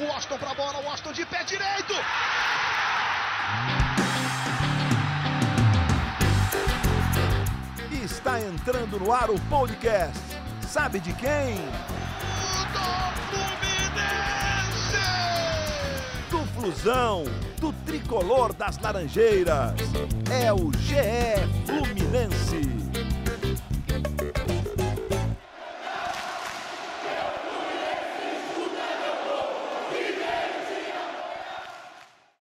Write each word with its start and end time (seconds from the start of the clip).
O 0.00 0.10
Austin 0.12 0.38
para 0.38 0.52
a 0.52 0.54
bola, 0.54 0.80
o 0.80 0.88
Austin 0.88 1.12
de 1.12 1.26
pé 1.26 1.44
direito. 1.44 1.92
Está 8.02 8.40
entrando 8.40 8.98
no 8.98 9.12
ar 9.12 9.28
o 9.28 9.38
podcast. 9.42 10.18
Sabe 10.66 11.00
de 11.00 11.12
quem? 11.12 11.56
Do 16.30 16.38
Do 16.38 16.46
Flusão, 16.54 17.24
do 17.60 17.70
tricolor 17.84 18.54
das 18.54 18.78
Laranjeiras. 18.78 19.74
É 20.30 20.50
o 20.50 20.72
GE 20.78 20.96
Fluminense. 21.66 22.79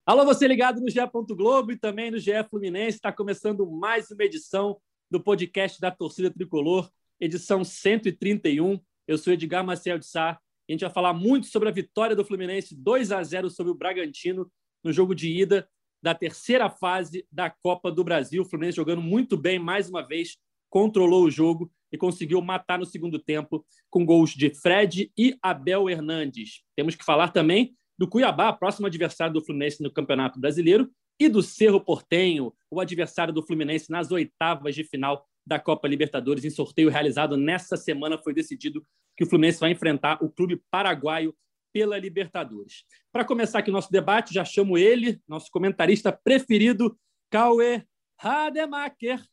Alô, 0.07 0.23
você 0.27 0.47
ligado 0.47 0.83
no 0.83 0.91
GE. 0.91 0.99
Globo 1.35 1.73
e 1.73 1.79
também 1.79 2.11
no 2.11 2.19
GE 2.19 2.33
Fluminense. 2.51 2.99
Está 2.99 3.11
começando 3.11 3.67
mais 3.67 4.11
uma 4.11 4.23
edição 4.23 4.79
do 5.11 5.19
podcast 5.19 5.81
da 5.81 5.91
Torcida 5.91 6.31
Tricolor, 6.31 6.91
edição 7.19 7.65
131. 7.65 8.79
Eu 9.09 9.17
sou 9.17 9.33
Edgar 9.33 9.65
Marcel 9.65 9.99
de 9.99 10.05
Sá. 10.05 10.33
A 10.33 10.73
gente 10.73 10.83
vai 10.83 10.91
falar 10.91 11.15
muito 11.15 11.47
sobre 11.47 11.71
a 11.71 11.73
vitória 11.73 12.15
do 12.15 12.23
Fluminense 12.23 12.77
2 12.77 13.13
a 13.13 13.23
0 13.23 13.49
sobre 13.49 13.73
o 13.73 13.75
Bragantino 13.75 14.53
no 14.85 14.93
jogo 14.93 15.15
de 15.15 15.33
ida 15.33 15.67
da 16.03 16.15
terceira 16.15 16.69
fase 16.69 17.27
da 17.33 17.49
Copa 17.49 17.91
do 17.91 18.05
Brasil. 18.05 18.43
O 18.43 18.45
Fluminense 18.45 18.77
jogando 18.77 19.01
muito 19.01 19.39
bem 19.39 19.59
mais 19.59 19.89
uma 19.89 20.07
vez, 20.07 20.37
controlou 20.69 21.25
o 21.25 21.31
jogo 21.31 21.73
e 21.91 21.97
conseguiu 21.97 22.43
matar 22.43 22.79
no 22.79 22.85
segundo 22.85 23.19
tempo 23.19 23.65
com 23.89 24.05
gols 24.05 24.33
de 24.33 24.55
Fred 24.55 25.11
e 25.17 25.35
Abel 25.41 25.89
Hernandes. 25.89 26.63
Temos 26.77 26.95
que 26.95 27.07
falar 27.07 27.29
também 27.31 27.75
do 27.99 28.09
Cuiabá, 28.09 28.53
próximo 28.53 28.87
adversário 28.87 29.35
do 29.35 29.45
Fluminense 29.45 29.83
no 29.83 29.93
Campeonato 29.93 30.41
Brasileiro, 30.41 30.91
e 31.19 31.29
do 31.29 31.43
Cerro 31.43 31.81
Portenho, 31.81 32.53
o 32.71 32.81
adversário 32.81 33.33
do 33.33 33.43
Fluminense 33.43 33.91
nas 33.91 34.11
oitavas 34.11 34.75
de 34.75 34.83
final 34.85 35.27
da 35.47 35.59
Copa 35.59 35.87
Libertadores. 35.87 36.45
Em 36.45 36.51
sorteio 36.51 36.91
realizado 36.91 37.37
nessa 37.37 37.77
semana, 37.77 38.19
foi 38.19 38.35
decidido 38.35 38.85
que 39.17 39.25
o 39.25 39.29
Fluminense 39.29 39.61
vai 39.61 39.71
enfrentar 39.71 40.23
o 40.23 40.29
clube 40.29 40.61
paraguaio 40.71 41.35
pela 41.73 41.99
Libertadores. 41.99 42.85
Para 43.13 43.25
começar 43.25 43.61
aqui 43.61 43.71
o 43.71 43.73
nosso 43.73 43.91
debate, 43.91 44.35
já 44.35 44.45
chamo 44.45 44.77
ele, 44.77 45.21
nosso 45.27 45.51
comentarista 45.51 46.13
preferido, 46.13 46.99
Cauê 47.31 47.85
Rademacher. 48.17 49.25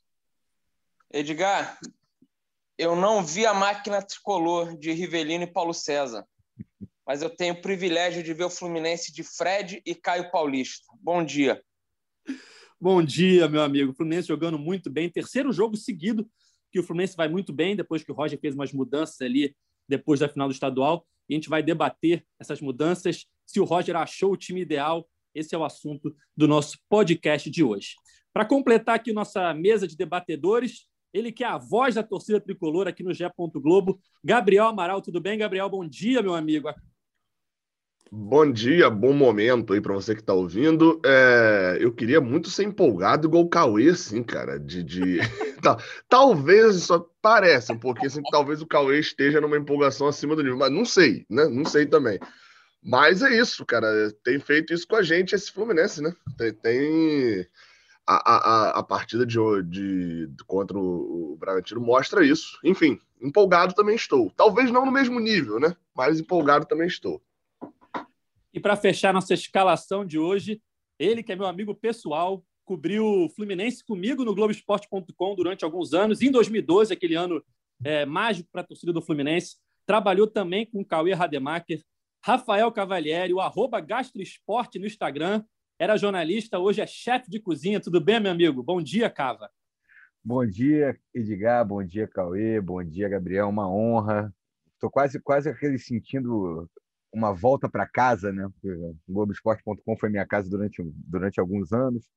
Edgar, 1.11 1.79
eu 2.77 2.95
não 2.95 3.23
vi 3.23 3.45
a 3.45 3.53
máquina 3.53 4.01
tricolor 4.01 4.77
de 4.77 4.91
Rivelino 4.91 5.43
e 5.43 5.51
Paulo 5.51 5.73
César 5.73 6.25
mas 7.11 7.21
eu 7.21 7.29
tenho 7.29 7.55
o 7.55 7.61
privilégio 7.61 8.23
de 8.23 8.33
ver 8.33 8.45
o 8.45 8.49
Fluminense 8.49 9.11
de 9.11 9.21
Fred 9.21 9.81
e 9.85 9.93
Caio 9.93 10.31
Paulista. 10.31 10.85
Bom 11.01 11.21
dia. 11.21 11.61
Bom 12.79 13.03
dia, 13.03 13.49
meu 13.49 13.61
amigo. 13.61 13.91
O 13.91 13.93
Fluminense 13.93 14.29
jogando 14.29 14.57
muito 14.57 14.89
bem. 14.89 15.09
Terceiro 15.09 15.51
jogo 15.51 15.75
seguido 15.75 16.25
que 16.71 16.79
o 16.79 16.83
Fluminense 16.83 17.17
vai 17.17 17.27
muito 17.27 17.51
bem, 17.51 17.75
depois 17.75 18.01
que 18.01 18.13
o 18.13 18.15
Roger 18.15 18.39
fez 18.39 18.55
umas 18.55 18.71
mudanças 18.71 19.19
ali 19.19 19.53
depois 19.89 20.21
da 20.21 20.29
final 20.29 20.47
do 20.47 20.53
estadual. 20.53 21.05
E 21.27 21.33
a 21.33 21.35
gente 21.35 21.49
vai 21.49 21.61
debater 21.61 22.25
essas 22.39 22.61
mudanças, 22.61 23.25
se 23.45 23.59
o 23.59 23.65
Roger 23.65 23.97
achou 23.97 24.31
o 24.31 24.37
time 24.37 24.61
ideal. 24.61 25.05
Esse 25.35 25.53
é 25.53 25.57
o 25.57 25.65
assunto 25.65 26.15
do 26.33 26.47
nosso 26.47 26.77
podcast 26.87 27.49
de 27.49 27.61
hoje. 27.61 27.95
Para 28.31 28.45
completar 28.45 28.95
aqui 28.95 29.11
nossa 29.11 29.53
mesa 29.53 29.85
de 29.85 29.97
debatedores, 29.97 30.87
ele 31.13 31.33
que 31.33 31.43
é 31.43 31.47
a 31.47 31.57
voz 31.57 31.95
da 31.95 32.03
torcida 32.03 32.39
tricolor 32.39 32.87
aqui 32.87 33.03
no 33.03 33.13
Gé. 33.13 33.29
Globo, 33.55 33.99
Gabriel 34.23 34.67
Amaral. 34.67 35.01
Tudo 35.01 35.19
bem, 35.19 35.37
Gabriel? 35.37 35.69
Bom 35.69 35.85
dia, 35.85 36.21
meu 36.21 36.33
amigo. 36.33 36.69
Bom 38.13 38.51
dia, 38.51 38.89
bom 38.89 39.13
momento 39.13 39.71
aí 39.71 39.79
para 39.79 39.93
você 39.93 40.13
que 40.13 40.19
está 40.19 40.33
ouvindo. 40.33 40.99
É, 41.05 41.77
eu 41.79 41.93
queria 41.93 42.19
muito 42.19 42.49
ser 42.49 42.63
empolgado 42.65 43.25
igual 43.25 43.43
o 43.43 43.49
Cauê, 43.49 43.87
assim, 43.87 44.21
cara. 44.21 44.59
De, 44.59 44.83
de... 44.83 45.19
talvez 46.09 46.83
só 46.83 46.99
parece 47.21 47.71
um 47.71 47.79
pouquinho 47.79 48.07
assim, 48.07 48.21
talvez 48.29 48.61
o 48.61 48.67
Cauê 48.67 48.99
esteja 48.99 49.39
numa 49.39 49.55
empolgação 49.55 50.09
acima 50.09 50.35
do 50.35 50.43
nível, 50.43 50.57
mas 50.57 50.69
não 50.69 50.83
sei, 50.83 51.25
né? 51.29 51.45
Não 51.45 51.63
sei 51.63 51.85
também. 51.85 52.19
Mas 52.83 53.21
é 53.21 53.29
isso, 53.29 53.65
cara. 53.65 53.87
Tem 54.25 54.41
feito 54.41 54.73
isso 54.73 54.85
com 54.85 54.97
a 54.97 55.03
gente 55.03 55.33
esse 55.33 55.49
Fluminense, 55.49 56.01
né? 56.01 56.13
Tem, 56.37 56.53
tem... 56.53 57.47
A, 58.05 58.15
a, 58.15 58.69
a, 58.79 58.83
partida 58.83 59.25
de, 59.25 59.37
de, 59.63 60.27
contra 60.45 60.77
o, 60.77 61.31
o 61.31 61.37
Bragantino 61.37 61.79
mostra 61.79 62.25
isso. 62.25 62.59
Enfim, 62.61 62.99
empolgado 63.21 63.73
também 63.73 63.95
estou. 63.95 64.29
Talvez 64.35 64.69
não 64.69 64.85
no 64.85 64.91
mesmo 64.91 65.17
nível, 65.17 65.61
né? 65.61 65.73
Mas 65.95 66.19
empolgado 66.19 66.65
também 66.65 66.87
estou. 66.87 67.21
E 68.53 68.59
para 68.59 68.75
fechar 68.75 69.13
nossa 69.13 69.33
escalação 69.33 70.05
de 70.05 70.19
hoje, 70.19 70.61
ele 70.99 71.23
que 71.23 71.31
é 71.31 71.35
meu 71.35 71.45
amigo 71.45 71.73
pessoal, 71.73 72.43
cobriu 72.65 73.05
o 73.05 73.29
Fluminense 73.29 73.83
comigo 73.83 74.23
no 74.23 74.35
Globoesporte.com 74.35 75.35
durante 75.35 75.63
alguns 75.63 75.93
anos. 75.93 76.21
Em 76.21 76.31
2012, 76.31 76.93
aquele 76.93 77.15
ano 77.15 77.43
é, 77.83 78.05
mágico 78.05 78.49
para 78.51 78.61
a 78.61 78.63
torcida 78.63 78.93
do 78.93 79.01
Fluminense, 79.01 79.57
trabalhou 79.85 80.27
também 80.27 80.65
com 80.65 80.85
Cauê 80.85 81.13
Rademacher, 81.13 81.81
Rafael 82.23 82.71
Cavalieri, 82.71 83.33
o 83.33 83.39
arroba 83.39 83.79
Gastroesporte 83.79 84.77
no 84.77 84.85
Instagram. 84.85 85.43
Era 85.79 85.97
jornalista, 85.97 86.59
hoje 86.59 86.81
é 86.81 86.85
chefe 86.85 87.29
de 87.29 87.39
cozinha. 87.39 87.79
Tudo 87.79 87.99
bem, 87.99 88.19
meu 88.19 88.31
amigo? 88.31 88.61
Bom 88.61 88.81
dia, 88.81 89.09
Cava. 89.09 89.49
Bom 90.23 90.45
dia, 90.45 90.95
Edgar. 91.15 91.65
Bom 91.65 91.83
dia, 91.83 92.07
Cauê. 92.07 92.61
Bom 92.61 92.83
dia, 92.83 93.09
Gabriel. 93.09 93.49
Uma 93.49 93.67
honra. 93.67 94.31
Estou 94.75 94.91
quase, 94.91 95.19
quase 95.19 95.49
aquele 95.49 95.79
sentindo 95.79 96.69
uma 97.11 97.33
volta 97.33 97.69
para 97.69 97.87
casa, 97.87 98.31
né? 98.31 98.47
Globoesporte.com 99.07 99.97
foi 99.97 100.09
minha 100.09 100.25
casa 100.25 100.49
durante, 100.49 100.81
durante 100.83 101.39
alguns 101.39 101.73
anos. 101.73 102.09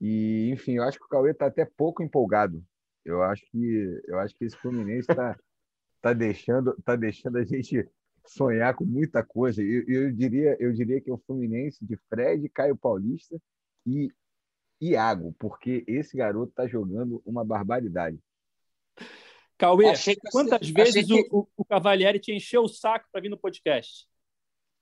E, 0.00 0.50
enfim, 0.52 0.74
eu 0.74 0.84
acho 0.84 0.98
que 0.98 1.04
o 1.04 1.08
Cauê 1.08 1.32
está 1.32 1.46
até 1.46 1.64
pouco 1.64 2.02
empolgado. 2.02 2.62
Eu 3.04 3.22
acho 3.22 3.44
que, 3.50 4.02
eu 4.06 4.18
acho 4.18 4.34
que 4.34 4.44
esse 4.44 4.56
Fluminense 4.56 5.10
está 5.10 5.36
tá 6.00 6.12
deixando, 6.12 6.74
tá 6.84 6.96
deixando 6.96 7.38
a 7.38 7.44
gente 7.44 7.88
sonhar 8.26 8.74
com 8.74 8.84
muita 8.84 9.22
coisa. 9.24 9.62
Eu, 9.62 9.84
eu, 9.86 10.12
diria, 10.12 10.56
eu 10.60 10.72
diria 10.72 11.00
que 11.00 11.10
é 11.10 11.12
o 11.12 11.22
Fluminense 11.26 11.84
de 11.84 11.96
Fred, 12.08 12.48
Caio 12.50 12.76
Paulista 12.76 13.40
e 13.86 14.10
Iago, 14.80 15.34
porque 15.38 15.84
esse 15.86 16.16
garoto 16.16 16.50
está 16.50 16.66
jogando 16.66 17.22
uma 17.24 17.44
barbaridade. 17.44 18.18
Cauê, 19.56 19.92
quantas 20.30 20.68
vezes 20.68 21.06
que... 21.06 21.28
o, 21.30 21.46
o 21.56 21.64
Cavalieri 21.64 22.18
te 22.18 22.32
encheu 22.32 22.62
o 22.62 22.68
saco 22.68 23.06
para 23.12 23.20
vir 23.20 23.28
no 23.28 23.38
podcast? 23.38 24.06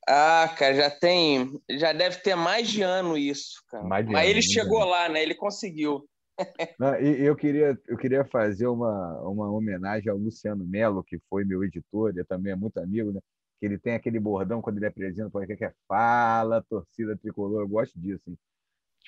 Ah, 0.08 0.52
cara, 0.58 0.74
já 0.74 0.90
tem. 0.90 1.60
Já 1.70 1.92
deve 1.92 2.18
ter 2.18 2.34
mais 2.34 2.68
de 2.68 2.82
ano 2.82 3.16
isso, 3.16 3.62
cara. 3.68 3.84
Mais 3.84 4.06
Mas 4.06 4.22
ano, 4.22 4.30
ele 4.30 4.42
chegou 4.42 4.84
lá, 4.84 5.08
né? 5.08 5.22
Ele 5.22 5.34
conseguiu. 5.34 6.08
Não, 6.78 6.94
eu, 6.96 7.36
queria, 7.36 7.78
eu 7.86 7.96
queria 7.96 8.24
fazer 8.24 8.66
uma, 8.66 9.20
uma 9.20 9.50
homenagem 9.50 10.10
ao 10.10 10.16
Luciano 10.16 10.64
Melo, 10.64 11.04
que 11.04 11.20
foi 11.28 11.44
meu 11.44 11.62
editor, 11.62 12.16
e 12.16 12.24
também 12.24 12.52
é 12.52 12.56
muito 12.56 12.78
amigo, 12.78 13.12
né? 13.12 13.20
Que 13.60 13.66
ele 13.66 13.78
tem 13.78 13.94
aquele 13.94 14.18
bordão 14.18 14.60
quando 14.60 14.78
ele 14.78 14.86
apresenta, 14.86 15.46
que 15.46 15.64
é 15.64 15.72
Fala, 15.86 16.64
torcida 16.68 17.16
tricolor. 17.16 17.60
Eu 17.60 17.68
gosto 17.68 17.98
disso. 18.00 18.22
Hein? 18.28 18.36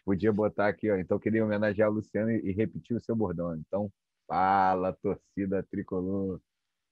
Podia 0.05 0.33
botar 0.33 0.69
aqui, 0.69 0.91
ó. 0.91 0.97
Então, 0.97 1.17
eu 1.17 1.21
queria 1.21 1.45
homenagear 1.45 1.91
o 1.91 1.95
Luciano 1.95 2.31
e, 2.31 2.51
e 2.51 2.53
repetir 2.53 2.97
o 2.97 3.01
seu 3.01 3.17
bordão. 3.17 3.57
Então, 3.57 3.91
Fala, 4.27 4.93
torcida 4.95 5.63
tricolor. 5.71 6.41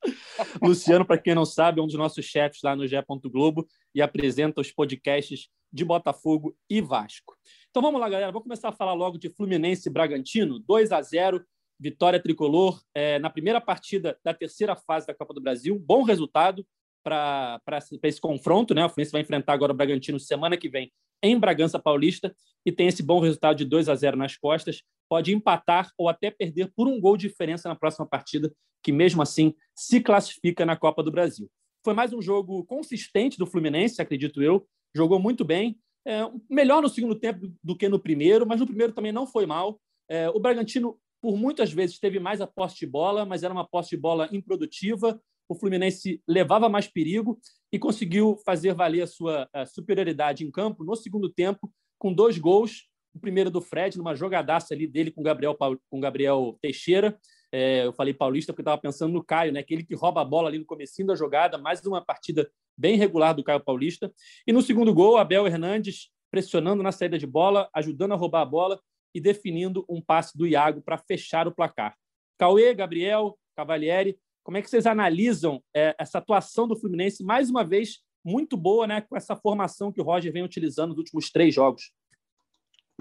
Luciano, 0.63 1.05
para 1.05 1.19
quem 1.19 1.35
não 1.35 1.45
sabe, 1.45 1.81
é 1.81 1.83
um 1.83 1.87
dos 1.87 1.97
nossos 1.97 2.25
chefes 2.25 2.61
lá 2.63 2.75
no 2.75 2.87
Gé. 2.87 3.03
Globo 3.27 3.67
e 3.95 4.03
apresenta 4.03 4.61
os 4.61 4.73
podcasts 4.73 5.49
de 5.73 5.85
Botafogo 5.85 6.57
e 6.69 6.81
Vasco. 6.81 7.35
Então 7.71 7.83
vamos 7.83 8.01
lá, 8.01 8.09
galera. 8.09 8.33
Vamos 8.33 8.45
começar 8.45 8.69
a 8.69 8.73
falar 8.73 8.93
logo 8.93 9.19
de 9.19 9.31
Fluminense 9.31 9.89
e 9.89 9.93
Bragantino. 9.93 10.59
2 10.59 10.93
a 10.93 11.01
0 11.01 11.45
vitória 11.81 12.21
tricolor 12.21 12.81
é, 12.95 13.19
na 13.19 13.29
primeira 13.29 13.61
partida 13.61 14.19
da 14.25 14.33
terceira 14.33 14.77
fase 14.77 15.07
da 15.07 15.15
Copa 15.15 15.35
do 15.35 15.41
Brasil. 15.41 15.79
Bom 15.79 16.03
resultado 16.03 16.65
para 17.03 17.61
esse 18.05 18.21
confronto. 18.21 18.75
Né? 18.75 18.85
O 18.85 18.89
Fluminense 18.89 19.13
vai 19.13 19.23
enfrentar 19.23 19.55
agora 19.55 19.73
o 19.73 19.77
Bragantino 19.77 20.21
semana 20.21 20.57
que 20.57 20.69
vem 20.69 20.93
em 21.23 21.39
Bragança 21.39 21.79
Paulista 21.79 22.35
e 22.65 22.73
tem 22.73 22.89
esse 22.89 23.03
bom 23.03 23.21
resultado 23.21 23.57
de 23.57 23.65
2 23.65 23.89
a 23.89 23.95
0 23.95 24.17
nas 24.17 24.37
costas 24.37 24.83
pode 25.13 25.35
empatar 25.35 25.93
ou 25.99 26.09
até 26.09 26.31
perder 26.31 26.73
por 26.75 26.89
um 26.89 26.99
gol 26.99 27.19
de 27.19 27.29
diferença 27.29 27.69
na 27.69 27.75
próxima 27.75 28.07
partida, 28.07 28.51
que 28.83 28.91
mesmo 28.91 29.21
assim 29.21 29.55
se 29.77 30.01
classifica 30.01 30.65
na 30.65 30.75
Copa 30.75 31.03
do 31.03 31.11
Brasil. 31.13 31.51
Foi 31.85 31.93
mais 31.93 32.15
um 32.15 32.23
jogo 32.23 32.65
consistente 32.65 33.37
do 33.37 33.47
Fluminense, 33.47 34.01
acredito 34.01 34.43
eu. 34.43 34.67
Jogou 34.97 35.19
muito 35.19 35.45
bem. 35.45 35.79
É, 36.07 36.23
melhor 36.49 36.81
no 36.81 36.89
segundo 36.89 37.15
tempo 37.15 37.53
do 37.63 37.77
que 37.77 37.91
no 37.91 38.01
primeiro, 38.01 38.47
mas 38.47 38.61
no 38.61 38.67
primeiro 38.67 38.95
também 38.95 39.13
não 39.13 39.27
foi 39.27 39.45
mal. 39.45 39.79
É, 40.09 40.31
o 40.31 40.41
Bragantino, 40.41 40.99
por 41.21 41.37
muitas 41.37 41.71
vezes, 41.71 41.99
teve 41.99 42.19
mais 42.19 42.41
a 42.41 42.47
posse 42.47 42.79
de 42.79 42.87
bola, 42.87 43.27
mas 43.27 43.43
era 43.43 43.53
uma 43.53 43.69
posse 43.69 43.91
de 43.91 43.99
bola 43.99 44.31
improdutiva. 44.33 45.21
O 45.47 45.55
Fluminense 45.55 46.23
levava 46.27 46.71
mais 46.71 46.89
perigo 46.89 47.39
e 47.71 47.79
conseguiu 47.79 48.39
fazer 48.47 48.73
valer 48.73 49.03
a 49.03 49.07
sua 49.07 49.47
a 49.53 49.67
superioridade 49.67 50.43
em 50.43 50.51
campo 50.51 50.83
no 50.83 50.97
segundo 50.97 51.29
tempo, 51.29 51.71
com 51.99 52.15
dois 52.15 52.39
gols 52.39 52.91
o 53.15 53.19
primeiro 53.19 53.51
do 53.51 53.61
Fred, 53.61 53.97
numa 53.99 54.15
jogadaça 54.15 54.75
ali 54.75 54.87
dele 54.87 55.11
com 55.11 55.23
Gabriel 55.23 55.57
com 55.91 56.01
Gabriel 56.01 56.59
Teixeira. 56.61 57.19
É, 57.51 57.85
eu 57.85 57.93
falei 57.93 58.15
paulista 58.15 58.53
porque 58.53 58.63
estava 58.63 58.81
pensando 58.81 59.13
no 59.13 59.23
Caio, 59.23 59.53
né? 59.53 59.61
Aquele 59.61 59.85
que 59.85 59.95
rouba 59.95 60.23
a 60.23 60.25
bola 60.25 60.49
ali 60.49 60.59
no 60.59 60.65
comecinho 60.65 61.09
da 61.09 61.15
jogada, 61.15 61.59
mais 61.59 61.85
uma 61.85 62.03
partida 62.03 62.51
bem 62.77 62.97
regular 62.97 63.35
do 63.35 63.45
Caio 63.45 63.61
Paulista. 63.61 64.13
E 64.47 64.53
no 64.53 64.63
segundo 64.63 64.95
gol, 64.95 65.19
Abel 65.19 65.47
Hernandes 65.47 66.11
pressionando 66.31 66.83
na 66.83 66.91
saída 66.91 67.19
de 67.19 67.27
bola, 67.27 67.69
ajudando 67.75 68.13
a 68.13 68.17
roubar 68.17 68.41
a 68.41 68.47
bola 68.47 68.81
e 69.15 69.21
definindo 69.21 69.85
um 69.87 70.01
passe 70.01 70.37
do 70.37 70.47
Iago 70.47 70.81
para 70.81 70.97
fechar 70.97 71.47
o 71.47 71.55
placar. 71.55 71.95
Cauê, 72.39 72.73
Gabriel, 72.73 73.39
Cavalieri, 73.55 74.19
como 74.43 74.57
é 74.57 74.63
que 74.63 74.71
vocês 74.71 74.87
analisam 74.87 75.63
é, 75.77 75.95
essa 75.99 76.19
atuação 76.19 76.67
do 76.67 76.75
Fluminense, 76.75 77.23
mais 77.23 77.51
uma 77.51 77.63
vez, 77.63 78.01
muito 78.25 78.57
boa, 78.57 78.87
né, 78.87 79.03
com 79.03 79.17
essa 79.17 79.37
formação 79.37 79.93
que 79.93 80.01
o 80.01 80.05
Roger 80.05 80.33
vem 80.33 80.43
utilizando 80.43 80.91
nos 80.91 80.99
últimos 80.99 81.31
três 81.31 81.55
jogos? 81.55 81.93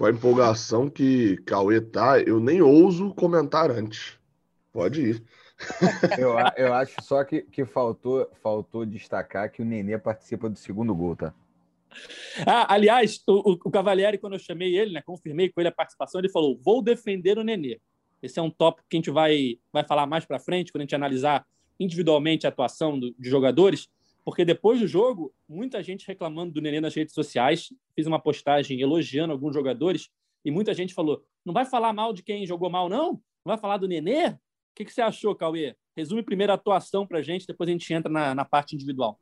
Com 0.02 0.06
a 0.06 0.10
empolgação 0.10 0.90
que 0.90 1.36
Cauê 1.46 1.80
tá, 1.80 2.18
eu 2.18 2.40
nem 2.40 2.60
ouso 2.60 3.14
comentar 3.14 3.70
antes. 3.70 4.18
Pode 4.72 5.00
ir. 5.00 5.22
eu, 6.18 6.34
eu 6.56 6.74
acho 6.74 7.00
só 7.00 7.22
que, 7.22 7.42
que 7.42 7.64
faltou, 7.64 8.28
faltou 8.42 8.84
destacar 8.84 9.48
que 9.52 9.62
o 9.62 9.64
Nenê 9.64 9.96
participa 9.96 10.50
do 10.50 10.58
segundo 10.58 10.92
gol, 10.92 11.14
tá? 11.14 11.32
Ah, 12.44 12.74
aliás, 12.74 13.22
o, 13.28 13.52
o 13.52 13.70
Cavalieri, 13.70 14.18
quando 14.18 14.32
eu 14.32 14.40
chamei 14.40 14.76
ele, 14.76 14.92
né, 14.92 15.02
confirmei 15.06 15.52
com 15.52 15.60
ele 15.60 15.68
a 15.68 15.72
participação, 15.72 16.20
ele 16.20 16.32
falou: 16.32 16.58
vou 16.60 16.82
defender 16.82 17.38
o 17.38 17.44
Nenê. 17.44 17.80
Esse 18.20 18.40
é 18.40 18.42
um 18.42 18.50
tópico 18.50 18.88
que 18.90 18.96
a 18.96 18.98
gente 18.98 19.10
vai, 19.12 19.60
vai 19.72 19.84
falar 19.84 20.06
mais 20.06 20.24
para 20.24 20.40
frente, 20.40 20.72
quando 20.72 20.80
a 20.80 20.84
gente 20.84 20.96
analisar 20.96 21.46
individualmente 21.78 22.44
a 22.44 22.48
atuação 22.48 22.98
do, 22.98 23.14
de 23.16 23.30
jogadores, 23.30 23.88
porque 24.24 24.44
depois 24.44 24.80
do 24.80 24.86
jogo, 24.86 25.34
muita 25.48 25.82
gente 25.82 26.06
reclamando 26.06 26.52
do 26.52 26.60
Nenê 26.60 26.80
nas 26.80 26.94
redes 26.94 27.14
sociais. 27.14 27.72
Fiz 27.94 28.06
uma 28.06 28.20
postagem 28.20 28.80
elogiando 28.80 29.32
alguns 29.32 29.54
jogadores 29.54 30.08
e 30.44 30.50
muita 30.50 30.72
gente 30.74 30.94
falou: 30.94 31.24
não 31.44 31.52
vai 31.52 31.64
falar 31.64 31.92
mal 31.92 32.12
de 32.12 32.22
quem 32.22 32.46
jogou 32.46 32.70
mal, 32.70 32.88
não? 32.88 33.12
Não 33.12 33.50
vai 33.50 33.58
falar 33.58 33.76
do 33.76 33.88
Nenê? 33.88 34.28
O 34.28 34.38
que, 34.74 34.84
que 34.84 34.92
você 34.92 35.02
achou, 35.02 35.34
Cauê? 35.34 35.76
Resume 35.96 36.22
primeiro 36.22 36.52
a 36.52 36.54
atuação 36.54 37.06
para 37.06 37.20
gente, 37.20 37.46
depois 37.46 37.68
a 37.68 37.72
gente 37.72 37.92
entra 37.92 38.10
na, 38.10 38.34
na 38.34 38.44
parte 38.44 38.74
individual. 38.74 39.20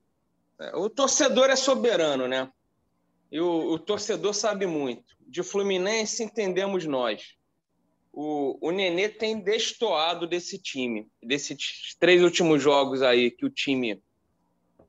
É, 0.60 0.76
o 0.76 0.88
torcedor 0.88 1.50
é 1.50 1.56
soberano, 1.56 2.28
né? 2.28 2.50
E 3.32 3.40
o, 3.40 3.72
o, 3.72 3.78
torcedor 3.78 4.34
sabe 4.34 4.66
muito. 4.66 5.16
De 5.26 5.42
Fluminense 5.42 6.22
entendemos 6.22 6.84
nós. 6.84 7.36
O, 8.12 8.58
o 8.60 8.70
Nenê 8.70 9.08
tem 9.08 9.40
destoado 9.40 10.26
desse 10.26 10.58
time, 10.58 11.08
desses 11.22 11.96
três 11.98 12.22
últimos 12.22 12.62
jogos 12.62 13.02
aí 13.02 13.30
que 13.30 13.46
o 13.46 13.50
time. 13.50 14.02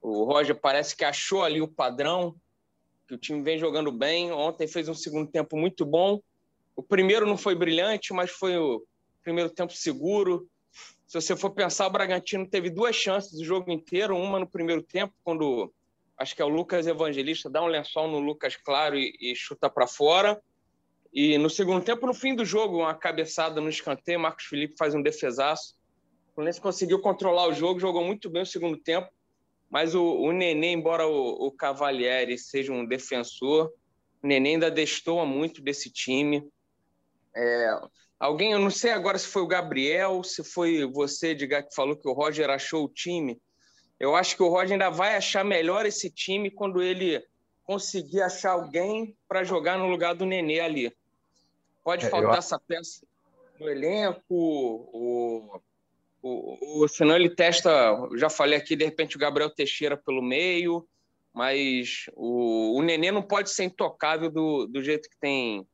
O 0.02 0.24
Roger 0.24 0.60
parece 0.60 0.96
que 0.96 1.06
achou 1.06 1.44
ali 1.44 1.62
o 1.62 1.68
padrão, 1.68 2.36
que 3.08 3.14
o 3.14 3.18
time 3.18 3.42
vem 3.42 3.60
jogando 3.60 3.92
bem. 3.92 4.32
Ontem 4.32 4.68
fez 4.68 4.90
um 4.90 4.94
segundo 4.94 5.30
tempo 5.30 5.56
muito 5.56 5.86
bom. 5.86 6.20
O 6.76 6.82
primeiro 6.82 7.26
não 7.26 7.38
foi 7.38 7.54
brilhante, 7.54 8.14
mas 8.14 8.32
foi 8.32 8.58
o 8.58 8.84
primeiro 9.22 9.50
tempo 9.50 9.74
seguro. 9.74 10.48
Se 11.06 11.20
você 11.20 11.36
for 11.36 11.52
pensar, 11.52 11.88
o 11.88 11.92
Bragantino 11.92 12.48
teve 12.48 12.70
duas 12.70 12.96
chances 12.96 13.40
o 13.40 13.46
jogo 13.46 13.72
inteiro, 13.72 14.16
uma 14.16 14.40
no 14.40 14.48
primeiro 14.48 14.82
tempo, 14.82 15.14
quando 15.24 15.72
acho 16.18 16.36
que 16.36 16.42
é 16.42 16.46
o 16.46 16.50
Lucas 16.50 16.88
Evangelista, 16.88 17.50
dá 17.50 17.62
um 17.62 17.68
lençol 17.68 18.08
no 18.08 18.20
Lucas 18.20 18.56
Claro 18.56 18.98
e, 18.98 19.16
e 19.20 19.36
chuta 19.36 19.70
para 19.70 19.88
fora. 19.88 20.42
E 21.14 21.38
no 21.38 21.50
segundo 21.50 21.84
tempo, 21.84 22.08
no 22.08 22.14
fim 22.14 22.34
do 22.34 22.46
jogo, 22.46 22.78
uma 22.78 22.94
cabeçada 22.94 23.60
no 23.60 23.68
escanteio, 23.68 24.20
Marcos 24.20 24.46
Felipe 24.46 24.78
faz 24.78 24.96
um 24.96 25.02
defesaço. 25.02 25.76
O 26.32 26.36
Fluminense 26.36 26.62
conseguiu 26.62 27.02
controlar 27.02 27.48
o 27.48 27.54
jogo, 27.54 27.80
jogou 27.80 28.06
muito 28.06 28.30
bem 28.30 28.44
o 28.44 28.46
segundo 28.46 28.78
tempo, 28.78 29.10
mas 29.72 29.96
o, 29.96 30.04
o 30.04 30.34
Nenê, 30.34 30.74
embora 30.74 31.08
o, 31.08 31.48
o 31.48 31.52
Cavalieri 31.52 32.38
seja 32.38 32.74
um 32.74 32.86
defensor, 32.86 33.72
o 34.22 34.28
Nenê 34.28 34.50
ainda 34.50 34.70
destoa 34.70 35.26
muito 35.26 35.62
desse 35.62 35.90
time. 35.90 36.46
É, 37.34 37.80
alguém, 38.20 38.52
eu 38.52 38.60
não 38.60 38.70
sei 38.70 38.92
agora 38.92 39.18
se 39.18 39.28
foi 39.28 39.42
o 39.42 39.48
Gabriel, 39.48 40.22
se 40.26 40.44
foi 40.44 40.86
você, 40.86 41.30
Edgar, 41.30 41.66
que 41.66 41.74
falou 41.74 41.96
que 41.96 42.08
o 42.08 42.12
Roger 42.12 42.50
achou 42.50 42.84
o 42.84 42.90
time. 42.90 43.42
Eu 43.98 44.14
acho 44.14 44.36
que 44.36 44.44
o 44.44 44.50
Roger 44.50 44.74
ainda 44.74 44.90
vai 44.90 45.16
achar 45.16 45.46
melhor 45.46 45.86
esse 45.86 46.10
time 46.10 46.52
quando 46.52 46.82
ele 46.82 47.26
conseguir 47.64 48.22
achar 48.22 48.52
alguém 48.52 49.16
para 49.26 49.46
jogar 49.46 49.78
no 49.78 49.90
lugar 49.90 50.14
do 50.14 50.26
Nenê 50.26 50.60
ali. 50.60 50.94
Pode 51.82 52.08
é, 52.08 52.10
faltar 52.10 52.34
eu... 52.34 52.40
essa 52.40 52.60
peça 52.60 53.08
no 53.58 53.70
elenco, 53.70 54.26
o, 54.30 55.62
o, 56.22 56.84
o, 56.84 56.88
senão 56.88 57.16
ele 57.16 57.30
testa, 57.30 57.72
já 58.16 58.30
falei 58.30 58.58
aqui, 58.58 58.76
de 58.76 58.86
repente 58.86 59.16
o 59.16 59.20
Gabriel 59.20 59.50
Teixeira 59.50 59.98
pelo 59.98 60.22
meio, 60.22 60.88
mas 61.34 62.06
o, 62.14 62.78
o 62.78 62.82
Nenê 62.82 63.12
não 63.12 63.24
pode 63.24 63.50
ser 63.50 63.64
intocável 63.64 64.30
do, 64.30 64.68
do 64.68 64.84
jeito 64.84 65.10
que 65.10 65.18
tem 65.20 65.66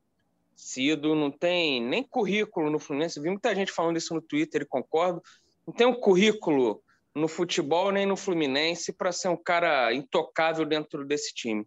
sido, 0.55 1.15
não 1.15 1.29
tem 1.29 1.81
nem 1.81 2.03
currículo 2.03 2.69
no 2.69 2.79
Fluminense. 2.79 3.21
Vi 3.21 3.29
muita 3.29 3.53
gente 3.53 3.71
falando 3.71 3.97
isso 3.97 4.13
no 4.13 4.21
Twitter 4.21 4.61
e 4.61 4.65
concordo. 4.65 5.21
Não 5.65 5.73
tem 5.73 5.85
um 5.85 5.99
currículo 5.99 6.81
no 7.13 7.27
futebol 7.27 7.91
nem 7.91 8.05
no 8.05 8.15
Fluminense 8.15 8.93
para 8.93 9.11
ser 9.11 9.27
um 9.27 9.37
cara 9.37 9.93
intocável 9.93 10.65
dentro 10.65 11.05
desse 11.05 11.33
time. 11.33 11.65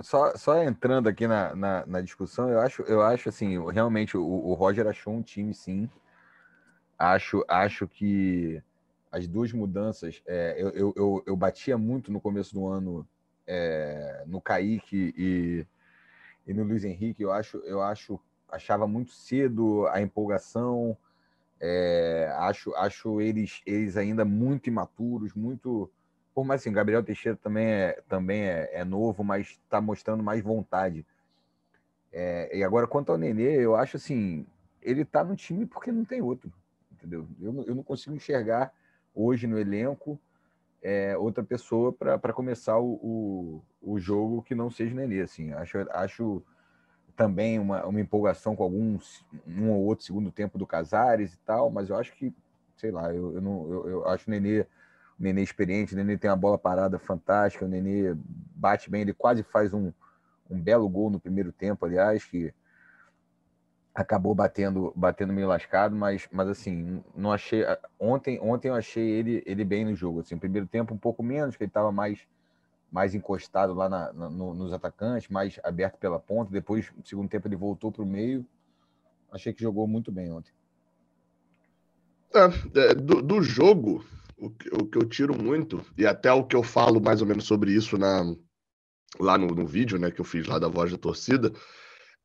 Só, 0.00 0.36
só 0.36 0.62
entrando 0.62 1.08
aqui 1.08 1.26
na, 1.26 1.54
na, 1.54 1.86
na, 1.86 2.00
discussão, 2.00 2.48
eu 2.50 2.60
acho, 2.60 2.82
eu 2.82 3.00
acho 3.00 3.28
assim, 3.28 3.58
realmente 3.70 4.16
o, 4.16 4.24
o 4.24 4.52
Roger 4.54 4.86
achou 4.86 5.14
um 5.14 5.22
time 5.22 5.54
sim. 5.54 5.88
Acho, 6.98 7.44
acho 7.48 7.86
que 7.86 8.60
as 9.10 9.26
duas 9.28 9.52
mudanças, 9.52 10.20
é, 10.26 10.56
eu, 10.58 10.70
eu, 10.70 10.94
eu, 10.96 11.24
eu, 11.26 11.36
batia 11.36 11.78
muito 11.78 12.10
no 12.10 12.20
começo 12.20 12.52
do 12.52 12.66
ano 12.66 13.06
é, 13.46 14.24
no 14.26 14.40
Kaique 14.40 15.14
e, 15.16 15.66
e 16.46 16.52
no 16.52 16.64
Luiz 16.64 16.84
Henrique. 16.84 17.22
Eu 17.22 17.32
acho, 17.32 17.58
eu 17.58 17.80
acho, 17.80 18.20
achava 18.50 18.86
muito 18.86 19.12
cedo 19.12 19.86
a 19.88 20.00
empolgação, 20.00 20.96
é, 21.60 22.32
acho, 22.36 22.74
acho 22.74 23.20
eles, 23.20 23.62
eles 23.66 23.96
ainda 23.96 24.24
muito 24.24 24.68
imaturos, 24.68 25.34
muito. 25.34 25.90
Mais 26.44 26.60
assim, 26.60 26.72
Gabriel 26.72 27.02
Teixeira 27.02 27.36
também 27.36 27.66
é, 27.66 28.02
também 28.08 28.42
é, 28.42 28.70
é 28.72 28.84
novo, 28.84 29.22
mas 29.24 29.48
está 29.48 29.80
mostrando 29.80 30.22
mais 30.22 30.42
vontade. 30.42 31.04
É, 32.12 32.56
e 32.56 32.64
agora, 32.64 32.86
quanto 32.86 33.12
ao 33.12 33.18
Nenê, 33.18 33.64
eu 33.64 33.76
acho 33.76 33.96
assim, 33.96 34.46
ele 34.80 35.02
está 35.02 35.22
no 35.22 35.36
time 35.36 35.66
porque 35.66 35.92
não 35.92 36.04
tem 36.04 36.22
outro, 36.22 36.52
entendeu? 36.92 37.26
Eu, 37.40 37.64
eu 37.66 37.74
não 37.74 37.82
consigo 37.82 38.16
enxergar 38.16 38.72
hoje 39.14 39.46
no 39.46 39.58
elenco 39.58 40.18
é, 40.82 41.16
outra 41.16 41.42
pessoa 41.42 41.92
para 41.92 42.32
começar 42.32 42.78
o, 42.78 42.92
o, 42.92 43.62
o, 43.82 43.98
jogo 43.98 44.42
que 44.42 44.54
não 44.54 44.70
seja 44.70 44.94
Nenê. 44.94 45.20
Assim, 45.20 45.52
acho, 45.52 45.78
acho 45.90 46.42
também 47.16 47.58
uma, 47.58 47.84
uma 47.84 48.00
empolgação 48.00 48.54
com 48.54 48.62
alguns 48.62 49.24
um 49.46 49.70
ou 49.70 49.84
outro 49.84 50.04
segundo 50.04 50.30
tempo 50.30 50.56
do 50.56 50.66
Casares 50.66 51.34
e 51.34 51.38
tal, 51.38 51.70
mas 51.70 51.90
eu 51.90 51.96
acho 51.96 52.14
que, 52.14 52.32
sei 52.76 52.90
lá, 52.90 53.12
eu, 53.12 53.34
eu 53.34 53.40
não 53.40 53.70
eu, 53.70 53.88
eu, 53.88 54.08
acho 54.08 54.28
o 54.28 54.30
Nenê, 54.30 54.64
Nenê 55.18 55.42
experiente, 55.42 55.94
o 55.94 55.96
Nenê 55.96 56.16
tem 56.16 56.30
uma 56.30 56.36
bola 56.36 56.58
parada 56.58 56.98
fantástica, 56.98 57.64
o 57.64 57.68
Nenê 57.68 58.14
bate 58.54 58.90
bem, 58.90 59.02
ele 59.02 59.12
quase 59.12 59.42
faz 59.42 59.74
um, 59.74 59.92
um 60.48 60.60
belo 60.60 60.88
gol 60.88 61.10
no 61.10 61.18
primeiro 61.18 61.52
tempo, 61.52 61.84
aliás, 61.84 62.24
que 62.24 62.52
acabou 63.94 64.34
batendo 64.34 64.92
batendo 64.94 65.32
meio 65.32 65.48
lascado, 65.48 65.96
mas, 65.96 66.28
mas 66.30 66.48
assim, 66.48 67.02
não 67.16 67.32
achei 67.32 67.64
ontem 67.98 68.38
ontem 68.40 68.68
eu 68.68 68.74
achei 68.74 69.08
ele 69.10 69.42
ele 69.44 69.64
bem 69.64 69.84
no 69.84 69.94
jogo, 69.94 70.20
assim, 70.20 70.38
primeiro 70.38 70.68
tempo 70.68 70.94
um 70.94 70.98
pouco 70.98 71.20
menos, 71.20 71.56
que 71.56 71.64
ele 71.64 71.70
estava 71.70 71.90
mais 71.90 72.24
mais 72.90 73.14
encostado 73.14 73.74
lá 73.74 73.88
na, 73.88 74.12
na, 74.12 74.30
no, 74.30 74.54
nos 74.54 74.72
atacantes, 74.72 75.28
mais 75.28 75.58
aberto 75.62 75.98
pela 75.98 76.18
ponta. 76.18 76.50
Depois, 76.50 76.90
no 76.96 77.04
segundo 77.06 77.28
tempo, 77.28 77.46
ele 77.46 77.56
voltou 77.56 77.92
para 77.92 78.02
o 78.02 78.06
meio. 78.06 78.46
Achei 79.30 79.52
que 79.52 79.62
jogou 79.62 79.86
muito 79.86 80.10
bem 80.10 80.32
ontem. 80.32 80.52
É, 82.34 82.90
é, 82.90 82.94
do, 82.94 83.22
do, 83.22 83.42
jogo, 83.42 84.04
o 84.38 84.50
que, 84.50 84.68
o 84.72 84.86
que, 84.86 84.98
eu 84.98 85.04
tiro 85.04 85.36
muito, 85.36 85.84
e 85.96 86.06
até 86.06 86.32
o 86.32 86.44
que 86.44 86.56
eu 86.56 86.62
falo 86.62 87.00
mais 87.00 87.20
ou 87.20 87.26
menos 87.26 87.44
sobre 87.44 87.72
isso 87.72 87.98
na, 87.98 88.24
lá 89.18 89.36
no, 89.36 89.48
no 89.48 89.66
vídeo 89.66 89.98
né, 89.98 90.10
que 90.10 90.20
eu 90.20 90.24
fiz 90.24 90.46
lá 90.46 90.58
da 90.58 90.68
voz 90.68 90.90
da 90.90 90.98
torcida, 90.98 91.52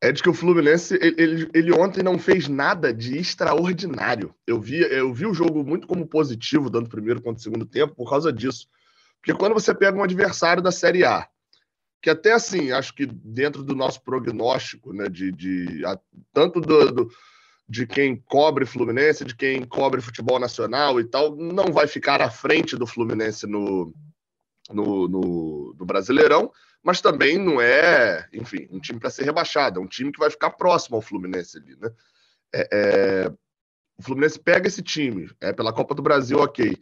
é 0.01 0.11
de 0.11 0.21
que 0.21 0.29
o 0.29 0.33
Fluminense, 0.33 0.99
ele, 1.01 1.15
ele, 1.17 1.49
ele, 1.53 1.71
ontem 1.71 2.03
não 2.03 2.19
fez 2.19 2.49
nada 2.49 2.93
de 2.93 3.17
extraordinário. 3.17 4.35
Eu 4.45 4.59
vi, 4.59 4.81
eu 4.81 5.13
vi 5.13 5.25
o 5.25 5.33
jogo 5.33 5.63
muito 5.63 5.87
como 5.87 6.05
positivo, 6.05 6.69
dando 6.69 6.89
primeiro 6.89 7.21
contra 7.21 7.39
o 7.39 7.43
segundo 7.43 7.65
tempo, 7.65 7.95
por 7.95 8.09
causa 8.09 8.31
disso. 8.31 8.67
Porque 9.21 9.33
quando 9.33 9.53
você 9.53 9.73
pega 9.73 9.97
um 9.97 10.03
adversário 10.03 10.61
da 10.61 10.73
Série 10.73 11.05
A, 11.05 11.25
que 12.01 12.09
até 12.09 12.33
assim, 12.33 12.73
acho 12.73 12.93
que 12.93 13.05
dentro 13.05 13.63
do 13.63 13.73
nosso 13.73 14.03
prognóstico, 14.03 14.91
né, 14.91 15.07
de, 15.07 15.31
de 15.31 15.85
a, 15.85 15.97
tanto 16.33 16.59
do, 16.59 16.91
do, 16.91 17.09
de 17.73 17.87
quem 17.87 18.15
cobre 18.15 18.67
Fluminense, 18.67 19.25
de 19.25 19.35
quem 19.35 19.65
cobre 19.65 19.99
futebol 19.99 20.39
nacional 20.39 20.99
e 20.99 21.03
tal, 21.03 21.35
não 21.35 21.73
vai 21.73 21.87
ficar 21.87 22.21
à 22.21 22.29
frente 22.29 22.77
do 22.77 22.85
Fluminense 22.85 23.47
no, 23.47 23.91
no, 24.69 25.07
no, 25.07 25.75
no 25.79 25.83
Brasileirão, 25.83 26.51
mas 26.83 27.01
também 27.01 27.39
não 27.39 27.59
é, 27.59 28.29
enfim, 28.31 28.67
um 28.69 28.79
time 28.79 28.99
para 28.99 29.09
ser 29.09 29.23
rebaixado, 29.23 29.79
é 29.79 29.83
um 29.83 29.87
time 29.87 30.11
que 30.11 30.19
vai 30.19 30.29
ficar 30.29 30.51
próximo 30.51 30.97
ao 30.97 31.01
Fluminense 31.01 31.57
ali, 31.57 31.75
né? 31.77 31.89
É, 32.53 32.69
é, 32.71 33.33
o 33.97 34.03
Fluminense 34.03 34.39
pega 34.39 34.67
esse 34.67 34.83
time, 34.83 35.27
é 35.41 35.51
pela 35.51 35.73
Copa 35.73 35.95
do 35.95 36.03
Brasil, 36.03 36.37
ok, 36.37 36.77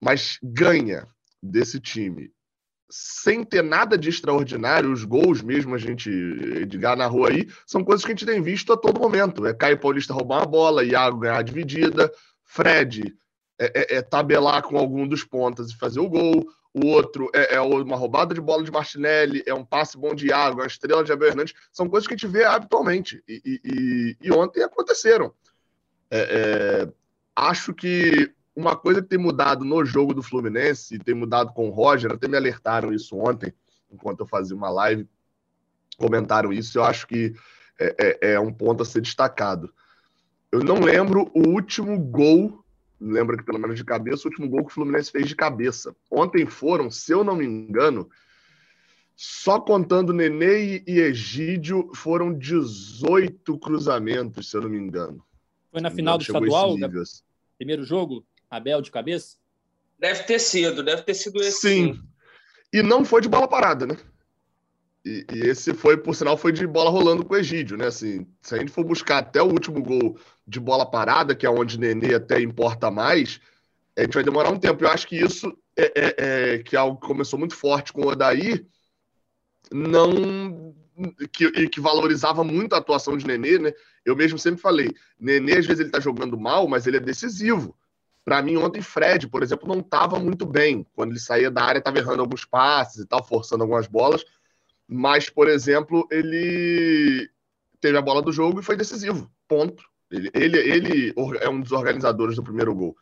mas 0.00 0.38
ganha 0.42 1.06
desse 1.42 1.78
time 1.78 2.32
sem 2.94 3.42
ter 3.42 3.62
nada 3.62 3.96
de 3.96 4.10
extraordinário, 4.10 4.92
os 4.92 5.02
gols 5.02 5.40
mesmo, 5.40 5.74
a 5.74 5.78
gente, 5.78 6.10
Edgar 6.10 6.94
narrou 6.94 7.26
aí, 7.26 7.48
são 7.66 7.82
coisas 7.82 8.04
que 8.04 8.12
a 8.12 8.14
gente 8.14 8.26
tem 8.26 8.42
visto 8.42 8.70
a 8.70 8.76
todo 8.76 9.00
momento. 9.00 9.46
É 9.46 9.54
Caio 9.54 9.78
Paulista 9.78 10.12
roubar 10.12 10.40
uma 10.40 10.46
bola, 10.46 10.84
Iago 10.84 11.20
ganhar 11.20 11.38
a 11.38 11.42
dividida, 11.42 12.12
Fred 12.44 13.16
é, 13.58 13.72
é, 13.74 13.96
é, 13.96 14.02
tabelar 14.02 14.62
com 14.62 14.76
algum 14.76 15.08
dos 15.08 15.24
pontas 15.24 15.70
e 15.70 15.78
fazer 15.78 16.00
o 16.00 16.08
gol, 16.08 16.46
o 16.74 16.86
outro 16.88 17.30
é, 17.34 17.54
é, 17.54 17.60
uma 17.62 17.96
roubada 17.96 18.34
de 18.34 18.42
bola 18.42 18.62
de 18.62 18.70
Martinelli, 18.70 19.42
é 19.46 19.54
um 19.54 19.64
passe 19.64 19.96
bom 19.96 20.14
de 20.14 20.26
Iago, 20.26 20.60
uma 20.60 20.66
estrela 20.66 21.02
de 21.02 21.12
Abel 21.12 21.28
Hernandes, 21.28 21.54
são 21.72 21.88
coisas 21.88 22.06
que 22.06 22.12
a 22.12 22.16
gente 22.16 22.30
vê 22.30 22.44
habitualmente, 22.44 23.24
e, 23.26 23.60
e, 23.64 24.16
e 24.20 24.30
ontem 24.30 24.62
aconteceram. 24.62 25.32
É, 26.10 26.20
é, 26.20 26.92
acho 27.34 27.72
que 27.72 28.30
uma 28.54 28.76
coisa 28.76 29.02
que 29.02 29.08
tem 29.08 29.18
mudado 29.18 29.64
no 29.64 29.84
jogo 29.84 30.14
do 30.14 30.22
Fluminense, 30.22 30.98
tem 30.98 31.14
mudado 31.14 31.52
com 31.52 31.68
o 31.68 31.70
Roger, 31.70 32.12
até 32.12 32.28
me 32.28 32.36
alertaram 32.36 32.92
isso 32.92 33.16
ontem, 33.16 33.52
enquanto 33.90 34.20
eu 34.20 34.26
fazia 34.26 34.56
uma 34.56 34.70
live, 34.70 35.08
comentaram 35.96 36.52
isso, 36.52 36.78
eu 36.78 36.84
acho 36.84 37.06
que 37.06 37.34
é, 37.78 38.18
é, 38.20 38.32
é 38.32 38.40
um 38.40 38.52
ponto 38.52 38.82
a 38.82 38.86
ser 38.86 39.00
destacado. 39.00 39.72
Eu 40.50 40.62
não 40.62 40.80
lembro 40.80 41.30
o 41.34 41.48
último 41.48 41.98
gol, 41.98 42.62
lembro 43.00 43.36
que 43.36 43.44
pelo 43.44 43.58
menos 43.58 43.76
de 43.76 43.84
cabeça, 43.84 44.28
o 44.28 44.30
último 44.30 44.48
gol 44.48 44.64
que 44.64 44.70
o 44.70 44.74
Fluminense 44.74 45.10
fez 45.10 45.26
de 45.26 45.34
cabeça. 45.34 45.96
Ontem 46.10 46.46
foram, 46.46 46.90
se 46.90 47.12
eu 47.12 47.24
não 47.24 47.36
me 47.36 47.46
engano, 47.46 48.08
só 49.16 49.58
contando 49.60 50.12
Nenê 50.12 50.82
e 50.86 51.00
Egídio, 51.00 51.90
foram 51.94 52.36
18 52.36 53.58
cruzamentos, 53.58 54.50
se 54.50 54.56
eu 54.56 54.62
não 54.62 54.68
me 54.68 54.78
engano. 54.78 55.24
Foi 55.70 55.80
na 55.80 55.90
final 55.90 56.18
do 56.18 56.22
estadual? 56.22 56.76
Assim. 57.00 57.22
Primeiro 57.56 57.84
jogo? 57.84 58.26
Abel 58.52 58.82
de 58.82 58.90
cabeça? 58.90 59.36
Deve 59.98 60.24
ter 60.24 60.38
sido, 60.38 60.82
deve 60.82 61.02
ter 61.02 61.14
sido 61.14 61.40
esse. 61.40 61.60
Sim. 61.60 62.02
E 62.70 62.82
não 62.82 63.02
foi 63.02 63.22
de 63.22 63.28
bola 63.28 63.48
parada, 63.48 63.86
né? 63.86 63.96
E, 65.04 65.24
e, 65.32 65.40
esse 65.48 65.72
foi, 65.72 65.96
por 65.96 66.14
sinal, 66.14 66.36
foi 66.36 66.52
de 66.52 66.66
bola 66.66 66.90
rolando 66.90 67.24
com 67.24 67.32
o 67.32 67.36
Egídio, 67.36 67.78
né? 67.78 67.86
Assim, 67.86 68.26
se 68.42 68.54
a 68.54 68.58
gente 68.58 68.70
for 68.70 68.84
buscar 68.84 69.18
até 69.18 69.42
o 69.42 69.46
último 69.46 69.82
gol 69.82 70.18
de 70.46 70.60
bola 70.60 70.84
parada, 70.84 71.34
que 71.34 71.46
é 71.46 71.50
onde 71.50 71.80
Nenê 71.80 72.14
até 72.14 72.40
importa 72.40 72.90
mais, 72.90 73.40
a 73.96 74.02
gente 74.02 74.14
vai 74.14 74.22
demorar 74.22 74.50
um 74.50 74.58
tempo. 74.58 74.84
Eu 74.84 74.90
acho 74.90 75.08
que 75.08 75.16
isso 75.16 75.56
é, 75.76 75.92
é, 75.94 76.14
é 76.54 76.58
que 76.58 76.76
é 76.76 76.78
algo 76.78 77.00
que 77.00 77.06
começou 77.06 77.38
muito 77.38 77.56
forte 77.56 77.92
com 77.92 78.02
o 78.02 78.08
Odaí, 78.08 78.66
não 79.72 80.74
que, 81.32 81.68
que 81.68 81.80
valorizava 81.80 82.44
muito 82.44 82.74
a 82.74 82.78
atuação 82.78 83.16
de 83.16 83.26
Nenê, 83.26 83.58
né? 83.58 83.72
Eu 84.04 84.14
mesmo 84.14 84.38
sempre 84.38 84.60
falei, 84.60 84.90
Nenê 85.18 85.58
às 85.58 85.66
vezes 85.66 85.80
ele 85.80 85.90
tá 85.90 86.00
jogando 86.00 86.38
mal, 86.38 86.68
mas 86.68 86.86
ele 86.86 86.98
é 86.98 87.00
decisivo. 87.00 87.74
Para 88.24 88.40
mim, 88.40 88.56
ontem, 88.56 88.80
Fred, 88.80 89.26
por 89.28 89.42
exemplo, 89.42 89.68
não 89.68 89.80
estava 89.80 90.18
muito 90.18 90.46
bem. 90.46 90.86
Quando 90.94 91.10
ele 91.10 91.18
saía 91.18 91.50
da 91.50 91.64
área, 91.64 91.78
estava 91.78 91.98
errando 91.98 92.22
alguns 92.22 92.44
passes 92.44 93.02
e 93.02 93.06
tal, 93.06 93.24
forçando 93.26 93.64
algumas 93.64 93.86
bolas. 93.86 94.24
Mas, 94.86 95.28
por 95.28 95.48
exemplo, 95.48 96.06
ele 96.10 97.28
teve 97.80 97.98
a 97.98 98.02
bola 98.02 98.22
do 98.22 98.32
jogo 98.32 98.60
e 98.60 98.62
foi 98.62 98.76
decisivo. 98.76 99.30
Ponto. 99.48 99.82
Ele, 100.10 100.30
ele, 100.34 100.58
ele 100.58 101.14
é 101.40 101.48
um 101.48 101.60
dos 101.60 101.72
organizadores 101.72 102.36
do 102.36 102.42
primeiro 102.42 102.74
gol. 102.74 102.96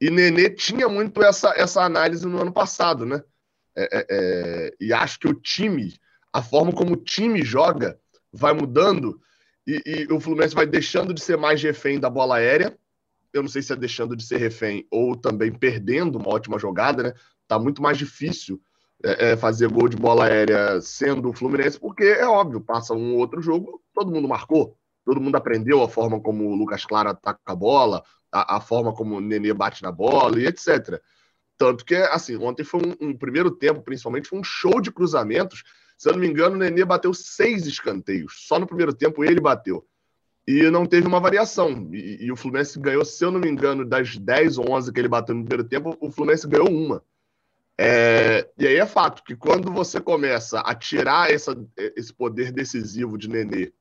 E 0.00 0.10
Nenê 0.10 0.50
tinha 0.50 0.88
muito 0.88 1.22
essa, 1.22 1.54
essa 1.56 1.82
análise 1.82 2.26
no 2.26 2.40
ano 2.40 2.52
passado, 2.52 3.06
né? 3.06 3.22
É, 3.74 3.84
é, 3.92 4.06
é, 4.08 4.74
e 4.80 4.92
acho 4.92 5.18
que 5.18 5.28
o 5.28 5.34
time, 5.34 5.94
a 6.32 6.42
forma 6.42 6.72
como 6.72 6.94
o 6.94 6.96
time 6.96 7.42
joga, 7.42 7.98
vai 8.32 8.52
mudando 8.52 9.20
e, 9.66 9.82
e 10.08 10.12
o 10.12 10.18
Fluminense 10.20 10.54
vai 10.54 10.66
deixando 10.66 11.12
de 11.12 11.20
ser 11.20 11.36
mais 11.36 11.62
refém 11.62 12.00
da 12.00 12.08
bola 12.08 12.36
aérea 12.36 12.76
eu 13.36 13.42
não 13.42 13.48
sei 13.48 13.62
se 13.62 13.72
é 13.72 13.76
deixando 13.76 14.16
de 14.16 14.24
ser 14.24 14.38
refém 14.38 14.86
ou 14.90 15.16
também 15.16 15.52
perdendo 15.52 16.18
uma 16.18 16.28
ótima 16.28 16.58
jogada, 16.58 17.02
né? 17.02 17.12
Tá 17.46 17.58
muito 17.58 17.82
mais 17.82 17.98
difícil 17.98 18.60
é, 19.04 19.32
é, 19.32 19.36
fazer 19.36 19.68
gol 19.68 19.88
de 19.88 19.96
bola 19.96 20.24
aérea 20.24 20.80
sendo 20.80 21.30
o 21.30 21.32
Fluminense, 21.32 21.78
porque 21.78 22.04
é 22.04 22.26
óbvio, 22.26 22.60
passa 22.60 22.94
um 22.94 23.16
outro 23.16 23.40
jogo, 23.42 23.82
todo 23.94 24.10
mundo 24.10 24.28
marcou, 24.28 24.76
todo 25.04 25.20
mundo 25.20 25.36
aprendeu 25.36 25.82
a 25.82 25.88
forma 25.88 26.20
como 26.20 26.44
o 26.44 26.54
Lucas 26.54 26.84
Claro 26.84 27.10
ataca 27.10 27.40
a 27.46 27.54
bola, 27.54 28.02
a, 28.32 28.56
a 28.56 28.60
forma 28.60 28.92
como 28.94 29.16
o 29.16 29.20
Nenê 29.20 29.52
bate 29.52 29.82
na 29.82 29.92
bola 29.92 30.40
e 30.40 30.46
etc. 30.46 31.00
Tanto 31.58 31.84
que, 31.84 31.94
assim, 31.94 32.36
ontem 32.36 32.64
foi 32.64 32.80
um, 32.80 33.08
um, 33.08 33.16
primeiro 33.16 33.50
tempo, 33.50 33.82
principalmente, 33.82 34.28
foi 34.28 34.38
um 34.38 34.44
show 34.44 34.80
de 34.80 34.90
cruzamentos. 34.90 35.62
Se 35.96 36.08
eu 36.08 36.12
não 36.12 36.20
me 36.20 36.26
engano, 36.26 36.56
o 36.56 36.58
Nenê 36.58 36.84
bateu 36.84 37.14
seis 37.14 37.66
escanteios. 37.66 38.44
Só 38.46 38.58
no 38.58 38.66
primeiro 38.66 38.92
tempo 38.92 39.24
ele 39.24 39.40
bateu 39.40 39.86
e 40.46 40.70
não 40.70 40.86
teve 40.86 41.08
uma 41.08 41.20
variação. 41.20 41.88
E, 41.92 42.24
e, 42.24 42.32
o 42.32 42.36
Fluminense 42.36 42.78
ganhou, 42.78 43.04
se 43.04 43.24
eu 43.24 43.30
não 43.30 43.40
me 43.40 43.48
engano, 43.48 43.84
das 43.84 44.16
10 44.16 44.58
ou 44.58 44.70
11 44.70 44.92
que 44.92 45.00
ele 45.00 45.08
bateu 45.08 45.34
no 45.34 45.44
primeiro 45.44 45.68
tempo, 45.68 45.96
o 46.00 46.10
Fluminense 46.10 46.46
ganhou 46.46 46.70
uma. 46.70 47.02
É, 47.78 48.48
e 48.56 48.66
aí 48.66 48.76
é 48.76 48.86
fato 48.86 49.22
que 49.22 49.36
quando 49.36 49.70
você 49.70 50.00
começa 50.00 50.60
a 50.60 50.74
tirar 50.74 51.30
essa, 51.30 51.54
esse 51.76 52.12
poder 52.12 52.50
decisivo 52.50 53.18
de 53.18 53.28
Nenê 53.28 53.72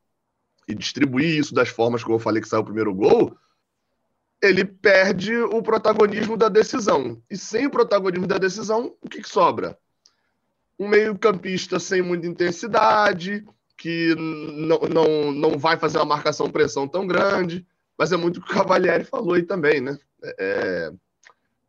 e 0.68 0.76
distribuir 0.76 1.40
isso 1.40 1.54
das 1.54 1.70
formas 1.70 2.04
como 2.04 2.16
eu 2.16 2.20
falei 2.20 2.42
que 2.42 2.48
saiu 2.48 2.62
o 2.62 2.66
primeiro 2.66 2.94
gol, 2.94 3.38
ele 4.42 4.66
perde 4.66 5.38
o 5.38 5.62
protagonismo 5.62 6.36
da 6.36 6.50
decisão. 6.50 7.22
E 7.30 7.38
sem 7.38 7.68
o 7.68 7.72
protagonismo 7.72 8.28
da 8.28 8.38
decisão, 8.38 8.96
o 9.02 9.08
que, 9.08 9.22
que 9.22 9.30
sobra? 9.30 9.78
Um 10.78 10.90
meio-campista 10.90 11.80
sem 11.80 12.02
muita 12.02 12.28
intensidade, 12.28 13.46
que 13.78 14.16
não, 14.16 14.80
não, 14.82 15.32
não 15.32 15.60
vai 15.60 15.78
fazer 15.78 15.98
uma 15.98 16.06
marcação 16.06 16.50
pressão 16.50 16.88
tão 16.88 17.06
grande, 17.06 17.66
mas 17.98 18.12
é 18.12 18.18
muito 18.18 18.38
o 18.38 18.44
que 18.44 18.52
o 18.52 18.56
Cavalieri 18.56 19.04
falou 19.04 19.34
aí 19.34 19.44
também, 19.44 19.82
né? 19.82 19.98
É, 20.24 20.36
é, 20.40 20.90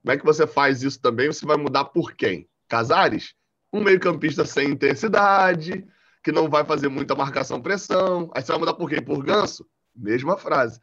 como 0.02 0.12
é 0.12 0.16
que 0.16 0.24
você 0.24 0.46
faz 0.46 0.82
isso 0.82 1.00
também? 1.00 1.26
Você 1.26 1.44
vai 1.44 1.56
mudar 1.56 1.86
por 1.86 2.12
quem? 2.12 2.48
Casares? 2.68 3.34
Um 3.72 3.82
meio-campista 3.82 4.44
sem 4.44 4.70
intensidade, 4.70 5.84
que 6.22 6.30
não 6.30 6.48
vai 6.48 6.64
fazer 6.64 6.88
muita 6.88 7.14
marcação 7.14 7.60
pressão. 7.60 8.30
Aí 8.34 8.42
você 8.42 8.52
vai 8.52 8.58
mudar 8.60 8.74
por 8.74 8.88
quem? 8.88 9.02
Por 9.02 9.22
Ganso? 9.22 9.66
Mesma 9.94 10.36
frase. 10.36 10.80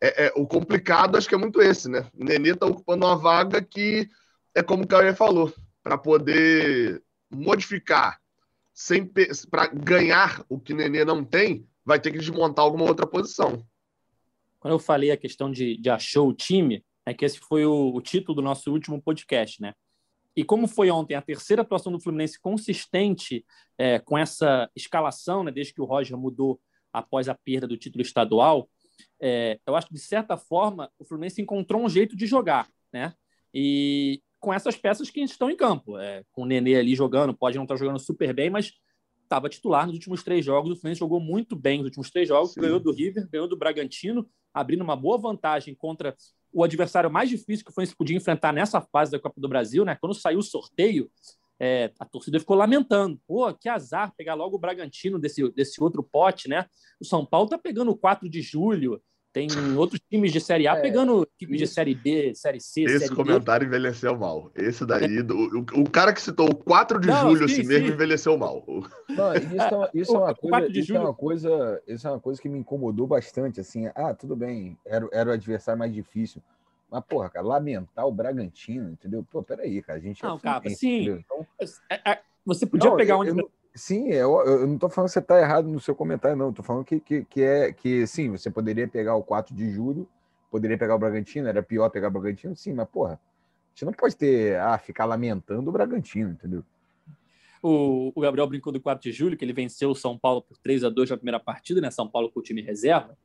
É, 0.00 0.26
é, 0.26 0.32
o 0.34 0.46
complicado 0.46 1.16
acho 1.16 1.28
que 1.28 1.34
é 1.34 1.38
muito 1.38 1.60
esse, 1.60 1.88
né? 1.88 2.06
O 2.14 2.24
Nenê 2.24 2.50
está 2.50 2.66
ocupando 2.66 3.06
uma 3.06 3.16
vaga 3.16 3.62
que 3.62 4.08
é 4.54 4.62
como 4.62 4.84
o 4.84 4.86
Cauê 4.86 5.14
falou, 5.14 5.52
para 5.82 5.96
poder 5.96 7.02
modificar 7.30 8.21
sem 8.72 9.06
para 9.50 9.66
ganhar 9.66 10.44
o 10.48 10.58
que 10.58 10.74
Nenê 10.74 11.04
não 11.04 11.24
tem, 11.24 11.66
vai 11.84 12.00
ter 12.00 12.10
que 12.10 12.18
desmontar 12.18 12.64
alguma 12.64 12.84
outra 12.84 13.06
posição. 13.06 13.66
Quando 14.58 14.74
eu 14.74 14.78
falei 14.78 15.10
a 15.10 15.16
questão 15.16 15.50
de, 15.50 15.76
de 15.76 15.90
achou 15.90 16.28
o 16.28 16.34
time, 16.34 16.84
é 17.04 17.12
que 17.12 17.24
esse 17.24 17.38
foi 17.40 17.66
o, 17.66 17.94
o, 17.94 18.00
título 18.00 18.36
do 18.36 18.42
nosso 18.42 18.70
último 18.72 19.02
podcast, 19.02 19.60
né? 19.60 19.74
E 20.34 20.44
como 20.44 20.66
foi 20.66 20.90
ontem 20.90 21.14
a 21.14 21.20
terceira 21.20 21.62
atuação 21.62 21.92
do 21.92 22.00
Fluminense 22.00 22.40
consistente 22.40 23.44
é, 23.76 23.98
com 23.98 24.16
essa 24.16 24.70
escalação, 24.74 25.44
né, 25.44 25.50
desde 25.50 25.74
que 25.74 25.80
o 25.80 25.84
Roger 25.84 26.16
mudou 26.16 26.58
após 26.90 27.28
a 27.28 27.34
perda 27.34 27.66
do 27.66 27.76
título 27.76 28.02
estadual, 28.02 28.70
é, 29.20 29.58
eu 29.66 29.76
acho 29.76 29.88
que 29.88 29.94
de 29.94 30.00
certa 30.00 30.36
forma 30.36 30.90
o 30.98 31.04
Fluminense 31.04 31.42
encontrou 31.42 31.84
um 31.84 31.88
jeito 31.88 32.16
de 32.16 32.26
jogar, 32.26 32.68
né? 32.92 33.12
E, 33.52 34.22
com 34.42 34.52
essas 34.52 34.76
peças 34.76 35.08
que 35.08 35.20
estão 35.20 35.48
em 35.48 35.56
campo. 35.56 35.96
É, 35.96 36.24
com 36.32 36.42
o 36.42 36.46
Nenê 36.46 36.74
ali 36.74 36.96
jogando, 36.96 37.32
pode 37.32 37.56
não 37.56 37.62
estar 37.62 37.76
jogando 37.76 38.00
super 38.00 38.34
bem, 38.34 38.50
mas 38.50 38.72
estava 39.22 39.48
titular 39.48 39.86
nos 39.86 39.94
últimos 39.94 40.22
três 40.24 40.44
jogos. 40.44 40.72
O 40.72 40.76
Fluminense 40.76 40.98
jogou 40.98 41.20
muito 41.20 41.54
bem 41.54 41.78
nos 41.78 41.86
últimos 41.86 42.10
três 42.10 42.28
jogos, 42.28 42.52
Sim. 42.52 42.60
ganhou 42.60 42.80
do 42.80 42.92
River, 42.92 43.28
ganhou 43.30 43.46
do 43.46 43.56
Bragantino, 43.56 44.28
abrindo 44.52 44.82
uma 44.82 44.96
boa 44.96 45.16
vantagem 45.16 45.74
contra 45.76 46.14
o 46.52 46.64
adversário 46.64 47.10
mais 47.10 47.30
difícil 47.30 47.64
que 47.64 47.70
o 47.70 47.74
Fluminense 47.74 47.96
podia 47.96 48.16
enfrentar 48.16 48.52
nessa 48.52 48.80
fase 48.80 49.12
da 49.12 49.18
Copa 49.20 49.40
do 49.40 49.48
Brasil. 49.48 49.84
Né? 49.84 49.94
Quando 49.94 50.12
saiu 50.12 50.40
o 50.40 50.42
sorteio, 50.42 51.08
é, 51.60 51.92
a 52.00 52.04
torcida 52.04 52.40
ficou 52.40 52.56
lamentando. 52.56 53.20
Pô, 53.24 53.54
que 53.54 53.68
azar 53.68 54.12
pegar 54.16 54.34
logo 54.34 54.56
o 54.56 54.58
Bragantino 54.58 55.20
desse, 55.20 55.48
desse 55.52 55.80
outro 55.80 56.02
pote, 56.02 56.48
né? 56.48 56.66
O 57.00 57.04
São 57.04 57.24
Paulo 57.24 57.48
tá 57.48 57.56
pegando 57.56 57.92
o 57.92 57.96
4 57.96 58.28
de 58.28 58.42
julho. 58.42 59.00
Tem 59.32 59.48
outros 59.76 59.98
times 60.10 60.30
de 60.30 60.40
Série 60.40 60.68
A 60.68 60.76
é, 60.76 60.80
pegando 60.82 61.26
times 61.38 61.58
de 61.58 61.66
Série 61.66 61.94
B, 61.94 62.34
Série 62.34 62.60
C, 62.60 62.82
Esse 62.82 62.98
série 63.06 63.14
comentário 63.14 63.66
D. 63.66 63.74
envelheceu 63.74 64.16
mal. 64.18 64.50
Esse 64.54 64.84
daí, 64.84 65.22
do, 65.22 65.34
o, 65.34 65.80
o, 65.80 65.90
cara 65.90 66.12
que 66.12 66.20
citou 66.20 66.50
o 66.50 66.54
4 66.54 67.00
de 67.00 67.08
Não, 67.08 67.30
julho 67.30 67.48
sim, 67.48 67.54
assim 67.54 67.62
sim. 67.62 67.68
mesmo 67.68 67.88
envelheceu 67.88 68.36
mal. 68.36 68.62
Não, 69.08 69.34
isso, 69.34 69.74
é, 69.74 69.90
isso, 69.94 70.14
é 70.14 70.18
uma 70.18 70.34
coisa, 70.34 70.68
isso 70.68 70.94
é 70.94 71.00
uma 71.00 71.14
coisa, 71.14 71.82
isso 71.86 72.06
é 72.06 72.10
uma 72.10 72.20
coisa 72.20 72.42
que 72.42 72.48
me 72.48 72.58
incomodou 72.58 73.06
bastante, 73.06 73.58
assim. 73.58 73.86
Ah, 73.94 74.12
tudo 74.12 74.36
bem, 74.36 74.76
era, 74.84 75.08
era 75.10 75.30
o 75.30 75.32
adversário 75.32 75.78
mais 75.78 75.94
difícil. 75.94 76.42
Mas, 76.90 77.02
porra, 77.08 77.30
cara, 77.30 77.46
lamentar 77.46 78.06
o 78.06 78.12
Bragantino, 78.12 78.90
entendeu? 78.90 79.24
Pô, 79.30 79.42
peraí, 79.42 79.80
cara, 79.80 79.98
a 79.98 80.02
gente 80.02 80.22
é 80.22 80.28
Não, 80.28 80.36
é 80.36 80.40
cara, 80.40 80.68
sim. 80.68 81.08
Então... 81.08 81.46
Você 82.44 82.66
podia 82.66 82.90
Não, 82.90 82.96
pegar 82.98 83.16
onde... 83.16 83.30
Eu, 83.30 83.50
Sim, 83.74 84.08
eu, 84.08 84.38
eu 84.44 84.66
não 84.66 84.74
estou 84.74 84.90
falando 84.90 85.08
que 85.08 85.14
você 85.14 85.18
está 85.18 85.40
errado 85.40 85.66
no 85.66 85.80
seu 85.80 85.94
comentário, 85.94 86.36
não. 86.36 86.50
Estou 86.50 86.64
falando 86.64 86.84
que, 86.84 87.00
que, 87.00 87.24
que, 87.24 87.42
é 87.42 87.72
que 87.72 88.06
sim, 88.06 88.30
você 88.30 88.50
poderia 88.50 88.86
pegar 88.86 89.14
o 89.14 89.22
4 89.22 89.54
de 89.54 89.70
julho, 89.70 90.06
poderia 90.50 90.76
pegar 90.76 90.94
o 90.94 90.98
Bragantino, 90.98 91.48
era 91.48 91.62
pior 91.62 91.88
pegar 91.88 92.08
o 92.08 92.10
Bragantino, 92.10 92.54
sim, 92.54 92.74
mas 92.74 92.88
porra, 92.88 93.18
gente 93.74 93.86
não 93.86 93.92
pode 93.92 94.16
ter, 94.16 94.58
ah, 94.58 94.78
ficar 94.78 95.04
lamentando 95.04 95.68
o 95.68 95.72
Bragantino, 95.72 96.30
entendeu? 96.30 96.62
O, 97.62 98.12
o 98.14 98.20
Gabriel 98.20 98.46
brincou 98.46 98.72
do 98.72 98.80
4 98.80 99.02
de 99.02 99.12
julho, 99.16 99.36
que 99.36 99.44
ele 99.44 99.52
venceu 99.52 99.90
o 99.90 99.94
São 99.94 100.18
Paulo 100.18 100.42
por 100.42 100.58
3 100.58 100.84
a 100.84 100.88
2 100.88 101.10
na 101.10 101.16
primeira 101.16 101.40
partida, 101.40 101.80
né? 101.80 101.90
São 101.90 102.08
Paulo 102.08 102.30
com 102.30 102.40
o 102.40 102.42
time 102.42 102.60
reserva. 102.60 103.16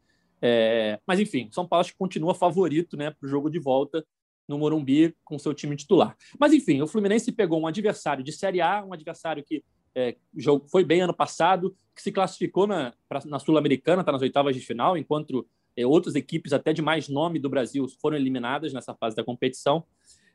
É, 0.42 1.00
mas 1.08 1.20
enfim, 1.20 1.50
São 1.52 1.68
Paulo 1.68 1.82
acho 1.82 1.94
que 1.94 1.98
continua 1.98 2.36
favorito 2.36 2.96
né, 2.96 3.10
para 3.10 3.26
o 3.26 3.30
jogo 3.30 3.50
de 3.50 3.60
volta. 3.60 4.06
no 4.48 4.58
Morumbi 4.58 5.14
com 5.26 5.38
seu 5.38 5.54
time 5.54 5.76
titular. 5.76 6.16
Mas, 6.40 6.54
enfim, 6.54 6.82
o 6.82 6.88
Fluminense 6.88 7.32
pegou 7.32 7.60
um 7.60 7.68
adversário 7.68 8.24
de 8.24 8.32
Série 8.32 8.62
A, 8.62 8.82
um 8.86 8.94
adversário 8.94 9.44
que 9.44 9.62
é, 9.98 10.16
foi 10.70 10.86
bem 10.86 11.02
ano 11.02 11.14
passado, 11.14 11.76
que 11.96 12.04
se 12.04 12.12
classificou 12.12 12.68
na, 12.68 12.94
na 13.26 13.40
Sul-Americana, 13.40 14.02
está 14.02 14.12
nas 14.12 14.22
oitavas 14.22 14.56
de 14.56 14.62
final, 14.62 14.96
enquanto 14.96 15.48
é, 15.76 15.88
outras 15.88 16.14
equipes, 16.14 16.54
até 16.54 16.72
de 16.72 16.84
mais 16.84 17.10
nome 17.10 17.40
do 17.40 17.50
Brasil, 17.50 17.88
foram 18.00 18.16
eliminadas 18.16 18.72
nessa 18.72 18.94
fase 18.94 19.16
da 19.16 19.24
competição. 19.24 19.84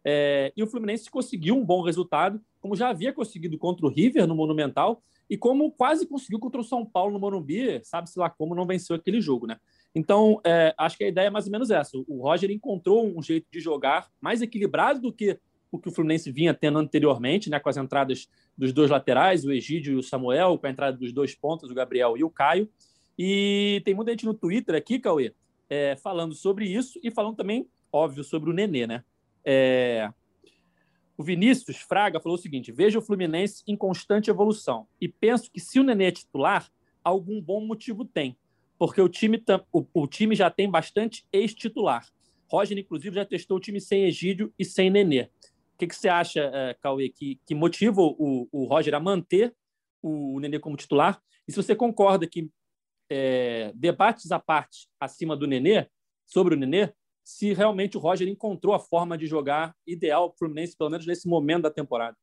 É, 0.05 0.53
e 0.57 0.65
o 0.65 0.67
Fluminense 0.67 1.09
conseguiu 1.09 1.57
um 1.57 1.65
bom 1.65 1.81
resultado, 1.81 2.41
como 2.61 2.75
já 2.75 2.89
havia 2.89 3.13
conseguido 3.13 3.57
contra 3.57 3.87
o 3.87 3.89
River 3.89 4.27
no 4.27 4.35
Monumental 4.35 5.01
e 5.31 5.37
como 5.37 5.71
quase 5.71 6.09
conseguiu 6.09 6.41
contra 6.41 6.61
o 6.61 6.65
São 6.65 6.85
Paulo 6.85 7.13
no 7.13 7.21
Morumbi, 7.21 7.81
sabe-se 7.85 8.19
lá 8.19 8.29
como 8.29 8.57
não 8.57 8.67
venceu 8.67 8.97
aquele 8.97 9.21
jogo, 9.21 9.47
né? 9.47 9.59
Então, 9.95 10.41
é, 10.45 10.75
acho 10.77 10.99
que 10.99 11.05
a 11.05 11.09
ideia 11.09 11.29
é 11.29 11.31
mais 11.31 11.47
ou 11.47 11.53
menos 11.53 11.71
essa. 11.71 11.97
O 12.09 12.23
Roger 12.23 12.51
encontrou 12.51 13.07
um 13.07 13.23
jeito 13.23 13.47
de 13.49 13.61
jogar 13.61 14.09
mais 14.21 14.43
equilibrado 14.43 15.01
do 15.01 15.13
que 15.13 15.39
o 15.73 15.79
que 15.79 15.89
o 15.89 15.93
Fluminense 15.93 16.31
vinha 16.31 16.55
tendo 16.55 16.79
anteriormente, 16.79 17.51
né, 17.51 17.59
com 17.59 17.69
as 17.69 17.77
entradas 17.77 18.29
dos 18.57 18.73
dois 18.73 18.91
laterais, 18.91 19.45
o 19.45 19.51
Egídio 19.51 19.95
e 19.95 19.97
o 19.97 20.03
Samuel, 20.03 20.57
com 20.59 20.67
a 20.67 20.71
entrada 20.71 20.97
dos 20.97 21.13
dois 21.13 21.35
pontos, 21.35 21.71
o 21.71 21.75
Gabriel 21.75 22.17
e 22.17 22.23
o 22.23 22.31
Caio. 22.31 22.69
E 23.19 23.83
tem 23.85 23.95
muita 23.95 24.13
gente 24.13 24.25
no 24.25 24.35
Twitter 24.35 24.75
aqui, 24.77 24.99
Cauê, 25.01 25.35
é, 25.69 25.97
falando 25.97 26.35
sobre 26.35 26.67
isso 26.67 27.01
e 27.03 27.11
falando 27.11 27.37
também, 27.37 27.67
óbvio, 27.91 28.23
sobre 28.23 28.51
o 28.51 28.53
Nenê, 28.53 28.87
né? 28.87 29.03
É... 29.45 30.09
O 31.17 31.25
Vinícius 31.25 31.79
Fraga 31.79 32.21
falou 32.21 32.39
o 32.39 32.41
seguinte: 32.41 32.71
vejo 32.71 32.99
o 32.99 33.03
Fluminense 33.03 33.63
em 33.67 33.77
constante 33.77 34.31
evolução 34.31 34.87
e 35.01 35.09
penso 35.09 35.51
que 35.51 35.61
se 35.61 35.81
o 35.81 35.83
Nenê 35.83 36.07
é 36.07 36.11
titular, 36.13 36.71
algum 37.03 37.41
bom 37.41 37.61
motivo 37.61 38.05
tem 38.05 38.37
porque 38.83 39.01
o 39.01 39.09
time, 39.09 39.41
o, 39.73 39.87
o 39.95 40.09
time 40.09 40.35
já 40.35 40.51
tem 40.51 40.69
bastante 40.69 41.25
ex-titular. 41.33 42.05
Roger, 42.51 42.77
inclusive, 42.77 43.15
já 43.15 43.25
testou 43.25 43.59
o 43.59 43.61
time 43.61 43.81
sem 43.81 44.07
Egídio 44.07 44.53
e 44.59 44.65
sem 44.65 44.91
Nenê. 44.91 45.29
O 45.75 45.79
que, 45.79 45.87
que 45.87 45.97
você 45.97 46.09
acha, 46.09 46.49
uh, 46.49 46.81
Cauê, 46.81 47.09
que, 47.09 47.41
que 47.47 47.55
motiva 47.55 48.01
o, 48.01 48.49
o 48.53 48.65
Roger 48.65 48.95
a 48.95 49.01
manter 49.01 49.55
o 50.01 50.39
Nenê 50.41 50.59
como 50.59 50.77
titular? 50.77 51.21
E 51.47 51.53
se 51.53 51.57
você 51.57 51.75
concorda 51.75 52.27
que 52.27 52.51
é, 53.11 53.73
debates 53.75 54.31
à 54.31 54.39
parte 54.39 54.89
acima 55.01 55.37
do 55.37 55.47
Nenê, 55.47 55.89
sobre 56.25 56.55
o 56.55 56.59
Nenê, 56.59 56.93
se 57.25 57.53
realmente 57.53 57.97
o 57.97 58.01
Roger 58.01 58.29
encontrou 58.29 58.75
a 58.75 58.81
forma 58.81 59.17
de 59.17 59.27
jogar 59.27 59.75
ideal 59.87 60.29
para 60.29 60.35
o 60.35 60.39
Fluminense, 60.39 60.77
pelo 60.77 60.91
menos 60.91 61.07
nesse 61.07 61.29
momento 61.29 61.63
da 61.63 61.71
temporada. 61.71 62.17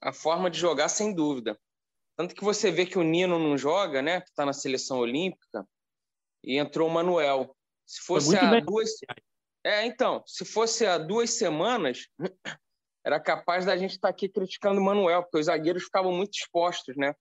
A 0.00 0.12
forma 0.12 0.50
de 0.50 0.58
jogar, 0.58 0.88
sem 0.88 1.14
dúvida. 1.14 1.58
Tanto 2.16 2.34
que 2.34 2.44
você 2.44 2.70
vê 2.70 2.86
que 2.86 2.98
o 2.98 3.02
Nino 3.02 3.38
não 3.38 3.56
joga, 3.56 4.02
né? 4.02 4.20
Que 4.20 4.30
está 4.30 4.44
na 4.44 4.52
seleção 4.52 4.98
olímpica 4.98 5.66
e 6.44 6.58
entrou 6.58 6.88
o 6.88 6.92
Manuel. 6.92 7.56
Se 7.86 8.00
fosse 8.00 8.36
há 8.36 8.60
duas. 8.60 8.90
É, 9.64 9.86
então, 9.86 10.22
se 10.26 10.44
fosse 10.44 10.86
há 10.86 10.98
duas 10.98 11.30
semanas, 11.30 12.08
era 13.04 13.18
capaz 13.18 13.64
da 13.64 13.76
gente 13.76 13.92
estar 13.92 14.08
tá 14.08 14.10
aqui 14.10 14.28
criticando 14.28 14.80
o 14.80 14.84
Manuel, 14.84 15.22
porque 15.22 15.38
os 15.38 15.46
zagueiros 15.46 15.84
ficavam 15.84 16.12
muito 16.12 16.34
expostos, 16.34 16.96
né? 16.96 17.14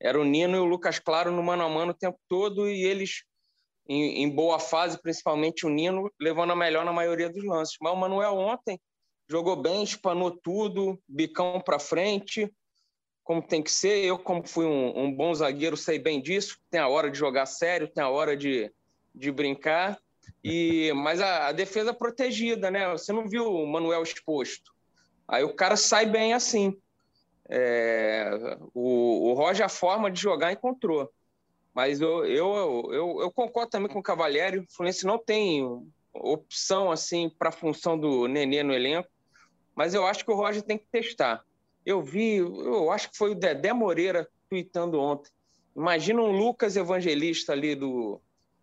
Era 0.00 0.20
o 0.20 0.24
Nino 0.24 0.56
e 0.56 0.60
o 0.60 0.64
Lucas 0.64 0.98
Claro 0.98 1.30
no 1.30 1.42
mano 1.42 1.62
a 1.62 1.68
mano 1.68 1.92
o 1.92 1.96
tempo 1.96 2.18
todo 2.28 2.68
e 2.68 2.84
eles 2.84 3.24
em, 3.88 4.22
em 4.22 4.30
boa 4.30 4.58
fase, 4.58 5.00
principalmente 5.00 5.66
o 5.66 5.68
Nino, 5.68 6.10
levando 6.20 6.52
a 6.52 6.56
melhor 6.56 6.84
na 6.84 6.92
maioria 6.92 7.28
dos 7.28 7.44
lances. 7.44 7.76
Mas 7.80 7.92
o 7.92 7.96
Manuel 7.96 8.34
ontem 8.34 8.80
jogou 9.28 9.56
bem, 9.56 9.82
espanou 9.82 10.30
tudo, 10.30 11.00
bicão 11.08 11.60
para 11.60 11.78
frente, 11.78 12.52
como 13.22 13.42
tem 13.42 13.62
que 13.62 13.70
ser. 13.70 14.04
Eu, 14.04 14.18
como 14.18 14.46
fui 14.46 14.66
um, 14.66 15.04
um, 15.04 15.14
bom 15.14 15.34
zagueiro, 15.34 15.76
sei 15.76 15.98
bem 15.98 16.20
disso. 16.20 16.58
Tem 16.70 16.80
a 16.80 16.88
hora 16.88 17.10
de 17.10 17.18
jogar 17.18 17.46
sério, 17.46 17.88
tem 17.88 18.02
a 18.02 18.08
hora 18.08 18.36
de, 18.36 18.72
de 19.14 19.30
brincar. 19.30 19.98
E 20.42 20.92
Mas 20.94 21.20
a, 21.20 21.48
a 21.48 21.52
defesa 21.52 21.92
protegida, 21.92 22.70
né? 22.70 22.90
Você 22.90 23.12
não 23.12 23.28
viu 23.28 23.50
o 23.50 23.66
Manuel 23.66 24.02
exposto. 24.02 24.73
Aí 25.26 25.44
o 25.44 25.54
cara 25.54 25.76
sai 25.76 26.06
bem 26.06 26.32
assim. 26.32 26.76
É, 27.48 28.30
o, 28.74 29.30
o 29.30 29.34
Roger, 29.34 29.66
a 29.66 29.68
forma 29.68 30.10
de 30.10 30.20
jogar, 30.20 30.52
encontrou. 30.52 31.10
Mas 31.74 32.00
eu, 32.00 32.24
eu, 32.24 32.90
eu, 32.92 33.20
eu 33.20 33.32
concordo 33.32 33.70
também 33.70 33.88
com 33.88 33.98
o 33.98 34.02
Cavalieri. 34.02 34.58
O 34.58 34.66
Fluminense 34.70 35.04
não 35.04 35.18
tem 35.18 35.66
opção 36.12 36.90
assim 36.90 37.28
para 37.28 37.48
a 37.48 37.52
função 37.52 37.98
do 37.98 38.28
Nenê 38.28 38.62
no 38.62 38.72
elenco. 38.72 39.08
Mas 39.74 39.92
eu 39.92 40.06
acho 40.06 40.24
que 40.24 40.30
o 40.30 40.36
Roger 40.36 40.62
tem 40.62 40.78
que 40.78 40.86
testar 40.86 41.44
eu 41.84 42.02
vi, 42.02 42.36
eu 42.36 42.90
acho 42.90 43.10
que 43.10 43.18
foi 43.18 43.32
o 43.32 43.34
Dedé 43.34 43.72
Moreira 43.72 44.28
tweetando 44.48 45.00
ontem. 45.00 45.30
Imagina 45.76 46.22
um 46.22 46.30
Lucas 46.30 46.76
Evangelista 46.76 47.52
ali 47.52 47.74
do, 47.74 48.20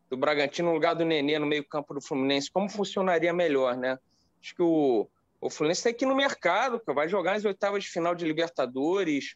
do 0.09 0.17
Bragantino 0.17 0.69
no 0.69 0.73
lugar 0.73 0.95
do 0.95 1.05
Nenê 1.05 1.37
no 1.37 1.45
meio-campo 1.45 1.93
do 1.93 2.01
Fluminense. 2.01 2.49
Como 2.49 2.69
funcionaria 2.69 3.33
melhor, 3.33 3.77
né? 3.77 3.99
Acho 4.41 4.55
que 4.55 4.61
o, 4.61 5.07
o 5.41 5.49
Fluminense 5.49 5.83
tem 5.83 5.93
que 5.93 6.05
ir 6.05 6.07
no 6.07 6.15
mercado, 6.15 6.81
vai 6.85 7.09
jogar 7.09 7.33
as 7.33 7.43
oitavas 7.43 7.83
de 7.83 7.89
final 7.89 8.15
de 8.15 8.23
Libertadores, 8.25 9.35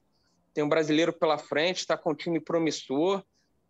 tem 0.53 0.63
um 0.63 0.69
brasileiro 0.69 1.11
pela 1.11 1.37
frente, 1.37 1.79
está 1.79 1.97
com 1.97 2.11
um 2.11 2.15
time 2.15 2.39
promissor. 2.39 3.23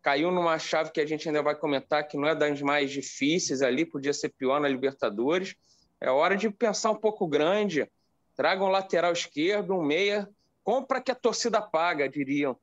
Caiu 0.03 0.29
numa 0.29 0.59
chave 0.59 0.91
que 0.91 1.01
a 1.01 1.05
gente 1.05 1.27
ainda 1.27 1.41
vai 1.41 1.55
comentar 1.55 2.07
que 2.07 2.15
não 2.15 2.27
é 2.27 2.35
das 2.35 2.61
mais 2.61 2.91
difíceis 2.91 3.63
ali, 3.63 3.85
podia 3.85 4.13
ser 4.13 4.29
pior 4.29 4.59
na 4.59 4.67
Libertadores. 4.67 5.55
É 5.99 6.11
hora 6.11 6.37
de 6.37 6.47
pensar 6.51 6.91
um 6.91 6.95
pouco 6.95 7.27
grande 7.27 7.89
Traga 8.35 8.63
um 8.63 8.69
lateral 8.69 9.13
esquerdo, 9.13 9.73
um 9.73 9.83
meia. 9.83 10.29
Compra 10.63 11.01
que 11.01 11.11
a 11.11 11.15
torcida 11.15 11.61
paga, 11.61 12.09
diriam. 12.09 12.57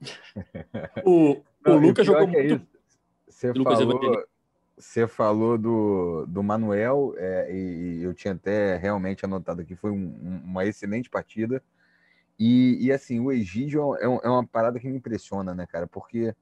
o, 1.04 1.42
o 1.66 1.72
Lucas 1.74 2.06
jogou 2.06 2.22
é 2.22 2.26
muito. 2.26 2.66
Você 3.28 3.52
falou, 3.52 4.24
você 4.80 5.06
falou 5.06 5.58
do, 5.58 6.26
do 6.26 6.42
Manuel, 6.42 7.14
é, 7.18 7.54
e 7.54 8.02
eu 8.02 8.14
tinha 8.14 8.34
até 8.34 8.76
realmente 8.76 9.24
anotado 9.24 9.60
aqui, 9.60 9.76
foi 9.76 9.90
um, 9.90 10.40
uma 10.44 10.64
excelente 10.64 11.10
partida. 11.10 11.62
E, 12.38 12.78
e 12.86 12.90
assim, 12.90 13.20
o 13.20 13.30
Egídio 13.30 13.94
é, 13.96 14.04
é 14.04 14.28
uma 14.28 14.46
parada 14.46 14.80
que 14.80 14.88
me 14.88 14.96
impressiona, 14.96 15.54
né, 15.54 15.66
cara? 15.66 15.86
Porque 15.86 16.34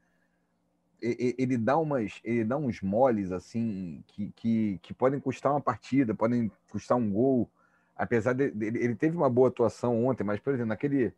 ele 1.00 1.56
dá 1.56 1.76
umas 1.76 2.20
ele 2.24 2.44
dá 2.44 2.56
uns 2.56 2.82
moles 2.82 3.30
assim 3.30 4.02
que, 4.08 4.32
que, 4.34 4.80
que 4.82 4.92
podem 4.92 5.20
custar 5.20 5.52
uma 5.52 5.60
partida 5.60 6.12
podem 6.12 6.50
custar 6.68 6.98
um 6.98 7.08
gol 7.12 7.48
apesar 7.94 8.32
de, 8.32 8.50
de, 8.50 8.66
ele 8.66 8.96
teve 8.96 9.16
uma 9.16 9.30
boa 9.30 9.48
atuação 9.48 10.06
ontem, 10.06 10.24
mas 10.24 10.40
por 10.40 10.52
exemplo 10.52 10.70
naquele 10.70 11.12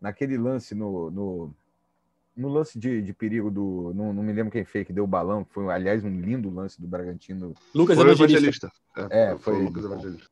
naquele 0.00 0.36
lance 0.36 0.74
no, 0.74 1.12
no, 1.12 1.54
no 2.36 2.48
lance 2.48 2.78
de, 2.78 3.02
de, 3.02 3.12
perigo 3.12 3.50
do 3.50 3.92
não, 3.94 4.12
não, 4.12 4.22
me 4.22 4.32
lembro 4.32 4.52
quem 4.52 4.64
fez 4.64 4.86
que 4.86 4.92
deu 4.92 5.04
o 5.04 5.08
balão, 5.08 5.44
que 5.44 5.52
foi 5.52 5.68
aliás 5.72 6.04
um 6.04 6.20
lindo 6.20 6.50
lance 6.50 6.80
do 6.80 6.86
Bragantino. 6.86 7.54
Lucas 7.74 7.96
foi 7.96 8.10
Evangelista. 8.10 8.70
Evangelista. 8.96 9.14
É, 9.14 9.36
foi, 9.38 9.54
foi 9.54 9.64
Lucas 9.64 9.84
Evangelista. 9.84 10.30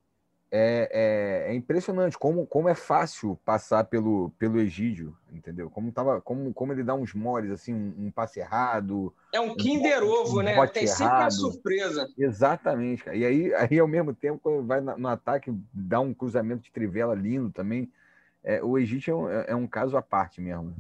É, 0.51 0.89
é, 0.91 1.53
é, 1.53 1.55
impressionante 1.55 2.17
como, 2.17 2.47
como 2.47 2.71
é 2.71 2.75
fácil 2.75 3.39
passar 3.45 3.85
pelo, 3.85 4.31
pelo 4.39 4.59
Egídio, 4.59 5.15
entendeu? 5.31 5.69
Como, 5.69 5.93
tava, 5.93 6.23
como, 6.23 6.55
como 6.55 6.73
ele 6.73 6.83
dá 6.83 6.95
uns 6.95 7.13
moles, 7.13 7.51
assim, 7.51 7.75
um, 7.75 8.07
um 8.07 8.11
passe 8.11 8.41
errado. 8.41 9.13
É 9.31 9.39
um 9.39 9.55
Kinder 9.55 10.03
um, 10.03 10.09
Ovo, 10.09 10.41
um 10.41 10.43
né? 10.43 10.55
Tem 10.69 10.85
errado. 10.85 10.97
sempre 10.97 11.17
uma 11.17 11.31
surpresa. 11.31 12.09
Exatamente, 12.17 13.05
cara. 13.05 13.17
E 13.17 13.27
aí, 13.27 13.55
aí, 13.55 13.79
ao 13.79 13.87
mesmo 13.87 14.15
tempo, 14.15 14.41
quando 14.43 14.67
vai 14.67 14.81
no, 14.81 14.97
no 14.97 15.09
ataque, 15.09 15.53
dá 15.71 16.01
um 16.01 16.15
cruzamento 16.15 16.63
de 16.63 16.73
trivela 16.73 17.15
lindo 17.15 17.51
também. 17.51 17.93
É, 18.43 18.63
o 18.65 18.79
Egídio 18.79 19.13
é 19.13 19.17
um, 19.17 19.29
é, 19.29 19.45
é 19.49 19.55
um 19.55 19.67
caso 19.67 19.99
à 19.99 20.03
parte 20.03 20.41
mesmo. 20.41 20.75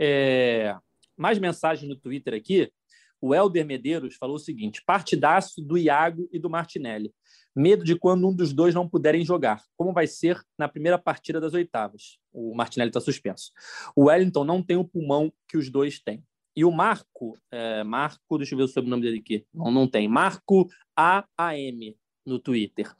É, 0.00 0.76
mais 1.16 1.38
mensagens 1.38 1.88
no 1.88 1.96
Twitter 1.96 2.34
aqui. 2.34 2.72
O 3.20 3.34
Helder 3.34 3.66
Medeiros 3.66 4.16
falou 4.16 4.36
o 4.36 4.40
seguinte: 4.40 4.82
partidaço 4.86 5.60
do 5.60 5.76
Iago 5.76 6.28
e 6.32 6.38
do 6.38 6.48
Martinelli 6.48 7.12
medo 7.54 7.84
de 7.84 7.96
quando 7.96 8.28
um 8.28 8.34
dos 8.34 8.52
dois 8.52 8.74
não 8.74 8.88
puderem 8.88 9.24
jogar, 9.24 9.62
como 9.76 9.92
vai 9.92 10.06
ser 10.06 10.40
na 10.58 10.68
primeira 10.68 10.98
partida 10.98 11.40
das 11.40 11.54
oitavas. 11.54 12.18
O 12.32 12.54
Martinelli 12.54 12.90
está 12.90 13.00
suspenso. 13.00 13.50
O 13.94 14.04
Wellington 14.04 14.44
não 14.44 14.62
tem 14.62 14.76
o 14.76 14.84
pulmão 14.84 15.32
que 15.48 15.56
os 15.56 15.70
dois 15.70 16.00
têm. 16.00 16.24
E 16.56 16.64
o 16.64 16.70
Marco, 16.70 17.38
é, 17.50 17.84
Marco, 17.84 18.38
deixa 18.38 18.54
eu 18.54 18.58
ver 18.58 18.64
o 18.64 18.68
sobrenome 18.68 19.02
dele 19.02 19.18
aqui. 19.18 19.46
Não, 19.52 19.70
não 19.70 19.88
tem. 19.88 20.08
Marco 20.08 20.68
AAM 20.96 21.94
no 22.26 22.38
Twitter. 22.38 22.92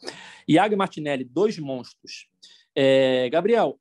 Iago 0.49 0.75
e 0.75 0.77
Martinelli, 0.77 1.25
dois 1.25 1.59
monstros. 1.59 2.29
É, 2.75 3.29
Gabriel, 3.29 3.79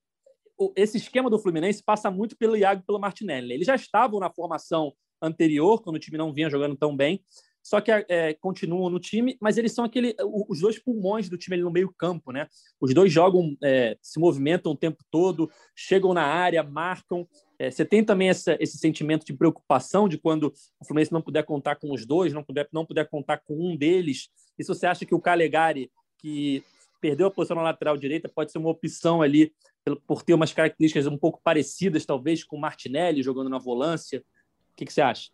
esse 0.76 0.98
esquema 0.98 1.30
do 1.30 1.40
Fluminense 1.40 1.84
passa 1.84 2.12
muito 2.12 2.38
pelo 2.38 2.56
Iago 2.56 2.82
e 2.82 2.86
pelo 2.86 3.00
Martinelli. 3.00 3.54
Eles 3.54 3.68
já 3.68 3.76
estavam 3.76 4.20
na 4.20 4.30
formação 4.30 4.94
anterior, 5.22 5.82
quando 5.82 5.98
o 5.98 6.00
time 6.00 6.18
não 6.18 6.34
vinha 6.34 6.50
jogando 6.50 6.76
tão 6.76 6.96
bem, 6.96 7.22
só 7.62 7.82
que 7.82 7.92
é, 7.92 8.34
continuam 8.36 8.90
no 8.90 9.00
time, 9.00 9.38
mas 9.40 9.58
eles 9.58 9.74
são 9.74 9.86
aquele, 9.86 10.16
os 10.48 10.62
dois 10.62 10.80
pulmões 10.80 11.30
do 11.30 11.38
time 11.38 11.56
ali 11.56 11.64
no 11.64 11.72
meio 11.72 11.94
campo, 11.96 12.32
né? 12.32 12.48
Os 12.80 12.94
dois 12.94 13.12
jogam, 13.12 13.56
é, 13.64 13.98
se 14.02 14.20
movimentam 14.20 14.72
o 14.72 14.78
tempo 14.78 15.04
todo, 15.12 15.52
chegam 15.76 16.14
na 16.14 16.24
área, 16.24 16.64
marcam. 16.64 17.28
É, 17.60 17.70
você 17.70 17.86
tem 17.86 18.04
também 18.04 18.30
essa, 18.30 18.58
esse 18.60 18.78
sentimento 18.78 19.26
de 19.26 19.34
preocupação 19.34 20.08
de 20.08 20.18
quando 20.18 20.54
o 20.80 20.86
Fluminense 20.86 21.12
não 21.12 21.22
puder 21.22 21.44
contar 21.44 21.76
com 21.76 21.94
os 21.94 22.06
dois, 22.06 22.34
não 22.34 22.44
puder, 22.44 22.68
não 22.72 22.86
puder 22.86 23.08
contar 23.08 23.38
com 23.38 23.54
um 23.54 23.76
deles. 23.76 24.30
E 24.58 24.64
se 24.64 24.68
você 24.70 24.88
acha 24.88 25.06
que 25.06 25.14
o 25.14 25.22
Calegari, 25.22 25.92
que 26.18 26.64
perdeu 27.02 27.28
a 27.28 27.32
posição 27.32 27.56
na 27.56 27.64
lateral 27.64 27.98
direita, 27.98 28.30
pode 28.30 28.52
ser 28.52 28.58
uma 28.58 28.70
opção 28.70 29.22
ali 29.22 29.54
por 29.96 30.24
ter 30.24 30.34
umas 30.34 30.54
características 30.54 31.08
um 31.08 31.18
pouco 31.18 31.40
parecidas, 31.44 32.06
talvez, 32.06 32.44
com 32.44 32.58
o 32.58 32.62
Martinelli 32.62 33.24
jogando 33.24 33.50
na 33.50 33.58
volância. 33.58 34.20
O 34.20 34.76
que, 34.76 34.86
que 34.86 34.94
você 34.94 35.02
acha? 35.02 35.30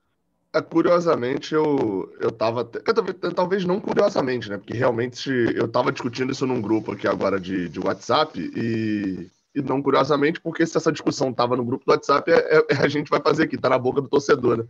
É, 0.55 0.61
curiosamente, 0.61 1.53
eu, 1.53 2.15
eu 2.19 2.31
tava. 2.31 2.63
Talvez 3.35 3.65
não 3.65 3.81
curiosamente, 3.81 4.49
né? 4.49 4.57
Porque 4.57 4.73
realmente 4.73 5.29
eu 5.29 5.67
tava 5.67 5.91
discutindo 5.91 6.31
isso 6.31 6.47
num 6.47 6.61
grupo 6.61 6.93
aqui 6.93 7.07
agora 7.07 7.37
de, 7.37 7.67
de 7.67 7.79
WhatsApp 7.79 8.39
e, 8.39 9.29
e 9.53 9.61
não 9.61 9.81
curiosamente, 9.81 10.39
porque 10.39 10.65
se 10.65 10.77
essa 10.77 10.93
discussão 10.93 11.33
tava 11.33 11.57
no 11.57 11.65
grupo 11.65 11.83
do 11.85 11.91
WhatsApp, 11.91 12.31
é, 12.31 12.65
é, 12.69 12.77
a 12.81 12.87
gente 12.87 13.09
vai 13.09 13.21
fazer 13.21 13.43
aqui, 13.43 13.57
tá 13.57 13.67
na 13.67 13.77
boca 13.77 13.99
do 13.99 14.07
torcedor, 14.07 14.59
né? 14.59 14.63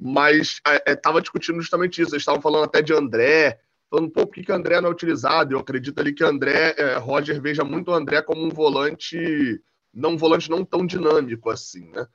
Mas 0.00 0.60
é, 0.66 0.92
é 0.92 0.96
tava 0.96 1.20
discutindo 1.20 1.60
justamente 1.60 2.00
isso. 2.00 2.12
Eles 2.14 2.22
estavam 2.22 2.40
falando 2.40 2.64
até 2.64 2.80
de 2.80 2.94
André, 2.94 3.60
falando, 3.90 4.10
pô, 4.10 4.26
por 4.26 4.34
que, 4.34 4.42
que 4.42 4.52
André 4.52 4.80
não 4.80 4.88
é 4.88 4.92
utilizado? 4.92 5.54
Eu 5.54 5.58
acredito 5.58 5.98
ali 5.98 6.12
que 6.12 6.24
André, 6.24 6.74
é, 6.76 6.96
Roger 6.96 7.40
veja 7.40 7.64
muito 7.64 7.90
o 7.90 7.94
André 7.94 8.22
como 8.22 8.44
um 8.44 8.50
volante, 8.50 9.60
não 9.92 10.10
um 10.10 10.16
volante 10.16 10.50
não 10.50 10.64
tão 10.64 10.86
dinâmico 10.86 11.50
assim, 11.50 11.88
né? 11.90 12.06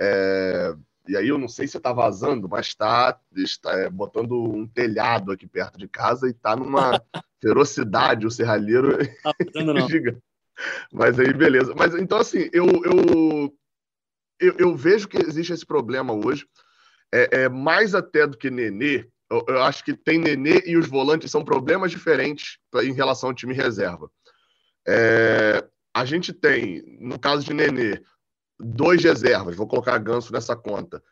É, 0.00 0.74
e 1.08 1.16
aí 1.16 1.28
eu 1.28 1.38
não 1.38 1.48
sei 1.48 1.66
se 1.66 1.76
está 1.78 1.92
vazando, 1.92 2.48
mas 2.48 2.66
está, 2.66 3.18
está 3.34 3.72
é, 3.72 3.88
botando 3.88 4.32
um 4.32 4.66
telhado 4.66 5.32
aqui 5.32 5.46
perto 5.46 5.78
de 5.78 5.88
casa 5.88 6.28
e 6.28 6.30
está 6.30 6.54
numa 6.54 7.02
ferocidade 7.40 8.26
o 8.26 8.30
serralheiro 8.30 8.98
tá 9.22 9.32
gigante. 9.88 10.22
Mas 10.92 11.18
aí, 11.18 11.32
beleza. 11.32 11.72
Mas 11.76 11.94
então, 11.94 12.18
assim, 12.18 12.48
eu, 12.52 12.66
eu, 12.66 13.54
eu, 14.40 14.54
eu, 14.58 14.76
vejo 14.76 15.08
que 15.08 15.16
existe 15.16 15.52
esse 15.52 15.64
problema 15.64 16.12
hoje. 16.12 16.46
É, 17.12 17.42
é 17.42 17.48
mais 17.48 17.94
até 17.94 18.26
do 18.26 18.36
que 18.36 18.50
Nenê. 18.50 19.08
Eu, 19.30 19.44
eu, 19.48 19.62
acho 19.62 19.84
que 19.84 19.94
tem 19.94 20.18
Nenê 20.18 20.62
e 20.64 20.76
os 20.76 20.88
volantes 20.88 21.30
são 21.30 21.44
problemas 21.44 21.90
diferentes 21.90 22.58
em 22.82 22.92
relação 22.92 23.28
ao 23.28 23.34
time 23.34 23.52
reserva. 23.52 24.10
É, 24.86 25.64
a 25.94 26.04
gente 26.04 26.32
tem, 26.32 26.82
no 26.98 27.18
caso 27.18 27.44
de 27.44 27.52
Nenê, 27.52 28.02
dois 28.58 29.02
reservas, 29.02 29.56
vou 29.56 29.66
colocar 29.66 29.98
Ganso 29.98 30.32
nessa 30.32 30.56
conta, 30.56 31.02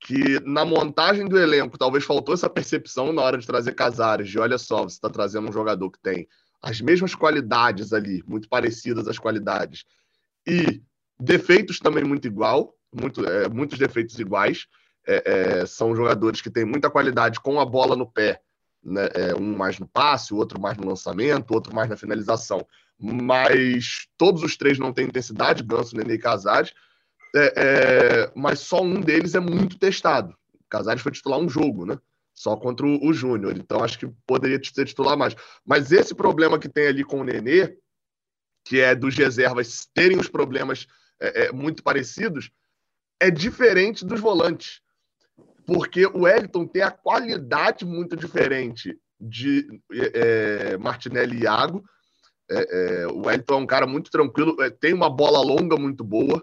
que 0.00 0.38
na 0.40 0.64
montagem 0.64 1.26
do 1.26 1.38
elenco 1.38 1.76
talvez 1.76 2.04
faltou 2.04 2.34
essa 2.34 2.48
percepção 2.48 3.12
na 3.12 3.22
hora 3.22 3.38
de 3.38 3.46
trazer 3.46 3.74
Casares, 3.74 4.28
de 4.28 4.38
olha 4.38 4.56
só, 4.56 4.84
você 4.84 4.94
está 4.94 5.10
trazendo 5.10 5.48
um 5.48 5.52
jogador 5.52 5.90
que 5.90 6.00
tem 6.00 6.28
as 6.62 6.80
mesmas 6.80 7.14
qualidades 7.14 7.92
ali, 7.92 8.22
muito 8.26 8.48
parecidas 8.48 9.08
as 9.08 9.18
qualidades, 9.18 9.84
e 10.46 10.82
defeitos 11.18 11.78
também 11.78 12.04
muito 12.04 12.26
igual, 12.26 12.74
muito, 12.92 13.24
é, 13.24 13.48
muitos 13.48 13.78
defeitos 13.78 14.18
iguais, 14.18 14.66
é, 15.06 15.60
é, 15.60 15.66
são 15.66 15.94
jogadores 15.94 16.40
que 16.40 16.50
têm 16.50 16.64
muita 16.64 16.90
qualidade 16.90 17.40
com 17.40 17.60
a 17.60 17.64
bola 17.64 17.96
no 17.96 18.06
pé, 18.06 18.40
né? 18.82 19.08
É, 19.14 19.34
um 19.34 19.56
mais 19.56 19.78
no 19.78 19.86
passe, 19.86 20.34
o 20.34 20.36
outro 20.36 20.60
mais 20.60 20.76
no 20.76 20.86
lançamento, 20.86 21.52
outro 21.52 21.74
mais 21.74 21.88
na 21.88 21.96
finalização 21.96 22.66
mas 22.98 24.08
todos 24.16 24.42
os 24.42 24.56
três 24.56 24.78
não 24.78 24.92
têm 24.92 25.06
intensidade, 25.06 25.62
Ganso, 25.62 25.96
Nenê 25.96 26.14
e 26.14 26.18
Casares, 26.18 26.74
é, 27.34 27.52
é, 27.56 28.32
mas 28.34 28.58
só 28.60 28.82
um 28.82 29.00
deles 29.00 29.34
é 29.34 29.40
muito 29.40 29.78
testado. 29.78 30.36
Casares 30.68 31.02
foi 31.02 31.12
titular 31.12 31.38
um 31.38 31.48
jogo, 31.48 31.86
né? 31.86 31.98
Só 32.34 32.56
contra 32.56 32.86
o, 32.86 33.06
o 33.06 33.12
Júnior, 33.12 33.56
então 33.56 33.82
acho 33.82 33.98
que 33.98 34.08
poderia 34.26 34.60
ser 34.62 34.84
titular 34.84 35.16
mais. 35.16 35.34
Mas 35.64 35.92
esse 35.92 36.14
problema 36.14 36.58
que 36.58 36.68
tem 36.68 36.88
ali 36.88 37.04
com 37.04 37.20
o 37.20 37.24
Nenê, 37.24 37.76
que 38.64 38.80
é 38.80 38.94
dos 38.94 39.16
reservas 39.16 39.88
terem 39.94 40.18
os 40.18 40.28
problemas 40.28 40.86
é 41.20 41.50
muito 41.50 41.82
parecidos, 41.82 42.50
é 43.18 43.28
diferente 43.28 44.04
dos 44.04 44.20
volantes. 44.20 44.80
Porque 45.68 46.06
o 46.06 46.20
Wellington 46.20 46.66
tem 46.66 46.80
a 46.80 46.90
qualidade 46.90 47.84
muito 47.84 48.16
diferente 48.16 48.98
de 49.20 49.68
é, 49.92 50.70
é 50.72 50.78
Martinelli 50.78 51.36
e 51.36 51.42
Iago, 51.42 51.84
é, 52.50 53.02
é, 53.02 53.06
o 53.06 53.26
Wellington 53.26 53.52
é 53.52 53.58
um 53.58 53.66
cara 53.66 53.86
muito 53.86 54.10
tranquilo, 54.10 54.56
é, 54.62 54.70
tem 54.70 54.94
uma 54.94 55.10
bola 55.10 55.42
longa 55.42 55.76
muito 55.76 56.02
boa, 56.02 56.42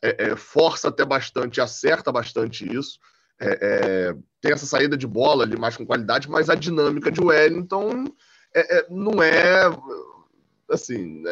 é, 0.00 0.34
força 0.36 0.88
até 0.88 1.04
bastante, 1.04 1.60
acerta 1.60 2.10
bastante 2.10 2.64
isso. 2.74 2.98
Tem 4.40 4.52
essa 4.52 4.64
saída 4.64 4.96
de 4.96 5.06
bola 5.06 5.44
ali 5.44 5.58
mais 5.58 5.76
com 5.76 5.84
qualidade, 5.84 6.30
mas 6.30 6.48
a 6.48 6.54
dinâmica 6.54 7.10
de 7.10 7.20
Wellington 7.20 8.04
não 8.88 9.22
é 9.22 9.64
assim, 10.70 11.22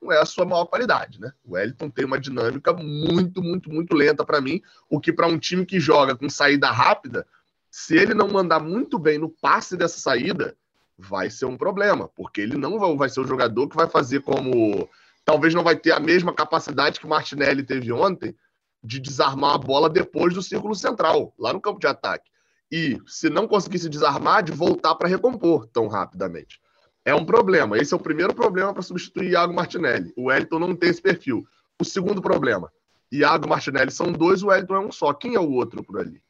não 0.00 0.12
é 0.12 0.18
a 0.18 0.26
sua 0.26 0.44
maior 0.44 0.64
qualidade, 0.64 1.20
né? 1.20 1.32
O 1.44 1.52
Wellington 1.52 1.90
tem 1.90 2.04
uma 2.04 2.18
dinâmica 2.18 2.72
muito, 2.72 3.42
muito, 3.42 3.70
muito 3.70 3.94
lenta 3.94 4.24
para 4.24 4.40
mim, 4.40 4.60
o 4.88 4.98
que 4.98 5.12
para 5.12 5.26
um 5.26 5.38
time 5.38 5.66
que 5.66 5.78
joga 5.78 6.16
com 6.16 6.28
saída 6.28 6.70
rápida, 6.70 7.26
se 7.70 7.96
ele 7.96 8.14
não 8.14 8.28
mandar 8.28 8.60
muito 8.60 8.98
bem 8.98 9.18
no 9.18 9.28
passe 9.28 9.76
dessa 9.76 9.98
saída, 9.98 10.56
vai 10.98 11.30
ser 11.30 11.46
um 11.46 11.56
problema, 11.56 12.08
porque 12.08 12.40
ele 12.40 12.56
não 12.56 12.96
vai 12.96 13.08
ser 13.08 13.20
o 13.20 13.26
jogador 13.26 13.68
que 13.68 13.76
vai 13.76 13.88
fazer 13.88 14.20
como. 14.20 14.88
Talvez 15.24 15.54
não 15.54 15.62
vai 15.62 15.76
ter 15.76 15.92
a 15.92 16.00
mesma 16.00 16.32
capacidade 16.32 16.98
que 16.98 17.06
o 17.06 17.08
Martinelli 17.08 17.62
teve 17.62 17.92
ontem 17.92 18.34
de 18.82 18.98
desarmar 18.98 19.54
a 19.54 19.58
bola 19.58 19.88
depois 19.88 20.34
do 20.34 20.42
círculo 20.42 20.74
central, 20.74 21.34
lá 21.38 21.52
no 21.52 21.60
campo 21.60 21.78
de 21.78 21.86
ataque. 21.86 22.30
E, 22.72 22.98
se 23.06 23.28
não 23.28 23.46
conseguisse 23.46 23.88
desarmar, 23.88 24.42
de 24.42 24.52
voltar 24.52 24.94
para 24.94 25.08
recompor 25.08 25.66
tão 25.66 25.88
rapidamente. 25.88 26.60
É 27.04 27.14
um 27.14 27.24
problema. 27.24 27.78
Esse 27.78 27.94
é 27.94 27.96
o 27.96 28.00
primeiro 28.00 28.34
problema 28.34 28.72
para 28.72 28.82
substituir 28.82 29.30
Iago 29.30 29.54
Martinelli. 29.54 30.12
O 30.16 30.24
Wellington 30.24 30.58
não 30.58 30.76
tem 30.76 30.90
esse 30.90 31.00
perfil. 31.00 31.46
O 31.80 31.84
segundo 31.84 32.20
problema: 32.20 32.70
Iago 33.10 33.48
Martinelli 33.48 33.90
são 33.90 34.12
dois, 34.12 34.42
o 34.42 34.48
Wellington 34.48 34.74
é 34.74 34.80
um 34.80 34.92
só. 34.92 35.12
Quem 35.12 35.34
é 35.34 35.40
o 35.40 35.50
outro 35.50 35.82
por 35.82 35.98
ali? 35.98 36.22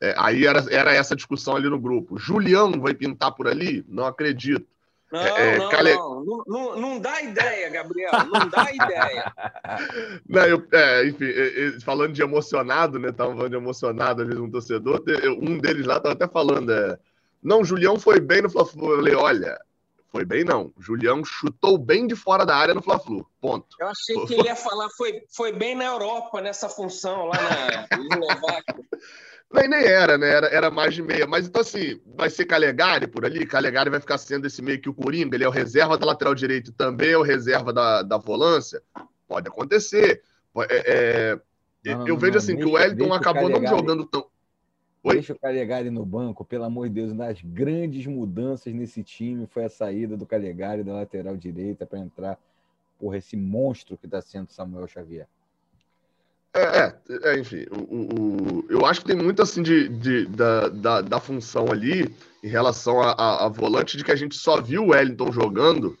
É, 0.00 0.14
aí 0.18 0.46
era, 0.46 0.64
era 0.70 0.92
essa 0.92 1.16
discussão 1.16 1.56
ali 1.56 1.68
no 1.68 1.80
grupo. 1.80 2.18
Julião 2.18 2.72
vai 2.80 2.94
pintar 2.94 3.32
por 3.32 3.48
ali? 3.48 3.84
Não 3.88 4.06
acredito. 4.06 4.66
Não, 5.10 5.20
é, 5.20 5.54
é 5.54 5.58
não, 5.58 5.68
Cale... 5.70 5.94
não, 5.94 6.44
não, 6.46 6.80
não, 6.80 7.00
dá 7.00 7.22
ideia, 7.22 7.70
Gabriel, 7.70 8.10
não 8.26 8.48
dá 8.48 8.66
ideia. 8.72 9.32
não, 10.28 10.44
eu, 10.44 10.66
é, 10.72 11.06
enfim, 11.06 11.26
falando 11.80 12.12
de 12.12 12.22
emocionado, 12.22 12.98
né? 12.98 13.12
Tava 13.12 13.34
falando 13.34 13.50
de 13.50 13.56
emocionado 13.56 14.22
às 14.22 14.28
vezes 14.28 14.42
um 14.42 14.50
torcedor, 14.50 15.02
um 15.40 15.58
deles 15.58 15.86
lá 15.86 15.98
estava 15.98 16.14
até 16.14 16.26
falando, 16.26 16.72
é, 16.72 16.98
não, 17.42 17.64
Julião 17.64 17.98
foi 17.98 18.18
bem 18.18 18.42
no 18.42 18.50
Fla-Flu. 18.50 18.90
Eu 18.90 18.96
falei, 18.96 19.14
olha, 19.14 19.58
foi 20.10 20.24
bem 20.24 20.44
não. 20.44 20.72
Julião 20.78 21.24
chutou 21.24 21.76
bem 21.76 22.06
de 22.06 22.16
fora 22.16 22.44
da 22.44 22.56
área 22.56 22.74
no 22.74 22.82
Fla-Flu. 22.82 23.26
Ponto. 23.40 23.76
Eu 23.78 23.88
achei 23.88 24.26
que 24.26 24.34
ele 24.34 24.48
ia 24.48 24.56
falar 24.56 24.88
foi, 24.96 25.22
foi 25.30 25.52
bem 25.52 25.74
na 25.74 25.84
Europa 25.84 26.40
nessa 26.40 26.68
função 26.68 27.26
lá 27.26 27.36
na 27.90 27.98
Eslováquia. 27.98 28.84
Nem, 29.52 29.68
nem 29.68 29.84
era, 29.84 30.18
né? 30.18 30.28
Era, 30.28 30.46
era 30.48 30.70
mais 30.72 30.92
de 30.92 31.02
meia. 31.02 31.26
Mas 31.26 31.46
então, 31.46 31.62
assim, 31.62 32.00
vai 32.16 32.28
ser 32.28 32.46
Calegari 32.46 33.06
por 33.06 33.24
ali. 33.24 33.46
Calegari 33.46 33.88
vai 33.88 34.00
ficar 34.00 34.18
sendo 34.18 34.46
esse 34.46 34.60
meio 34.60 34.80
que 34.80 34.88
o 34.88 34.94
Coringa. 34.94 35.36
Ele 35.36 35.44
é 35.44 35.48
o 35.48 35.52
reserva 35.52 35.96
da 35.96 36.04
lateral 36.04 36.34
direito 36.34 36.70
e 36.70 36.74
também 36.74 37.10
é 37.10 37.16
o 37.16 37.22
reserva 37.22 37.72
da, 37.72 38.02
da 38.02 38.18
volância. 38.18 38.82
Pode 39.28 39.46
acontecer. 39.46 40.22
É, 40.68 41.40
é, 41.84 41.94
não, 41.94 42.00
eu 42.02 42.14
não, 42.14 42.18
vejo 42.18 42.32
não, 42.32 42.38
assim 42.38 42.56
que 42.56 42.64
o 42.64 42.72
Wellington 42.72 43.12
acabou 43.12 43.48
não 43.48 43.64
jogando 43.66 44.04
tão. 44.06 44.26
Oi? 45.06 45.14
Deixa 45.14 45.32
o 45.32 45.38
Calegari 45.38 45.88
no 45.88 46.04
banco, 46.04 46.44
pelo 46.44 46.64
amor 46.64 46.88
de 46.88 46.94
Deus. 46.96 47.12
Uma 47.12 47.28
das 47.28 47.40
grandes 47.40 48.04
mudanças 48.06 48.74
nesse 48.74 49.04
time 49.04 49.46
foi 49.46 49.64
a 49.64 49.68
saída 49.68 50.16
do 50.16 50.26
Calegari 50.26 50.82
da 50.82 50.94
lateral 50.94 51.36
direita 51.36 51.86
para 51.86 52.00
entrar, 52.00 52.36
por 52.98 53.14
esse 53.14 53.36
monstro 53.36 53.96
que 53.96 54.06
está 54.06 54.20
sendo 54.20 54.50
Samuel 54.50 54.88
Xavier. 54.88 55.28
É, 56.52 56.60
é, 56.60 56.94
é, 57.22 57.38
enfim, 57.38 57.66
o, 57.70 58.62
o, 58.62 58.66
eu 58.68 58.84
acho 58.84 59.02
que 59.02 59.06
tem 59.06 59.16
muito 59.16 59.42
assim 59.42 59.62
de, 59.62 59.88
de 59.90 60.26
da, 60.26 60.68
da, 60.70 61.00
da, 61.02 61.20
função 61.20 61.66
ali 61.70 62.12
em 62.42 62.48
relação 62.48 63.00
a, 63.00 63.12
a, 63.12 63.44
a, 63.44 63.48
volante 63.48 63.96
de 63.96 64.02
que 64.02 64.10
a 64.10 64.16
gente 64.16 64.34
só 64.34 64.60
viu 64.60 64.84
o 64.84 64.88
Wellington 64.88 65.30
jogando 65.30 65.96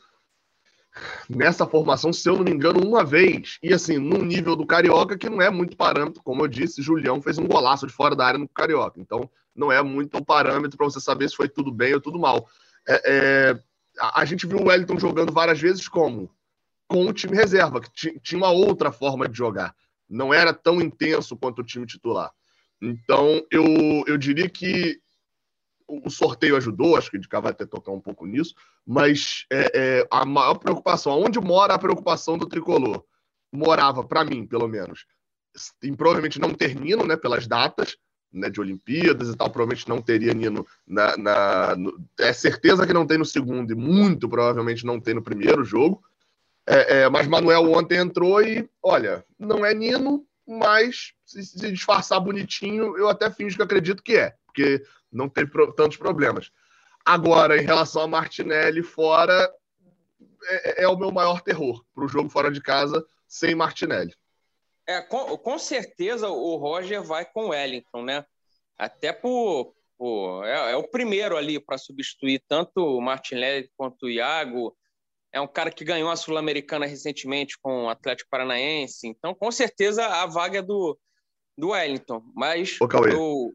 nessa 1.28 1.66
formação, 1.66 2.12
se 2.12 2.28
eu 2.28 2.36
não 2.36 2.44
me 2.44 2.50
engano, 2.50 2.80
uma 2.86 3.04
vez. 3.04 3.58
E 3.62 3.72
assim, 3.72 3.98
num 3.98 4.24
nível 4.24 4.56
do 4.56 4.66
Carioca 4.66 5.16
que 5.16 5.28
não 5.28 5.40
é 5.40 5.50
muito 5.50 5.76
parâmetro, 5.76 6.22
como 6.22 6.42
eu 6.42 6.48
disse, 6.48 6.82
Julião 6.82 7.20
fez 7.20 7.38
um 7.38 7.46
golaço 7.46 7.86
de 7.86 7.92
fora 7.92 8.14
da 8.14 8.26
área 8.26 8.38
no 8.38 8.48
Carioca. 8.48 9.00
Então, 9.00 9.28
não 9.54 9.70
é 9.72 9.82
muito 9.82 10.18
um 10.18 10.24
parâmetro 10.24 10.76
para 10.76 10.86
você 10.86 11.00
saber 11.00 11.28
se 11.28 11.36
foi 11.36 11.48
tudo 11.48 11.72
bem 11.72 11.94
ou 11.94 12.00
tudo 12.00 12.18
mal. 12.18 12.48
É, 12.88 13.02
é, 13.04 13.58
a, 13.98 14.20
a, 14.20 14.24
gente 14.24 14.46
viu 14.46 14.58
o 14.58 14.68
Wellington 14.68 14.98
jogando 14.98 15.32
várias 15.32 15.60
vezes 15.60 15.88
como? 15.88 16.30
Com 16.86 17.06
o 17.06 17.12
time 17.12 17.36
reserva, 17.36 17.80
que 17.80 18.20
tinha 18.20 18.38
uma 18.38 18.50
outra 18.50 18.92
forma 18.92 19.28
de 19.28 19.36
jogar 19.36 19.74
não 20.08 20.32
era 20.32 20.52
tão 20.52 20.80
intenso 20.80 21.36
quanto 21.36 21.60
o 21.60 21.64
time 21.64 21.86
titular. 21.86 22.30
Então, 22.80 23.44
eu, 23.50 23.64
eu 24.06 24.16
diria 24.16 24.48
que 24.48 25.00
o 25.88 26.10
sorteio 26.10 26.56
ajudou, 26.56 26.96
acho 26.96 27.10
que 27.10 27.16
o 27.16 27.20
Edgar 27.20 27.40
vai 27.40 27.52
até 27.52 27.64
tocar 27.64 27.92
um 27.92 28.00
pouco 28.00 28.26
nisso, 28.26 28.54
mas 28.84 29.46
é, 29.50 29.70
é, 29.74 30.08
a 30.10 30.24
maior 30.24 30.54
preocupação, 30.54 31.20
onde 31.20 31.40
mora 31.40 31.74
a 31.74 31.78
preocupação 31.78 32.36
do 32.36 32.46
tricolor? 32.46 33.04
Morava, 33.52 34.02
para 34.04 34.24
mim, 34.24 34.46
pelo 34.46 34.66
menos, 34.66 35.06
em 35.82 35.94
provavelmente 35.94 36.40
não 36.40 36.52
ter 36.52 36.74
Nino, 36.74 37.06
né, 37.06 37.16
pelas 37.16 37.46
datas 37.46 37.96
né, 38.32 38.50
de 38.50 38.60
Olimpíadas 38.60 39.28
e 39.28 39.36
tal, 39.36 39.50
provavelmente 39.50 39.88
não 39.88 40.02
teria 40.02 40.34
Nino 40.34 40.66
na, 40.86 41.16
na 41.16 41.76
no, 41.76 41.98
é 42.18 42.32
certeza 42.32 42.86
que 42.86 42.92
não 42.92 43.06
tem 43.06 43.18
no 43.18 43.24
segundo 43.24 43.72
e 43.72 43.74
muito 43.74 44.28
provavelmente 44.28 44.84
não 44.84 45.00
tem 45.00 45.14
no 45.14 45.22
primeiro 45.22 45.64
jogo. 45.64 46.02
É, 46.68 47.02
é, 47.02 47.08
mas 47.08 47.28
Manuel 47.28 47.72
ontem 47.72 47.98
entrou 47.98 48.42
e, 48.42 48.68
olha, 48.82 49.24
não 49.38 49.64
é 49.64 49.72
Nino, 49.72 50.26
mas 50.46 51.12
se, 51.24 51.44
se, 51.44 51.72
disfarçar 51.72 52.20
bonitinho, 52.20 52.96
eu 52.98 53.08
até 53.08 53.30
finjo 53.30 53.56
que 53.56 53.62
acredito 53.62 54.02
que 54.02 54.16
é, 54.16 54.34
porque 54.56 54.82
não 55.12 55.28
teve 55.28 55.50
tantos 55.76 55.98
problemas. 55.98 56.50
Agora, 57.04 57.60
em 57.60 57.64
relação 57.64 58.02
a 58.02 58.08
Martinelli 58.08 58.82
fora, 58.82 59.52
é, 60.44 60.84
é 60.84 60.88
o 60.88 60.96
meu 60.96 61.12
maior 61.12 61.42
terror 61.42 61.84
para 61.94 62.04
o 62.04 62.08
jogo 62.08 62.30
fora 62.30 62.50
de 62.50 62.60
casa 62.60 63.06
sem 63.28 63.54
Martinelli. 63.54 64.14
É, 64.88 65.02
com, 65.02 65.36
com, 65.36 65.58
certeza 65.58 66.28
o 66.28 66.56
Roger 66.56 67.02
vai 67.02 67.24
com 67.24 67.46
o 67.46 67.48
Wellington, 67.48 68.02
né? 68.02 68.24
Até 68.78 69.12
por, 69.12 69.74
por 69.98 70.44
é, 70.44 70.72
é, 70.72 70.76
o 70.76 70.88
primeiro 70.88 71.36
ali 71.36 71.60
para 71.60 71.76
substituir 71.76 72.42
tanto 72.48 72.78
o 72.78 73.00
Martinelli 73.00 73.70
quanto 73.76 74.06
o 74.06 74.10
Iago. 74.10 74.76
É 75.32 75.40
um 75.40 75.48
cara 75.48 75.70
que 75.70 75.84
ganhou 75.84 76.08
a 76.08 76.16
Sul-Americana 76.16 76.86
recentemente 76.86 77.58
com 77.60 77.84
o 77.84 77.88
Atlético 77.88 78.30
Paranaense. 78.30 79.06
Então, 79.06 79.34
com 79.34 79.50
certeza, 79.50 80.06
a 80.06 80.24
vaga 80.24 80.60
é 80.60 80.62
do, 80.62 80.98
do 81.58 81.70
Wellington. 81.70 82.22
Mas. 82.34 82.80
Ô, 82.80 82.88
Cauê. 82.88 83.12
Eu... 83.12 83.52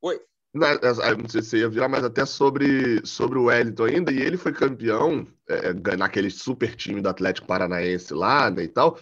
Oi. 0.00 0.20
Não, 0.52 0.66
é, 0.66 0.74
é, 0.74 1.28
sei 1.28 1.42
se 1.42 1.50
você 1.50 1.58
ia 1.58 1.68
virar, 1.68 1.88
mas 1.88 2.04
até 2.04 2.24
sobre, 2.24 3.04
sobre 3.06 3.38
o 3.38 3.44
Wellington 3.44 3.84
ainda, 3.84 4.12
e 4.12 4.20
ele 4.20 4.36
foi 4.36 4.52
campeão 4.52 5.26
é, 5.46 5.72
naquele 5.96 6.30
super 6.30 6.74
time 6.74 7.00
do 7.00 7.08
Atlético 7.08 7.46
Paranaense 7.46 8.14
lá, 8.14 8.50
né, 8.50 8.64
e 8.64 8.68
tal. 8.68 8.98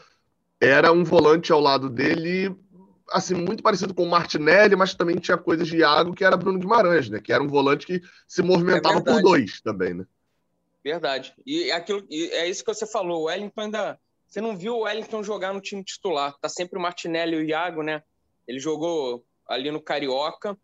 Era 0.60 0.90
um 0.90 1.04
volante 1.04 1.52
ao 1.52 1.60
lado 1.60 1.88
dele, 1.88 2.54
assim, 3.12 3.34
muito 3.34 3.62
parecido 3.62 3.94
com 3.94 4.02
o 4.02 4.10
Martinelli, 4.10 4.74
mas 4.74 4.94
também 4.94 5.16
tinha 5.16 5.36
coisas 5.36 5.68
de 5.68 5.78
Iago, 5.78 6.14
que 6.14 6.24
era 6.24 6.36
Bruno 6.36 6.58
Guimarães, 6.58 7.10
né? 7.10 7.20
Que 7.20 7.32
era 7.32 7.42
um 7.42 7.48
volante 7.48 7.86
que 7.86 8.00
se 8.26 8.42
movimentava 8.42 8.98
é 8.98 9.02
por 9.02 9.20
dois 9.20 9.60
também, 9.60 9.92
né? 9.92 10.06
Verdade. 10.82 11.34
E, 11.44 11.70
aquilo, 11.70 12.06
e 12.08 12.30
é 12.30 12.48
isso 12.48 12.64
que 12.64 12.72
você 12.72 12.86
falou, 12.86 13.22
o 13.22 13.24
Wellington 13.24 13.60
ainda. 13.60 13.98
Você 14.26 14.40
não 14.40 14.56
viu 14.56 14.76
o 14.76 14.80
Wellington 14.80 15.22
jogar 15.22 15.52
no 15.52 15.60
time 15.60 15.84
titular. 15.84 16.34
Tá 16.40 16.48
sempre 16.48 16.78
o 16.78 16.82
Martinelli 16.82 17.36
e 17.36 17.38
o 17.38 17.44
Iago, 17.44 17.82
né? 17.82 18.02
Ele 18.48 18.58
jogou 18.58 19.24
ali 19.46 19.70
no 19.70 19.80
Carioca 19.80 20.56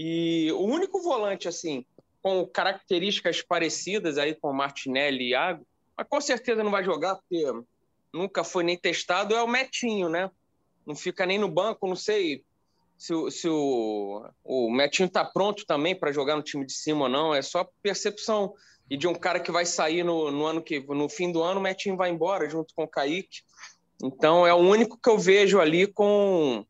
e 0.00 0.52
o 0.52 0.62
único 0.62 1.02
volante, 1.02 1.48
assim, 1.48 1.84
com 2.22 2.46
características 2.46 3.42
parecidas 3.42 4.16
aí 4.16 4.32
com 4.32 4.48
o 4.48 4.54
Martinelli 4.54 5.24
e 5.24 5.30
Iago, 5.30 5.66
mas 5.96 6.06
com 6.08 6.20
certeza 6.20 6.62
não 6.62 6.70
vai 6.70 6.84
jogar, 6.84 7.16
porque 7.16 7.44
nunca 8.14 8.44
foi 8.44 8.62
nem 8.62 8.78
testado, 8.78 9.34
é 9.34 9.42
o 9.42 9.48
Metinho, 9.48 10.08
né? 10.08 10.30
Não 10.86 10.94
fica 10.94 11.26
nem 11.26 11.36
no 11.36 11.48
banco, 11.48 11.88
não 11.88 11.96
sei 11.96 12.44
se, 12.96 13.12
se 13.32 13.48
o, 13.48 14.24
o 14.44 14.70
Metinho 14.70 15.08
tá 15.08 15.24
pronto 15.24 15.66
também 15.66 15.98
para 15.98 16.12
jogar 16.12 16.36
no 16.36 16.44
time 16.44 16.64
de 16.64 16.74
cima 16.74 17.06
ou 17.06 17.08
não, 17.08 17.34
é 17.34 17.42
só 17.42 17.68
percepção. 17.82 18.54
E 18.88 18.96
de 18.96 19.08
um 19.08 19.16
cara 19.16 19.40
que 19.40 19.50
vai 19.50 19.66
sair 19.66 20.04
no, 20.04 20.30
no 20.30 20.46
ano 20.46 20.62
que 20.62 20.78
no 20.78 21.08
fim 21.08 21.32
do 21.32 21.42
ano, 21.42 21.58
o 21.58 21.62
Metinho 21.62 21.96
vai 21.96 22.08
embora 22.08 22.48
junto 22.48 22.72
com 22.72 22.84
o 22.84 22.88
Kaique. 22.88 23.40
Então 24.00 24.46
é 24.46 24.54
o 24.54 24.58
único 24.58 24.96
que 24.96 25.10
eu 25.10 25.18
vejo 25.18 25.58
ali 25.58 25.88
com 25.88 26.64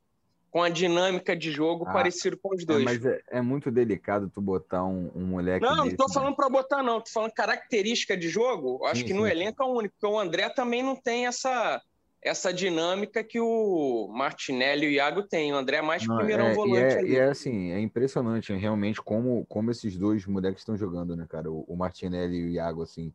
com 0.50 0.62
a 0.62 0.68
dinâmica 0.68 1.36
de 1.36 1.50
jogo 1.50 1.84
ah, 1.86 1.92
parecido 1.92 2.36
com 2.36 2.54
os 2.54 2.62
é, 2.62 2.66
dois. 2.66 2.82
É, 2.82 2.84
mas 2.84 3.04
é, 3.04 3.22
é, 3.30 3.40
muito 3.40 3.70
delicado 3.70 4.30
tu 4.32 4.40
botar 4.40 4.84
um, 4.84 5.10
um 5.14 5.26
moleque. 5.26 5.64
Não, 5.64 5.76
não 5.76 5.96
tô 5.96 6.06
né? 6.06 6.14
falando 6.14 6.36
para 6.36 6.48
botar, 6.48 6.82
não. 6.82 7.00
Tô 7.00 7.10
falando 7.10 7.32
característica 7.32 8.16
de 8.16 8.28
jogo. 8.28 8.84
Acho 8.86 9.02
sim, 9.02 9.06
que 9.06 9.14
no 9.14 9.24
sim. 9.24 9.30
elenco 9.30 9.62
é 9.62 9.66
o 9.66 9.70
único, 9.70 9.94
porque 10.00 10.14
o 10.14 10.18
André 10.18 10.48
também 10.50 10.82
não 10.82 10.96
tem 10.96 11.26
essa, 11.26 11.82
essa 12.22 12.52
dinâmica 12.52 13.22
que 13.22 13.38
o 13.38 14.08
Martinelli 14.10 14.86
e 14.86 14.88
o 14.88 14.92
Iago 14.92 15.22
têm. 15.22 15.52
O 15.52 15.56
André 15.56 15.78
é 15.78 15.82
mais 15.82 16.06
primeiro 16.06 16.42
é, 16.42 16.54
volante. 16.54 16.94
E 16.94 16.96
é, 16.96 16.98
ali. 16.98 17.12
e 17.12 17.16
é 17.16 17.24
assim, 17.24 17.72
é 17.72 17.80
impressionante 17.80 18.52
realmente 18.54 19.02
como, 19.02 19.44
como 19.46 19.70
esses 19.70 19.96
dois 19.96 20.26
moleques 20.26 20.62
estão 20.62 20.76
jogando, 20.76 21.14
né, 21.14 21.26
cara? 21.28 21.50
O, 21.50 21.64
o 21.68 21.76
Martinelli 21.76 22.36
e 22.36 22.44
o 22.44 22.48
Iago, 22.48 22.82
assim. 22.82 23.12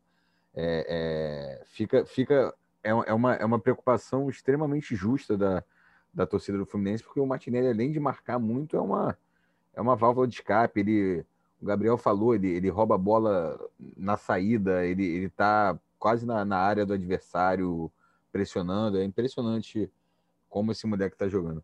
É, 0.56 0.86
é, 0.88 1.66
fica, 1.66 2.06
fica 2.06 2.54
é, 2.84 2.90
é, 2.90 3.14
uma, 3.14 3.34
é 3.34 3.44
uma 3.44 3.58
preocupação 3.58 4.30
extremamente 4.30 4.96
justa 4.96 5.36
da, 5.36 5.64
da 6.14 6.28
torcida 6.28 6.58
do 6.58 6.66
Fluminense, 6.66 7.04
porque 7.04 7.20
o 7.20 7.26
Martinelli, 7.26 7.68
além 7.68 7.92
de 7.92 8.00
marcar 8.00 8.38
muito, 8.38 8.78
é 8.78 8.80
uma, 8.80 9.18
é 9.74 9.82
uma 9.82 9.96
válvula 9.96 10.28
de 10.28 10.36
escape. 10.36 10.80
Ele, 10.80 11.26
o 11.62 11.66
Gabriel 11.66 11.98
falou, 11.98 12.36
ele, 12.36 12.50
ele 12.50 12.70
rouba 12.70 12.96
a 12.96 13.00
bola 13.00 13.60
na 13.98 14.16
saída, 14.16 14.86
ele, 14.86 15.04
ele 15.04 15.30
tá 15.30 15.78
quase 15.98 16.26
na, 16.26 16.46
na 16.46 16.58
área 16.58 16.86
do 16.86 16.94
adversário, 16.94 17.92
pressionando. 18.32 19.00
É 19.00 19.04
impressionante 19.04 19.90
como 20.50 20.72
esse 20.72 20.86
moleque 20.86 21.16
está 21.16 21.28
jogando. 21.28 21.64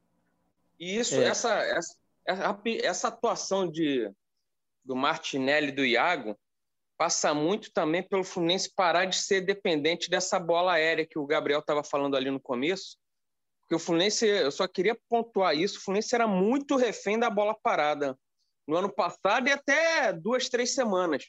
E 0.80 0.98
isso, 0.98 1.16
é. 1.16 1.26
essa, 1.26 1.54
essa, 1.54 1.96
essa 2.84 3.08
atuação 3.10 3.70
de, 3.70 4.12
do 4.84 4.96
Martinelli 4.96 5.68
e 5.68 5.74
do 5.74 5.86
Iago 5.86 6.36
passa 6.98 7.34
muito 7.34 7.72
também 7.72 8.02
pelo 8.02 8.24
Fluminense 8.24 8.74
parar 8.74 9.06
de 9.06 9.18
ser 9.18 9.42
dependente 9.42 10.10
dessa 10.10 10.40
bola 10.40 10.74
aérea 10.74 11.06
que 11.06 11.20
o 11.20 11.26
Gabriel 11.26 11.60
estava 11.60 11.84
falando 11.84 12.18
ali 12.18 12.32
no 12.32 12.40
começo 12.40 12.98
porque 13.70 13.76
o 13.76 13.86
Fluminense, 13.86 14.26
eu 14.26 14.52
só 14.52 14.68
queria 14.68 14.98
pontuar 15.08 15.56
isso, 15.56 15.78
o 15.78 15.82
Fluminense 15.82 16.16
era 16.16 16.28
muito 16.28 16.76
refém 16.76 17.20
da 17.20 17.30
bola 17.30 17.54
parada 17.54 18.18
no 18.68 18.76
ano 18.76 18.92
passado 18.92 19.48
e 19.48 19.52
até 19.52 20.12
duas, 20.12 20.50
três 20.50 20.74
semanas. 20.74 21.28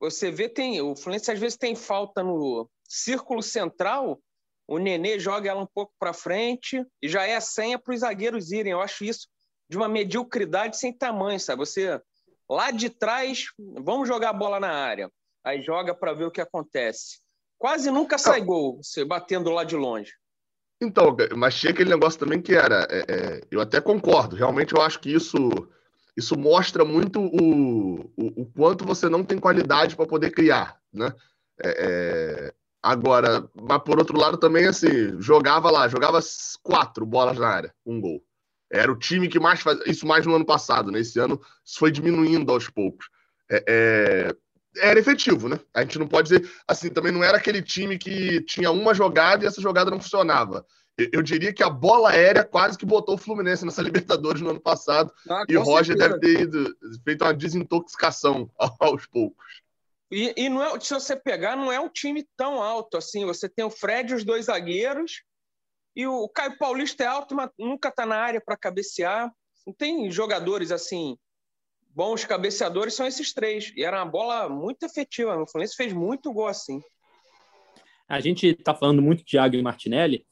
Você 0.00 0.30
vê, 0.30 0.48
tem, 0.48 0.80
o 0.80 0.96
Fluminense 0.96 1.30
às 1.30 1.38
vezes 1.38 1.58
tem 1.58 1.76
falta 1.76 2.22
no 2.22 2.70
círculo 2.88 3.42
central, 3.42 4.18
o 4.66 4.78
Nenê 4.78 5.18
joga 5.18 5.50
ela 5.50 5.60
um 5.60 5.66
pouco 5.66 5.92
para 5.98 6.14
frente 6.14 6.82
e 7.02 7.08
já 7.08 7.26
é 7.26 7.36
a 7.36 7.40
senha 7.40 7.78
para 7.78 7.92
os 7.92 8.00
zagueiros 8.00 8.50
irem. 8.50 8.72
Eu 8.72 8.80
acho 8.80 9.04
isso 9.04 9.28
de 9.68 9.76
uma 9.76 9.88
mediocridade 9.88 10.78
sem 10.78 10.90
tamanho, 10.90 11.38
sabe? 11.38 11.60
Você 11.60 12.00
lá 12.48 12.70
de 12.70 12.88
trás, 12.88 13.44
vamos 13.58 14.08
jogar 14.08 14.30
a 14.30 14.34
bola 14.34 14.58
na 14.58 14.72
área. 14.72 15.12
Aí 15.44 15.60
joga 15.60 15.94
para 15.94 16.14
ver 16.14 16.24
o 16.24 16.30
que 16.30 16.40
acontece. 16.40 17.20
Quase 17.58 17.90
nunca 17.90 18.16
sai 18.16 18.40
gol, 18.40 18.82
você 18.82 19.04
batendo 19.04 19.50
lá 19.50 19.64
de 19.64 19.76
longe. 19.76 20.14
Então, 20.80 21.16
mas 21.36 21.56
tinha 21.56 21.72
aquele 21.72 21.90
negócio 21.90 22.18
também 22.18 22.40
que 22.40 22.54
era. 22.54 22.86
É, 22.90 23.04
é, 23.08 23.40
eu 23.50 23.60
até 23.60 23.80
concordo, 23.80 24.36
realmente 24.36 24.74
eu 24.74 24.80
acho 24.80 25.00
que 25.00 25.12
isso, 25.12 25.36
isso 26.16 26.38
mostra 26.38 26.84
muito 26.84 27.20
o, 27.20 28.00
o, 28.16 28.42
o 28.42 28.46
quanto 28.46 28.84
você 28.84 29.08
não 29.08 29.24
tem 29.24 29.38
qualidade 29.38 29.96
para 29.96 30.06
poder 30.06 30.30
criar, 30.30 30.78
né? 30.92 31.12
É, 31.60 31.68
é, 31.70 32.54
agora, 32.80 33.48
mas 33.60 33.82
por 33.82 33.98
outro 33.98 34.16
lado 34.16 34.38
também, 34.38 34.66
assim, 34.66 35.20
jogava 35.20 35.70
lá, 35.70 35.88
jogava 35.88 36.20
quatro 36.62 37.04
bolas 37.04 37.36
na 37.38 37.48
área, 37.48 37.74
um 37.84 38.00
gol. 38.00 38.22
Era 38.70 38.92
o 38.92 38.98
time 38.98 39.28
que 39.28 39.40
mais 39.40 39.60
faz 39.60 39.80
isso 39.86 40.06
mais 40.06 40.26
no 40.26 40.34
ano 40.34 40.44
passado, 40.44 40.92
né? 40.92 41.00
Esse 41.00 41.18
ano 41.18 41.40
isso 41.64 41.78
foi 41.78 41.90
diminuindo 41.90 42.52
aos 42.52 42.68
poucos. 42.68 43.08
É, 43.50 43.64
é 43.66 44.36
era 44.76 44.98
efetivo, 44.98 45.48
né? 45.48 45.58
A 45.74 45.82
gente 45.82 45.98
não 45.98 46.06
pode 46.06 46.28
dizer 46.28 46.50
assim, 46.66 46.90
também 46.90 47.12
não 47.12 47.24
era 47.24 47.36
aquele 47.36 47.62
time 47.62 47.98
que 47.98 48.42
tinha 48.42 48.70
uma 48.70 48.94
jogada 48.94 49.44
e 49.44 49.46
essa 49.46 49.60
jogada 49.60 49.90
não 49.90 50.00
funcionava. 50.00 50.64
Eu 51.12 51.22
diria 51.22 51.52
que 51.52 51.62
a 51.62 51.70
bola 51.70 52.10
aérea 52.10 52.44
quase 52.44 52.76
que 52.76 52.84
botou 52.84 53.14
o 53.14 53.18
Fluminense 53.18 53.64
nessa 53.64 53.82
Libertadores 53.82 54.40
no 54.40 54.50
ano 54.50 54.60
passado 54.60 55.12
ah, 55.30 55.44
e 55.48 55.56
o 55.56 55.62
Roger 55.62 55.96
certeza. 55.96 56.18
deve 56.18 56.20
ter 56.20 56.42
ido, 56.42 56.76
feito 57.04 57.24
uma 57.24 57.34
desintoxicação 57.34 58.50
aos 58.80 59.06
poucos. 59.06 59.46
E, 60.10 60.34
e, 60.36 60.48
não 60.48 60.62
é, 60.62 60.80
se 60.80 60.94
você 60.94 61.14
pegar, 61.14 61.54
não 61.54 61.70
é 61.70 61.78
um 61.78 61.88
time 61.88 62.26
tão 62.36 62.62
alto 62.62 62.96
assim. 62.96 63.26
Você 63.26 63.48
tem 63.48 63.64
o 63.64 63.70
Fred, 63.70 64.14
os 64.14 64.24
dois 64.24 64.46
zagueiros, 64.46 65.22
e 65.94 66.06
o 66.06 66.28
Caio 66.28 66.56
Paulista 66.56 67.04
é 67.04 67.06
alto, 67.06 67.34
mas 67.34 67.50
nunca 67.58 67.90
está 67.90 68.06
na 68.06 68.16
área 68.16 68.40
para 68.40 68.56
cabecear. 68.56 69.30
Não 69.66 69.74
tem 69.74 70.10
jogadores 70.10 70.72
assim 70.72 71.18
bons 71.98 72.24
cabeceadores 72.24 72.94
são 72.94 73.08
esses 73.08 73.34
três. 73.34 73.72
E 73.76 73.82
era 73.82 73.98
uma 73.98 74.08
bola 74.08 74.48
muito 74.48 74.84
efetiva. 74.84 75.36
O 75.36 75.48
Fluminense 75.48 75.74
fez 75.74 75.92
muito 75.92 76.32
gol 76.32 76.46
assim. 76.46 76.80
A 78.08 78.20
gente 78.20 78.46
está 78.46 78.72
falando 78.72 79.02
muito 79.02 79.18
de 79.18 79.24
Thiago 79.24 79.56
e 79.56 79.62
Martinelli. 79.62 80.24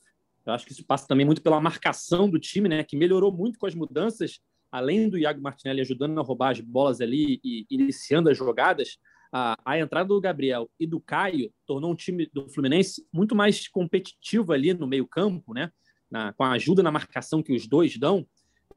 Eu 0.46 0.52
acho 0.52 0.64
que 0.64 0.70
isso 0.70 0.86
passa 0.86 1.08
também 1.08 1.26
muito 1.26 1.42
pela 1.42 1.60
marcação 1.60 2.30
do 2.30 2.38
time, 2.38 2.68
né? 2.68 2.84
Que 2.84 2.96
melhorou 2.96 3.32
muito 3.32 3.58
com 3.58 3.66
as 3.66 3.74
mudanças. 3.74 4.38
Além 4.70 5.08
do 5.08 5.18
Iago 5.18 5.42
Martinelli 5.42 5.80
ajudando 5.80 6.16
a 6.20 6.22
roubar 6.22 6.52
as 6.52 6.60
bolas 6.60 7.00
ali 7.00 7.40
e 7.42 7.66
iniciando 7.68 8.30
as 8.30 8.38
jogadas, 8.38 8.96
a, 9.32 9.56
a 9.64 9.76
entrada 9.76 10.08
do 10.08 10.20
Gabriel 10.20 10.70
e 10.78 10.86
do 10.86 11.00
Caio 11.00 11.52
tornou 11.66 11.90
um 11.90 11.96
time 11.96 12.30
do 12.32 12.48
Fluminense 12.48 13.04
muito 13.12 13.34
mais 13.34 13.66
competitivo 13.66 14.52
ali 14.52 14.72
no 14.72 14.86
meio-campo, 14.86 15.52
né? 15.52 15.72
Na, 16.08 16.32
com 16.32 16.44
a 16.44 16.52
ajuda 16.52 16.80
na 16.80 16.92
marcação 16.92 17.42
que 17.42 17.52
os 17.52 17.66
dois 17.66 17.98
dão. 17.98 18.24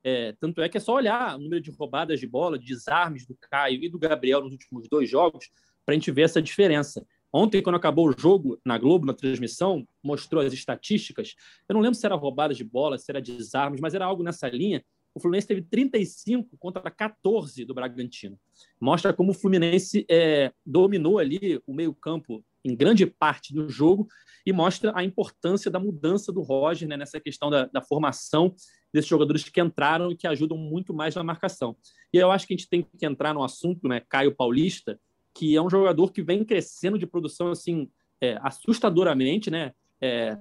É, 0.04 0.34
tanto 0.40 0.62
é 0.62 0.70
que 0.70 0.78
é 0.78 0.80
só 0.80 0.96
olhar 0.96 1.36
o 1.36 1.40
número 1.40 1.62
de 1.62 1.72
roubadas 1.72 2.20
de 2.20 2.28
bola, 2.28 2.58
de 2.58 2.66
desarmes 2.66 3.26
do 3.26 3.36
Caio 3.50 3.84
e 3.84 3.90
do 3.90 4.00
Gabriel 4.00 4.42
nos 4.42 4.54
últimos 4.54 4.88
dois 4.90 5.10
jogos, 5.10 5.50
para 5.86 5.94
a 5.94 5.98
gente 5.98 6.12
ver 6.12 6.24
essa 6.24 6.42
diferença. 6.42 7.06
Ontem, 7.32 7.62
quando 7.62 7.76
acabou 7.76 8.08
o 8.10 8.16
jogo 8.18 8.60
na 8.66 8.78
Globo, 8.78 9.06
na 9.06 9.14
transmissão, 9.14 9.88
mostrou 10.04 10.42
as 10.42 10.52
estatísticas. 10.52 11.36
Eu 11.68 11.74
não 11.74 11.82
lembro 11.82 11.96
se 11.96 12.06
era 12.06 12.16
roubada 12.16 12.54
de 12.54 12.64
bola, 12.64 12.98
se 12.98 13.12
era 13.12 13.22
desarmes, 13.22 13.80
mas 13.80 13.94
era 13.94 14.06
algo 14.06 14.24
nessa 14.24 14.50
linha. 14.50 14.84
O 15.14 15.20
Fluminense 15.20 15.48
teve 15.48 15.62
35 15.62 16.58
contra 16.58 16.90
14 16.90 17.66
do 17.66 17.74
Bragantino. 17.74 18.40
Mostra 18.80 19.14
como 19.14 19.32
o 19.32 19.34
Fluminense 19.34 20.06
é, 20.10 20.52
dominou 20.66 21.20
ali 21.20 21.62
o 21.68 21.74
meio-campo 21.74 22.44
em 22.64 22.76
grande 22.76 23.06
parte 23.06 23.54
do 23.54 23.70
jogo 23.70 24.08
e 24.46 24.54
mostra 24.54 24.92
a 24.96 25.04
importância 25.04 25.70
da 25.70 25.80
mudança 25.80 26.32
do 26.32 26.42
Roger 26.42 26.88
né, 26.88 26.98
nessa 26.98 27.20
questão 27.20 27.50
da, 27.50 27.66
da, 27.66 27.82
formação 27.82 28.54
desses 28.94 29.10
jogadores 29.10 29.44
que 29.44 29.62
entraram 29.62 30.12
e 30.12 30.16
que 30.16 30.28
ajudam 30.28 30.58
muito 30.58 30.94
mais 30.94 31.16
na 31.16 31.24
marcação. 31.24 31.76
E 32.12 32.18
eu 32.18 32.32
acho 32.32 32.48
que 32.48 32.54
a 32.54 32.58
gente 32.58 32.70
tem 32.70 32.82
que 32.82 33.06
entrar 33.06 33.34
no 33.34 33.44
assunto, 33.44 33.88
né, 33.88 34.02
Caio 34.10 34.36
Paulista, 34.36 35.00
que 35.34 35.56
é 35.56 35.62
um 35.62 35.70
jogador 35.70 36.12
que 36.12 36.22
vem 36.22 36.44
crescendo 36.44 36.98
de 36.98 37.06
produção 37.06 37.52
assim 37.52 37.90
é, 38.22 38.38
assustadoramente, 38.42 39.50
né, 39.50 39.74
é, 40.02 40.38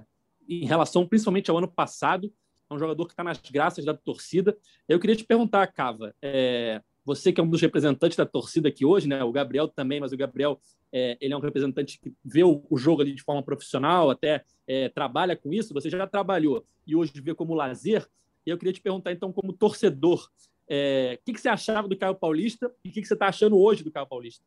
em 0.47 0.65
relação 0.65 1.07
principalmente 1.07 1.51
ao 1.51 1.57
ano 1.57 1.67
passado. 1.67 2.33
É 2.69 2.73
um 2.73 2.79
jogador 2.79 3.05
que 3.05 3.13
está 3.13 3.23
nas 3.23 3.39
graças 3.39 3.85
da 3.85 3.93
torcida. 3.93 4.57
Eu 4.87 4.99
queria 4.99 5.15
te 5.15 5.23
perguntar, 5.23 5.67
Cava, 5.67 6.13
é, 6.21 6.81
você 7.09 7.33
que 7.33 7.41
é 7.41 7.43
um 7.43 7.49
dos 7.49 7.61
representantes 7.61 8.15
da 8.15 8.25
torcida 8.25 8.69
aqui 8.69 8.85
hoje, 8.85 9.07
né? 9.07 9.23
O 9.23 9.31
Gabriel 9.31 9.67
também, 9.67 9.99
mas 9.99 10.11
o 10.11 10.17
Gabriel 10.17 10.61
é, 10.93 11.17
ele 11.19 11.33
é 11.33 11.37
um 11.37 11.41
representante 11.41 11.99
que 11.99 12.13
vê 12.23 12.43
o, 12.43 12.63
o 12.69 12.77
jogo 12.77 13.01
ali 13.01 13.13
de 13.15 13.23
forma 13.23 13.41
profissional, 13.41 14.11
até 14.11 14.43
é, 14.67 14.89
trabalha 14.89 15.35
com 15.35 15.51
isso. 15.51 15.73
Você 15.73 15.89
já 15.89 16.05
trabalhou 16.05 16.63
e 16.85 16.95
hoje 16.95 17.11
vê 17.15 17.33
como 17.33 17.55
lazer. 17.55 18.07
E 18.45 18.51
eu 18.51 18.57
queria 18.57 18.73
te 18.73 18.81
perguntar 18.81 19.11
então, 19.11 19.33
como 19.33 19.53
torcedor, 19.53 20.29
É, 20.71 21.17
o 21.19 21.25
que, 21.25 21.33
que 21.33 21.41
você 21.41 21.49
achava 21.49 21.87
do 21.87 21.97
Caio 21.97 22.13
Paulista 22.13 22.71
e 22.85 22.89
o 22.89 22.91
que, 22.91 23.01
que 23.01 23.07
você 23.07 23.15
está 23.15 23.27
achando 23.27 23.57
hoje 23.57 23.83
do 23.83 23.91
Caio 23.91 24.05
Paulista? 24.05 24.45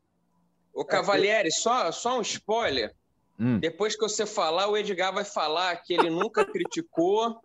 Ô, 0.73 0.85
Cavalieri, 0.85 1.51
só, 1.51 1.91
só 1.91 2.17
um 2.17 2.21
spoiler. 2.21 2.95
Hum. 3.37 3.59
Depois 3.59 3.93
que 3.93 4.01
você 4.01 4.25
falar, 4.25 4.69
o 4.69 4.77
Edgar 4.77 5.13
vai 5.13 5.25
falar 5.25 5.75
que 5.77 5.93
ele 5.93 6.09
nunca 6.09 6.45
criticou, 6.49 7.41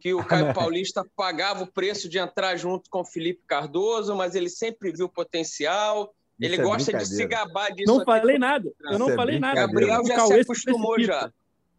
que 0.00 0.12
o 0.12 0.24
Caio 0.24 0.52
Paulista 0.52 1.04
pagava 1.16 1.64
o 1.64 1.66
preço 1.66 2.08
de 2.08 2.18
entrar 2.18 2.56
junto 2.56 2.90
com 2.90 3.00
o 3.00 3.04
Felipe 3.04 3.42
Cardoso, 3.46 4.14
mas 4.14 4.34
ele 4.34 4.48
sempre 4.48 4.92
viu 4.92 5.08
potencial. 5.08 6.14
Ele 6.40 6.56
é 6.56 6.62
gosta 6.62 6.92
de 6.92 7.06
se 7.06 7.26
gabar 7.26 7.70
disso. 7.72 7.92
Não 7.92 8.04
falei 8.04 8.38
nada. 8.38 8.70
Eu 8.82 8.98
não 8.98 9.06
Isso 9.06 9.12
é 9.12 9.16
falei 9.16 9.38
nada. 9.38 9.66
Gabriel 9.66 10.04
já 10.04 10.26
se 10.26 10.34
acostumou 10.40 10.94
precipita. 10.94 11.20
já. 11.20 11.32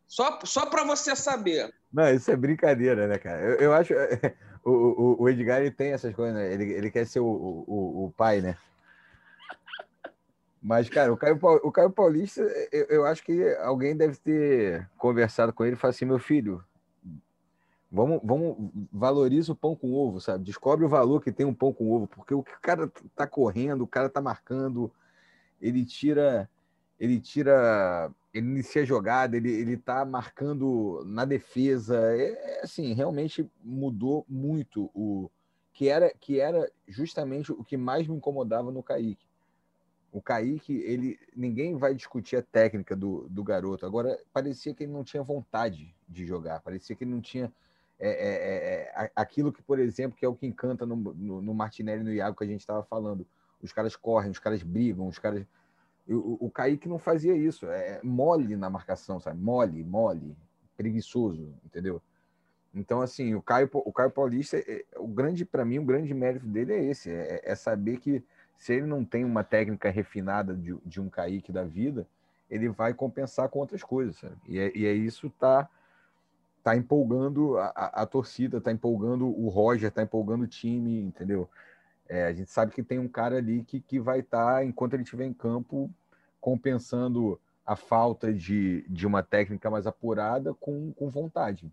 Só, 0.08 0.39
só 0.43 0.65
para 0.65 0.84
você 0.84 1.15
saber. 1.15 1.73
Não, 1.91 2.10
isso 2.13 2.32
é 2.32 2.36
brincadeira, 2.36 3.08
né, 3.08 3.17
cara? 3.17 3.41
Eu, 3.41 3.56
eu 3.56 3.73
acho. 3.73 3.93
O, 4.67 4.71
o, 4.71 5.21
o 5.21 5.30
Edgar 5.30 5.62
ele 5.62 5.69
tem 5.69 5.91
essas 5.91 6.12
coisas, 6.15 6.34
né? 6.34 6.51
Ele, 6.51 6.63
ele 6.73 6.89
quer 6.89 7.06
ser 7.06 7.19
o, 7.19 7.28
o, 7.28 8.06
o 8.06 8.13
pai, 8.17 8.41
né? 8.41 8.58
Mas, 10.60 10.89
cara, 10.89 11.13
o 11.13 11.17
Caio, 11.17 11.38
o 11.39 11.71
Caio 11.71 11.91
Paulista, 11.91 12.41
eu, 12.71 12.86
eu 12.86 13.06
acho 13.06 13.23
que 13.23 13.47
alguém 13.60 13.95
deve 13.95 14.17
ter 14.17 14.89
conversado 14.97 15.54
com 15.54 15.63
ele 15.63 15.75
e 15.75 15.78
falado 15.78 15.93
assim: 15.93 16.06
meu 16.06 16.17
filho, 16.17 16.63
vamos, 17.95 18.19
vamos 18.23 18.58
valoriza 18.91 19.53
o 19.53 19.55
pão 19.55 19.75
com 19.75 19.93
ovo, 19.93 20.19
sabe? 20.19 20.43
Descobre 20.43 20.86
o 20.86 20.89
valor 20.89 21.23
que 21.23 21.31
tem 21.31 21.45
um 21.45 21.53
pão 21.53 21.71
com 21.71 21.89
ovo, 21.89 22.08
porque 22.08 22.34
o 22.34 22.43
cara 22.62 22.91
tá 23.15 23.25
correndo, 23.25 23.84
o 23.84 23.88
cara 23.88 24.10
tá 24.10 24.21
marcando, 24.21 24.91
ele 25.62 25.86
tira, 25.86 26.49
ele 26.99 27.19
tira, 27.21 28.12
ele 28.34 28.47
inicia 28.47 28.81
a 28.81 28.86
jogada, 28.86 29.38
ele, 29.38 29.49
ele 29.49 29.77
tá 29.77 30.03
marcando 30.03 31.03
na 31.05 31.23
defesa. 31.23 31.97
É, 32.13 32.31
é, 32.31 32.63
assim, 32.63 32.93
realmente 32.93 33.49
mudou 33.63 34.25
muito 34.27 34.91
o 34.93 35.31
que 35.73 35.88
era, 35.88 36.13
que 36.19 36.39
era 36.39 36.69
justamente 36.88 37.51
o 37.51 37.63
que 37.63 37.77
mais 37.77 38.08
me 38.08 38.15
incomodava 38.15 38.71
no 38.71 38.84
Kaique. 38.84 39.25
O 40.12 40.21
Kaique, 40.21 40.73
ele, 40.77 41.19
ninguém 41.36 41.77
vai 41.77 41.93
discutir 41.93 42.38
a 42.38 42.41
técnica 42.41 42.95
do, 42.95 43.27
do 43.29 43.43
garoto. 43.43 43.86
Agora, 43.86 44.17
parecia 44.31 44.73
que 44.73 44.84
ele 44.84 44.93
não 44.93 45.03
tinha 45.03 45.23
vontade 45.23 45.93
de 46.08 46.25
jogar, 46.25 46.62
parecia 46.62 46.95
que 46.95 47.03
ele 47.03 47.12
não 47.12 47.19
tinha 47.21 47.51
é, 47.99 48.10
é, 48.10 48.73
é, 48.73 48.91
a- 48.95 49.21
aquilo 49.21 49.51
que, 49.51 49.62
por 49.62 49.79
exemplo, 49.79 50.17
que 50.17 50.25
é 50.25 50.29
o 50.29 50.36
que 50.36 50.45
encanta 50.45 50.86
no, 50.86 50.95
no, 50.95 51.41
no 51.41 51.53
Martinelli 51.53 52.01
e 52.01 52.03
no 52.03 52.13
Iago 52.13 52.38
que 52.38 52.43
a 52.43 52.47
gente 52.47 52.62
estava 52.62 52.84
falando. 52.84 53.25
Os 53.62 53.71
caras 53.71 53.95
correm, 53.95 54.31
os 54.31 54.39
caras 54.39 54.62
brigam, 54.62 55.08
os 55.08 55.17
caras. 55.17 55.45
O, 56.08 56.45
o 56.45 56.51
Kaique 56.51 56.88
não 56.88 56.99
fazia 56.99 57.36
isso. 57.36 57.65
É 57.67 57.99
mole 58.03 58.55
na 58.55 58.69
marcação, 58.69 59.19
sabe? 59.19 59.39
Mole, 59.41 59.84
mole, 59.84 60.36
preguiçoso, 60.77 61.53
entendeu? 61.65 62.01
Então, 62.73 63.01
assim, 63.01 63.34
o 63.34 63.41
Caio, 63.41 63.69
o 63.73 63.93
Caio 63.93 64.12
Paulista, 64.12 64.58
é- 64.58 64.84
o 64.97 65.08
grande, 65.08 65.45
para 65.45 65.63
mim, 65.63 65.79
o 65.79 65.86
grande 65.86 66.13
mérito 66.13 66.45
dele 66.45 66.73
é 66.73 66.84
esse: 66.84 67.10
é, 67.10 67.41
é 67.43 67.55
saber 67.55 67.97
que 67.99 68.23
se 68.58 68.73
ele 68.73 68.86
não 68.86 69.03
tem 69.03 69.23
uma 69.23 69.43
técnica 69.43 69.89
refinada 69.89 70.53
de, 70.53 70.75
de 70.86 70.99
um 71.01 71.10
Kaique 71.10 71.51
da 71.51 71.63
vida, 71.63 72.05
ele 72.49 72.69
vai 72.69 72.93
compensar 72.93 73.49
com 73.49 73.60
outras 73.60 73.84
coisas, 73.84 74.17
sabe? 74.17 74.36
E 74.47 74.60
é, 74.60 74.71
e 74.75 74.86
é 74.86 74.93
isso 74.93 75.29
tá 75.29 75.69
tá 76.65 76.75
empolgando 76.75 77.60
a, 77.60 77.67
a, 77.75 78.01
a 78.01 78.06
torcida, 78.08 78.60
tá 78.60 78.71
empolgando 78.71 79.28
o 79.28 79.49
Roger, 79.49 79.91
tá 79.91 80.01
empolgando 80.01 80.45
o 80.45 80.47
time, 80.47 80.99
entendeu? 80.99 81.47
É, 82.10 82.25
a 82.25 82.34
gente 82.34 82.49
sabe 82.49 82.73
que 82.73 82.82
tem 82.82 82.97
um 82.97 83.08
cara 83.08 83.38
ali 83.38 83.63
que, 83.63 83.80
que 83.80 83.99
vai 83.99 84.21
estar, 84.21 84.65
enquanto 84.65 84.95
ele 84.95 85.04
estiver 85.04 85.25
em 85.25 85.34
campo, 85.34 85.91
compensando 86.41 87.39
a 87.63 87.75
falta 87.75 88.34
de, 88.34 88.82
de 88.89 89.06
uma 89.06 89.21
técnica 89.21 89.69
mais 89.69 89.86
apurada 89.86 90.56
com, 90.56 90.91
com 90.93 91.08
vontade. 91.08 91.71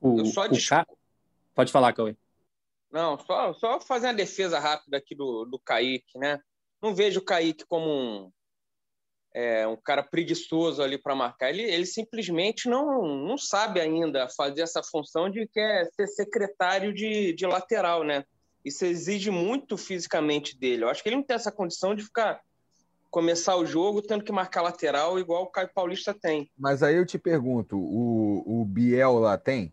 O, 0.00 0.20
Eu 0.20 0.26
só 0.26 0.46
o 0.46 0.56
Ca- 0.68 0.86
Pode 1.52 1.72
falar, 1.72 1.92
Cauê. 1.94 2.16
Não, 2.92 3.18
só, 3.18 3.52
só 3.54 3.80
fazer 3.80 4.06
uma 4.06 4.14
defesa 4.14 4.60
rápida 4.60 4.98
aqui 4.98 5.16
do, 5.16 5.44
do 5.46 5.58
Kaique, 5.58 6.16
né? 6.16 6.38
Não 6.80 6.94
vejo 6.94 7.18
o 7.18 7.24
Kaique 7.24 7.66
como 7.66 7.88
um, 7.90 8.32
é, 9.34 9.66
um 9.66 9.76
cara 9.76 10.02
preguiçoso 10.02 10.82
ali 10.82 10.98
para 10.98 11.14
marcar. 11.14 11.50
Ele, 11.50 11.62
ele 11.62 11.86
simplesmente 11.86 12.68
não, 12.68 13.06
não 13.06 13.38
sabe 13.38 13.80
ainda 13.80 14.28
fazer 14.28 14.62
essa 14.62 14.82
função 14.82 15.30
de 15.30 15.46
que 15.46 15.58
é 15.60 15.84
ser 15.96 16.06
secretário 16.06 16.92
de, 16.92 17.32
de 17.32 17.46
lateral, 17.46 18.04
né? 18.04 18.24
Isso 18.64 18.84
exige 18.84 19.30
muito 19.30 19.76
fisicamente 19.76 20.56
dele. 20.58 20.84
Eu 20.84 20.88
acho 20.88 21.02
que 21.02 21.08
ele 21.08 21.16
não 21.16 21.22
tem 21.22 21.34
essa 21.34 21.50
condição 21.50 21.94
de 21.94 22.02
ficar 22.04 22.40
começar 23.10 23.56
o 23.56 23.66
jogo 23.66 24.00
tendo 24.00 24.24
que 24.24 24.32
marcar 24.32 24.62
lateral 24.62 25.18
igual 25.18 25.42
o 25.42 25.50
Caio 25.50 25.68
Paulista 25.74 26.14
tem. 26.14 26.50
Mas 26.56 26.82
aí 26.82 26.96
eu 26.96 27.04
te 27.04 27.18
pergunto, 27.18 27.76
o, 27.76 28.62
o 28.62 28.64
Biel 28.64 29.14
lá 29.18 29.36
tem? 29.36 29.70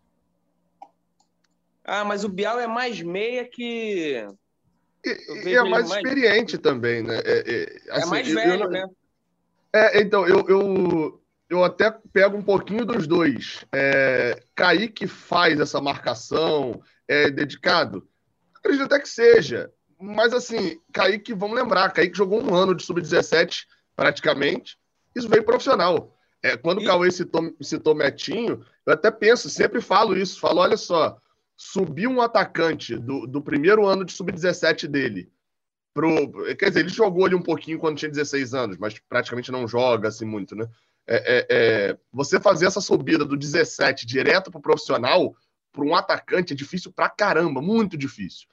Ah, 1.85 2.03
mas 2.03 2.23
o 2.23 2.29
Bial 2.29 2.59
é 2.59 2.67
mais 2.67 3.01
meia 3.01 3.45
que 3.49 4.27
E, 5.05 5.09
Eu 5.27 5.47
e 5.47 5.55
é 5.55 5.63
mais 5.63 5.87
mais- 5.87 6.03
experiente 6.03 6.57
também, 6.57 7.01
né? 7.01 7.19
É, 7.23 7.39
é, 7.39 7.77
é 7.87 7.91
assim, 7.97 8.09
mais 8.09 8.27
eu- 8.27 8.37
eu 8.37 8.45
velho, 8.47 8.63
não- 8.65 8.69
né? 8.69 8.87
É, 9.73 10.01
então, 10.01 10.27
eu, 10.27 10.45
eu, 10.47 11.21
eu 11.49 11.63
até 11.63 11.91
pego 12.11 12.37
um 12.37 12.43
pouquinho 12.43 12.85
dos 12.85 13.07
dois. 13.07 13.65
É, 13.71 14.41
Kaique 14.55 15.07
faz 15.07 15.59
essa 15.59 15.79
marcação, 15.79 16.81
é 17.07 17.29
dedicado? 17.29 18.07
Acredito 18.55 18.85
até 18.85 18.99
que 18.99 19.09
seja. 19.09 19.71
Mas, 19.99 20.33
assim, 20.33 20.79
Kaique, 20.91 21.33
vamos 21.33 21.55
lembrar, 21.55 21.91
Kaique 21.91 22.17
jogou 22.17 22.41
um 22.41 22.55
ano 22.55 22.73
de 22.73 22.83
sub-17, 22.83 23.65
praticamente. 23.95 24.77
Isso 25.15 25.29
veio 25.29 25.43
profissional. 25.43 26.15
É, 26.41 26.55
quando 26.55 26.79
o 26.79 26.81
E- 26.81 26.85
Cauê 26.85 27.11
citou, 27.11 27.53
citou 27.61 27.93
Metinho, 27.93 28.65
eu 28.85 28.93
até 28.93 29.11
penso, 29.11 29.49
sempre 29.49 29.81
falo 29.81 30.17
isso. 30.17 30.39
Falo, 30.39 30.61
olha 30.61 30.77
só, 30.77 31.17
subiu 31.55 32.09
um 32.09 32.21
atacante 32.21 32.95
do, 32.95 33.27
do 33.27 33.41
primeiro 33.41 33.85
ano 33.85 34.05
de 34.05 34.13
sub-17 34.13 34.87
dele 34.87 35.29
pro. 35.99 36.55
Quer 36.55 36.69
dizer, 36.69 36.79
ele 36.79 36.89
jogou 36.89 37.25
ali 37.25 37.35
um 37.35 37.41
pouquinho 37.41 37.77
quando 37.77 37.97
tinha 37.97 38.09
16 38.09 38.53
anos, 38.53 38.77
mas 38.77 38.97
praticamente 39.09 39.51
não 39.51 39.67
joga 39.67 40.07
assim 40.07 40.23
muito, 40.23 40.55
né? 40.55 40.65
É, 41.05 41.15
é, 41.15 41.47
é, 41.49 41.97
você 42.13 42.39
fazer 42.39 42.67
essa 42.67 42.79
subida 42.79 43.25
do 43.25 43.35
17 43.35 44.05
direto 44.05 44.49
pro 44.49 44.61
profissional, 44.61 45.35
para 45.73 45.83
um 45.83 45.93
atacante, 45.93 46.53
é 46.53 46.55
difícil 46.55 46.93
pra 46.93 47.09
caramba, 47.09 47.61
muito 47.61 47.97
difícil. 47.97 48.47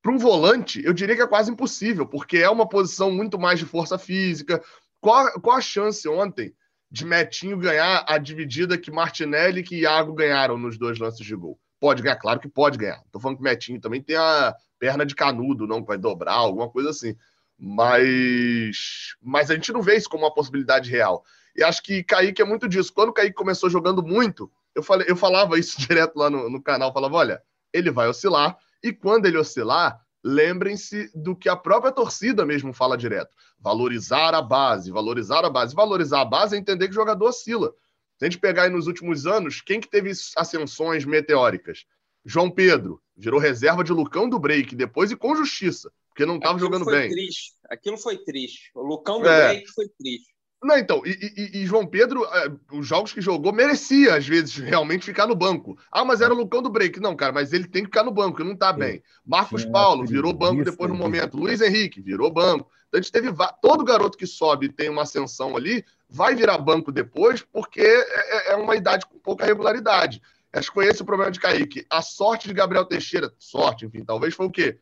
Para 0.00 0.12
um 0.12 0.18
volante, 0.18 0.80
eu 0.84 0.92
diria 0.92 1.16
que 1.16 1.22
é 1.22 1.26
quase 1.26 1.50
impossível, 1.50 2.06
porque 2.06 2.38
é 2.38 2.48
uma 2.48 2.68
posição 2.68 3.10
muito 3.10 3.38
mais 3.38 3.58
de 3.58 3.66
força 3.66 3.98
física. 3.98 4.62
Qual, 5.00 5.28
qual 5.40 5.56
a 5.56 5.60
chance 5.60 6.06
ontem 6.08 6.54
de 6.90 7.04
Metinho 7.04 7.58
ganhar 7.58 8.04
a 8.06 8.16
dividida 8.16 8.78
que 8.78 8.90
Martinelli 8.90 9.60
e 9.60 9.64
que 9.64 9.80
Iago 9.80 10.14
ganharam 10.14 10.56
nos 10.56 10.78
dois 10.78 10.98
lances 10.98 11.26
de 11.26 11.34
gol? 11.34 11.58
Pode 11.80 12.02
ganhar, 12.02 12.16
claro 12.16 12.38
que 12.38 12.48
pode 12.48 12.78
ganhar. 12.78 13.02
Tô 13.10 13.18
falando 13.18 13.38
que 13.38 13.42
Metinho 13.42 13.80
também 13.80 14.02
tem 14.02 14.16
a 14.16 14.54
perna 14.80 15.04
de 15.04 15.14
canudo, 15.14 15.66
não 15.66 15.84
vai 15.84 15.98
dobrar, 15.98 16.32
alguma 16.32 16.68
coisa 16.68 16.90
assim. 16.90 17.14
Mas, 17.56 19.14
mas 19.22 19.50
a 19.50 19.54
gente 19.54 19.72
não 19.72 19.82
vê 19.82 19.96
isso 19.96 20.08
como 20.08 20.24
uma 20.24 20.34
possibilidade 20.34 20.90
real. 20.90 21.22
E 21.54 21.62
acho 21.62 21.82
que 21.82 22.02
Kaique 22.02 22.40
é 22.40 22.44
muito 22.44 22.66
disso. 22.66 22.92
Quando 22.92 23.10
o 23.10 23.12
Kaique 23.12 23.34
começou 23.34 23.68
jogando 23.68 24.02
muito, 24.02 24.50
eu, 24.74 24.82
falei, 24.82 25.06
eu 25.08 25.14
falava 25.14 25.58
isso 25.58 25.78
direto 25.86 26.16
lá 26.16 26.30
no, 26.30 26.48
no 26.48 26.62
canal, 26.62 26.92
falava, 26.92 27.16
olha, 27.16 27.42
ele 27.72 27.90
vai 27.90 28.08
oscilar, 28.08 28.56
e 28.82 28.92
quando 28.92 29.26
ele 29.26 29.36
oscilar, 29.36 30.00
lembrem-se 30.24 31.10
do 31.14 31.36
que 31.36 31.48
a 31.48 31.56
própria 31.56 31.92
torcida 31.92 32.46
mesmo 32.46 32.72
fala 32.72 32.96
direto. 32.96 33.36
Valorizar 33.58 34.34
a 34.34 34.40
base, 34.40 34.90
valorizar 34.90 35.44
a 35.44 35.50
base. 35.50 35.74
Valorizar 35.74 36.22
a 36.22 36.24
base 36.24 36.56
é 36.56 36.58
entender 36.58 36.86
que 36.86 36.92
o 36.92 36.94
jogador 36.94 37.28
oscila. 37.28 37.72
Se 38.16 38.24
a 38.24 38.28
gente 38.28 38.40
pegar 38.40 38.64
aí 38.64 38.70
nos 38.70 38.86
últimos 38.86 39.26
anos, 39.26 39.60
quem 39.60 39.80
que 39.80 39.88
teve 39.88 40.10
ascensões 40.36 41.04
meteóricas? 41.04 41.84
João 42.24 42.50
Pedro, 42.50 43.00
virou 43.20 43.38
reserva 43.38 43.84
de 43.84 43.92
Lucão 43.92 44.28
do 44.28 44.38
Break, 44.38 44.74
depois 44.74 45.10
e 45.10 45.16
com 45.16 45.36
justiça, 45.36 45.90
porque 46.08 46.24
não 46.26 46.36
estava 46.36 46.58
jogando 46.58 46.84
foi 46.84 46.98
bem. 47.00 47.10
Triste. 47.10 47.52
Aquilo 47.68 47.96
foi 47.98 48.16
triste. 48.18 48.70
O 48.74 48.82
Lucão 48.82 49.20
do 49.20 49.28
É. 49.28 49.48
Break 49.48 49.70
foi 49.72 49.86
triste. 49.98 50.30
Não, 50.62 50.76
então, 50.76 51.00
e, 51.06 51.10
e- 51.10 51.62
e 51.62 51.66
João 51.66 51.86
Pedro, 51.86 52.22
é, 52.26 52.52
os 52.72 52.86
jogos 52.86 53.14
que 53.14 53.20
jogou, 53.22 53.50
merecia, 53.50 54.14
às 54.16 54.26
vezes, 54.28 54.54
realmente 54.56 55.06
ficar 55.06 55.26
no 55.26 55.34
banco. 55.34 55.78
Ah, 55.90 56.04
mas 56.04 56.20
era 56.20 56.34
o 56.34 56.36
Lucão 56.36 56.60
do 56.60 56.68
break. 56.68 57.00
Não, 57.00 57.16
cara, 57.16 57.32
mas 57.32 57.54
ele 57.54 57.66
tem 57.66 57.82
que 57.82 57.88
ficar 57.88 58.04
no 58.04 58.10
banco, 58.10 58.42
ele 58.42 58.50
não 58.50 58.56
tá 58.56 58.70
bem. 58.70 59.02
Marcos 59.24 59.62
Tinha 59.62 59.72
Paulo 59.72 60.04
virou 60.04 60.34
banco 60.34 60.62
depois 60.62 60.90
no 60.90 60.96
de- 60.96 61.02
momento. 61.02 61.38
Luiz 61.38 61.62
Henrique 61.62 62.02
virou 62.02 62.30
banco. 62.30 62.70
Então 62.88 62.98
a 62.98 63.02
gente 63.02 63.10
teve. 63.12 63.30
Todo 63.62 63.84
garoto 63.84 64.18
que 64.18 64.26
sobe 64.26 64.66
e 64.66 64.72
tem 64.72 64.90
uma 64.90 65.02
ascensão 65.02 65.56
ali, 65.56 65.82
vai 66.10 66.34
virar 66.34 66.58
banco 66.58 66.92
depois, 66.92 67.40
porque 67.40 67.80
é, 67.80 68.52
é 68.52 68.56
uma 68.56 68.76
idade 68.76 69.06
com 69.06 69.18
pouca 69.18 69.46
regularidade. 69.46 70.20
Acho 70.52 70.68
que 70.68 70.74
foi 70.74 70.86
esse 70.86 71.02
o 71.02 71.04
problema 71.04 71.30
de 71.30 71.38
Kaique. 71.38 71.86
A 71.88 72.02
sorte 72.02 72.48
de 72.48 72.54
Gabriel 72.54 72.84
Teixeira, 72.84 73.32
sorte, 73.38 73.86
enfim, 73.86 74.04
talvez 74.04 74.34
foi 74.34 74.46
o 74.46 74.50
quê? 74.50 74.78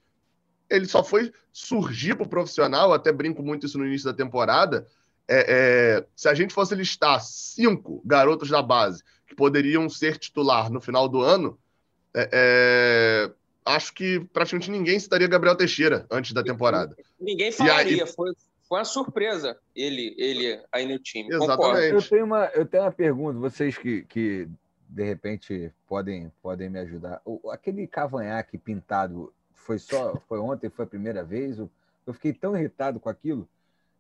Ele 0.71 0.87
só 0.87 1.05
foi 1.05 1.33
surgir 1.53 2.17
pro 2.17 2.29
profissional, 2.29 2.93
até 2.93 3.13
brinco 3.13 3.43
muito 3.43 3.67
isso 3.67 3.79
no 3.79 3.87
início 3.87 4.11
da 4.11 4.17
temporada, 4.17 4.87
é, 5.29 5.99
é, 5.99 6.07
se 6.17 6.27
a 6.27 6.35
gente 6.35 6.55
fosse 6.55 6.75
listar 6.75 7.21
cinco 7.21 8.03
garotos 8.05 8.49
da 8.49 8.63
base 8.63 9.03
que 9.27 9.35
poderiam 9.35 9.89
ser 9.91 10.17
titular 10.17 10.71
no 10.71 10.81
final 10.81 11.07
do 11.07 11.21
ano, 11.21 11.59
é, 12.15 12.31
é, 12.33 13.33
acho 13.67 13.93
que 13.93 14.21
praticamente 14.33 14.71
ninguém 14.71 14.99
citaria 14.99 15.29
Gabriel 15.29 15.55
Teixeira 15.55 16.07
antes 16.11 16.33
da 16.33 16.43
temporada. 16.43 16.97
Ninguém 17.21 17.49
aí- 17.49 17.53
falaria. 17.53 18.07
Foi, 18.07 18.33
foi 18.67 18.79
uma 18.79 18.85
surpresa 18.87 19.59
ele, 19.77 20.15
ele 20.17 20.59
aí 20.73 20.87
no 20.87 20.99
time. 20.99 21.29
Exatamente. 21.29 21.57
Concordo. 21.59 21.97
Eu 21.97 22.03
tenho 22.03 22.25
uma, 22.25 22.45
eu 22.47 22.65
tenho 22.65 22.83
uma 22.85 22.93
pergunta, 22.93 23.39
vocês 23.39 23.77
que, 23.77 24.05
que 24.05 24.49
de 24.89 25.05
repente 25.05 25.73
podem, 25.87 26.33
podem 26.43 26.71
me 26.71 26.79
ajudar. 26.81 27.21
O, 27.25 27.51
aquele 27.51 27.87
cavanhaque 27.87 28.57
pintado 28.57 29.33
foi 29.53 29.79
só 29.79 30.17
foi 30.27 30.39
ontem, 30.39 30.71
foi 30.71 30.87
a 30.87 30.89
primeira 30.89 31.23
vez. 31.23 31.59
Eu, 31.59 31.71
eu 32.07 32.15
fiquei 32.15 32.33
tão 32.33 32.57
irritado 32.57 32.99
com 32.99 33.09
aquilo. 33.09 33.47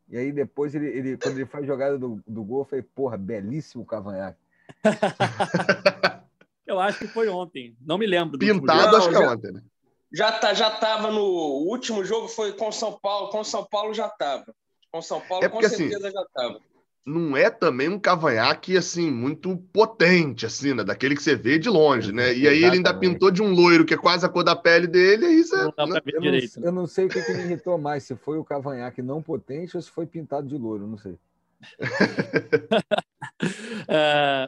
E 0.08 0.16
aí 0.16 0.32
depois 0.32 0.74
ele, 0.74 0.86
ele 0.86 1.16
quando 1.18 1.36
ele 1.36 1.46
faz 1.46 1.66
jogada 1.66 1.98
do, 1.98 2.22
do 2.26 2.42
gol, 2.42 2.60
eu 2.60 2.64
falei, 2.64 2.82
porra, 2.82 3.18
belíssimo 3.18 3.84
cavanhaque. 3.84 4.38
eu 6.66 6.80
acho 6.80 7.00
que 7.00 7.08
foi 7.08 7.28
ontem. 7.28 7.76
Não 7.80 7.98
me 7.98 8.06
lembro. 8.06 8.38
Pintado, 8.38 8.96
acho 8.96 9.10
que 9.10 9.14
é 9.14 9.28
ontem, 9.28 9.52
né? 9.52 9.62
Já 10.10 10.32
tá, 10.32 10.54
já 10.54 10.70
tava 10.70 11.10
no 11.10 11.20
o 11.20 11.68
último 11.68 12.02
jogo 12.02 12.28
foi 12.28 12.54
com 12.54 12.72
São 12.72 12.98
Paulo, 12.98 13.28
com 13.28 13.44
São 13.44 13.62
Paulo 13.66 13.92
já 13.92 14.08
tava. 14.08 14.54
Com 14.90 15.02
São 15.02 15.20
Paulo 15.20 15.44
é 15.44 15.50
porque, 15.50 15.68
com 15.68 15.74
assim, 15.74 15.90
certeza 15.90 16.08
assim, 16.08 16.16
já 16.16 16.24
tava 16.32 16.62
não 17.08 17.36
é 17.36 17.48
também 17.48 17.88
um 17.88 17.98
cavanhaque 17.98 18.76
assim 18.76 19.10
muito 19.10 19.56
potente 19.72 20.44
assim, 20.44 20.74
né? 20.74 20.84
Daquele 20.84 21.16
que 21.16 21.22
você 21.22 21.34
vê 21.34 21.58
de 21.58 21.68
longe, 21.68 22.12
né? 22.12 22.34
E 22.34 22.46
aí 22.46 22.62
ele 22.62 22.76
ainda 22.76 22.92
pintou 22.92 23.30
de 23.30 23.42
um 23.42 23.50
loiro 23.50 23.84
que 23.84 23.94
é 23.94 23.96
quase 23.96 24.26
a 24.26 24.28
cor 24.28 24.44
da 24.44 24.54
pele 24.54 24.86
dele, 24.86 25.26
e 25.26 25.40
isso 25.40 25.56
é, 25.56 25.72
não 25.76 25.86
né? 25.86 26.00
eu, 26.06 26.20
direito, 26.20 26.56
não, 26.56 26.62
né? 26.62 26.68
eu 26.68 26.72
não 26.72 26.86
sei 26.86 27.06
o 27.06 27.08
que, 27.08 27.22
que 27.22 27.32
me 27.32 27.44
irritou 27.44 27.78
mais, 27.78 28.02
se 28.04 28.14
foi 28.14 28.38
o 28.38 28.44
cavanhaque 28.44 29.00
não 29.00 29.22
potente 29.22 29.74
ou 29.76 29.82
se 29.82 29.90
foi 29.90 30.06
pintado 30.06 30.46
de 30.46 30.58
loiro, 30.58 30.86
não 30.86 30.98
sei. 30.98 31.12
uh, 31.12 31.18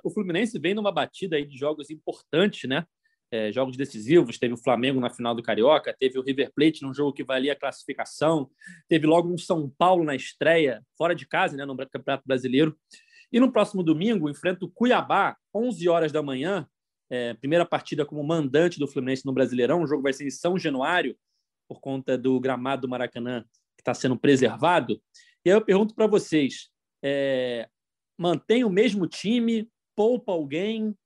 o 0.04 0.10
Fluminense 0.10 0.58
vem 0.58 0.74
numa 0.74 0.92
batida 0.92 1.36
aí 1.36 1.46
de 1.46 1.56
jogos 1.56 1.90
importantes, 1.90 2.68
né? 2.68 2.86
É, 3.30 3.52
jogos 3.52 3.76
decisivos. 3.76 4.38
Teve 4.38 4.54
o 4.54 4.58
Flamengo 4.58 5.00
na 5.00 5.10
final 5.10 5.34
do 5.34 5.42
Carioca, 5.42 5.94
teve 5.98 6.18
o 6.18 6.22
River 6.22 6.52
Plate 6.54 6.82
num 6.82 6.92
jogo 6.92 7.12
que 7.12 7.24
valia 7.24 7.52
a 7.52 7.56
classificação, 7.56 8.50
teve 8.88 9.06
logo 9.06 9.32
um 9.32 9.38
São 9.38 9.70
Paulo 9.78 10.04
na 10.04 10.14
estreia, 10.14 10.82
fora 10.96 11.14
de 11.14 11.26
casa, 11.26 11.56
né, 11.56 11.64
no 11.64 11.76
Campeonato 11.76 12.24
Brasileiro. 12.26 12.76
E 13.32 13.38
no 13.38 13.52
próximo 13.52 13.82
domingo, 13.82 14.28
enfrenta 14.28 14.64
o 14.64 14.70
Cuiabá, 14.70 15.36
11 15.54 15.88
horas 15.88 16.10
da 16.10 16.22
manhã, 16.22 16.66
é, 17.08 17.34
primeira 17.34 17.64
partida 17.64 18.04
como 18.04 18.22
mandante 18.24 18.78
do 18.78 18.88
Fluminense 18.88 19.24
no 19.24 19.32
Brasileirão. 19.32 19.82
O 19.82 19.86
jogo 19.86 20.02
vai 20.02 20.12
ser 20.12 20.26
em 20.26 20.30
São 20.30 20.58
Januário, 20.58 21.16
por 21.68 21.80
conta 21.80 22.18
do 22.18 22.40
gramado 22.40 22.82
do 22.82 22.88
Maracanã, 22.88 23.44
que 23.76 23.82
está 23.82 23.94
sendo 23.94 24.18
preservado. 24.18 25.00
E 25.44 25.50
aí 25.50 25.56
eu 25.56 25.64
pergunto 25.64 25.94
para 25.94 26.08
vocês: 26.08 26.68
é, 27.02 27.68
mantém 28.18 28.64
o 28.64 28.70
mesmo 28.70 29.06
time? 29.06 29.68
Poupa 29.94 30.32
alguém? 30.32 30.96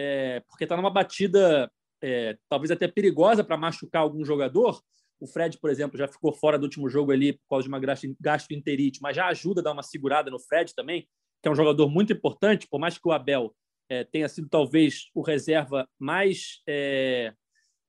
É, 0.00 0.40
porque 0.48 0.64
está 0.64 0.76
numa 0.76 0.90
batida 0.90 1.70
é, 2.02 2.38
talvez 2.48 2.70
até 2.70 2.88
perigosa 2.88 3.44
para 3.44 3.58
machucar 3.58 4.00
algum 4.02 4.24
jogador. 4.24 4.80
O 5.20 5.26
Fred, 5.26 5.58
por 5.58 5.68
exemplo, 5.68 5.98
já 5.98 6.08
ficou 6.08 6.32
fora 6.32 6.58
do 6.58 6.62
último 6.62 6.88
jogo 6.88 7.12
ali 7.12 7.34
por 7.34 7.48
causa 7.50 7.64
de 7.64 7.68
uma 7.68 7.80
gastroenterite, 8.18 9.02
mas 9.02 9.14
já 9.14 9.26
ajuda 9.26 9.60
a 9.60 9.64
dar 9.64 9.72
uma 9.72 9.82
segurada 9.82 10.30
no 10.30 10.40
Fred 10.40 10.74
também, 10.74 11.06
que 11.42 11.48
é 11.48 11.50
um 11.50 11.54
jogador 11.54 11.90
muito 11.90 12.14
importante, 12.14 12.66
por 12.66 12.80
mais 12.80 12.96
que 12.96 13.06
o 13.06 13.12
Abel 13.12 13.54
é, 13.90 14.04
tenha 14.04 14.28
sido 14.28 14.48
talvez 14.48 15.10
o 15.14 15.20
reserva 15.20 15.86
mais 15.98 16.62
é, 16.66 17.34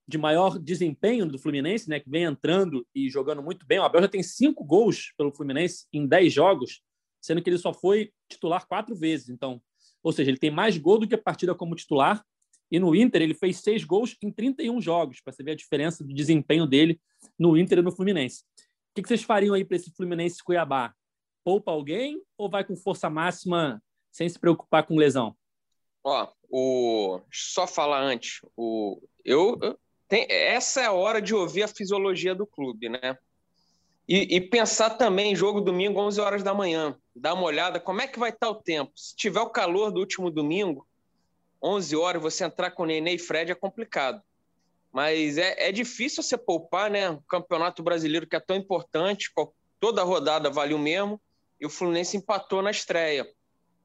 de 0.06 0.18
maior 0.18 0.60
desempenho 0.60 1.26
do 1.26 1.40
Fluminense, 1.40 1.90
né, 1.90 2.02
que 2.02 2.10
vem 2.10 2.24
entrando 2.24 2.86
e 2.94 3.10
jogando 3.10 3.42
muito 3.42 3.66
bem. 3.66 3.80
O 3.80 3.84
Abel 3.84 4.02
já 4.02 4.10
tem 4.10 4.22
cinco 4.22 4.66
gols 4.66 5.14
pelo 5.18 5.32
Fluminense 5.32 5.88
em 5.94 6.06
dez 6.06 6.34
jogos, 6.34 6.82
sendo 7.22 7.42
que 7.42 7.50
ele 7.50 7.58
só 7.58 7.74
foi 7.74 8.12
titular 8.30 8.68
quatro 8.68 8.94
vezes. 8.94 9.30
Então, 9.30 9.62
ou 10.04 10.12
seja, 10.12 10.32
ele 10.32 10.38
tem 10.38 10.52
mais 10.52 10.78
gol 10.78 11.00
do 11.00 11.08
que 11.08 11.16
a 11.16 11.22
partida 11.22 11.54
como 11.54 11.76
titular. 11.76 12.24
E 12.72 12.80
no 12.80 12.96
Inter, 12.96 13.22
ele 13.22 13.34
fez 13.34 13.58
seis 13.58 13.84
gols 13.84 14.16
em 14.22 14.32
31 14.32 14.80
jogos, 14.82 15.22
para 15.22 15.34
você 15.34 15.44
ver 15.44 15.52
a 15.52 15.56
diferença 15.56 16.04
do 16.04 16.14
desempenho 16.14 16.66
dele 16.66 17.00
no 17.38 17.58
Inter 17.58 17.80
e 17.80 17.82
no 17.82 17.92
Fluminense. 17.92 18.44
O 18.92 19.02
que 19.02 19.08
vocês 19.08 19.24
fariam 19.24 19.54
aí 19.54 19.66
para 19.66 19.76
esse 19.76 19.92
Fluminense 19.92 20.44
Cuiabá? 20.44 20.94
Poupa 21.44 21.72
alguém 21.72 22.22
ou 22.38 22.50
vai 22.50 22.64
com 22.64 22.76
força 22.76 23.10
máxima 23.10 23.82
sem 24.12 24.28
se 24.28 24.40
preocupar 24.40 24.86
com 24.86 24.96
lesão? 24.96 25.36
Ó, 26.04 26.28
o 26.50 27.22
só 27.32 27.68
falar 27.68 28.02
antes, 28.02 28.40
o 28.56 29.02
eu, 29.24 29.58
tem... 30.08 30.26
essa 30.30 30.82
é 30.82 30.86
a 30.86 30.92
hora 30.92 31.22
de 31.22 31.34
ouvir 31.34 31.64
a 31.64 31.68
fisiologia 31.68 32.34
do 32.34 32.46
clube, 32.46 32.90
né? 32.90 33.18
E, 34.14 34.36
e, 34.36 34.42
pensar 34.42 34.90
também 34.90 35.32
em 35.32 35.36
jogo 35.38 35.62
domingo, 35.62 35.98
11 36.02 36.20
horas 36.20 36.44
da 36.44 36.54
manhã. 36.54 36.98
Dar 37.16 37.34
uma 37.34 37.44
olhada, 37.44 37.80
como 37.80 38.02
é 38.02 38.08
que 38.08 38.20
vai 38.20 38.30
estar 38.30 38.50
o 38.50 38.56
tempo? 38.56 38.92
Se 38.94 39.16
tiver 39.16 39.40
o 39.40 39.50
calor 39.50 39.90
do 39.90 40.02
último 40.02 40.30
domingo, 40.30 40.86
11 41.64 41.96
horas, 41.96 42.22
você 42.22 42.44
entrar 42.44 42.72
com 42.72 42.84
Nenê 42.84 43.14
e 43.14 43.18
Fred 43.18 43.54
é 43.54 43.56
complicado. 43.56 44.22
Mas 44.92 45.38
é, 45.38 45.70
é 45.70 45.72
difícil 45.72 46.22
você 46.22 46.38
poupar, 46.38 46.92
né? 46.92 47.10
O 47.10 47.22
Campeonato 47.22 47.82
Brasileiro 47.82 48.28
que 48.28 48.36
é 48.36 48.42
tão 48.42 48.58
importante, 48.58 49.32
toda 49.80 50.04
rodada 50.04 50.50
vale 50.50 50.74
o 50.74 50.80
mesmo, 50.80 51.18
e 51.58 51.66
o 51.66 51.70
Fluminense 51.70 52.18
empatou 52.18 52.62
na 52.62 52.72
estreia. 52.72 53.26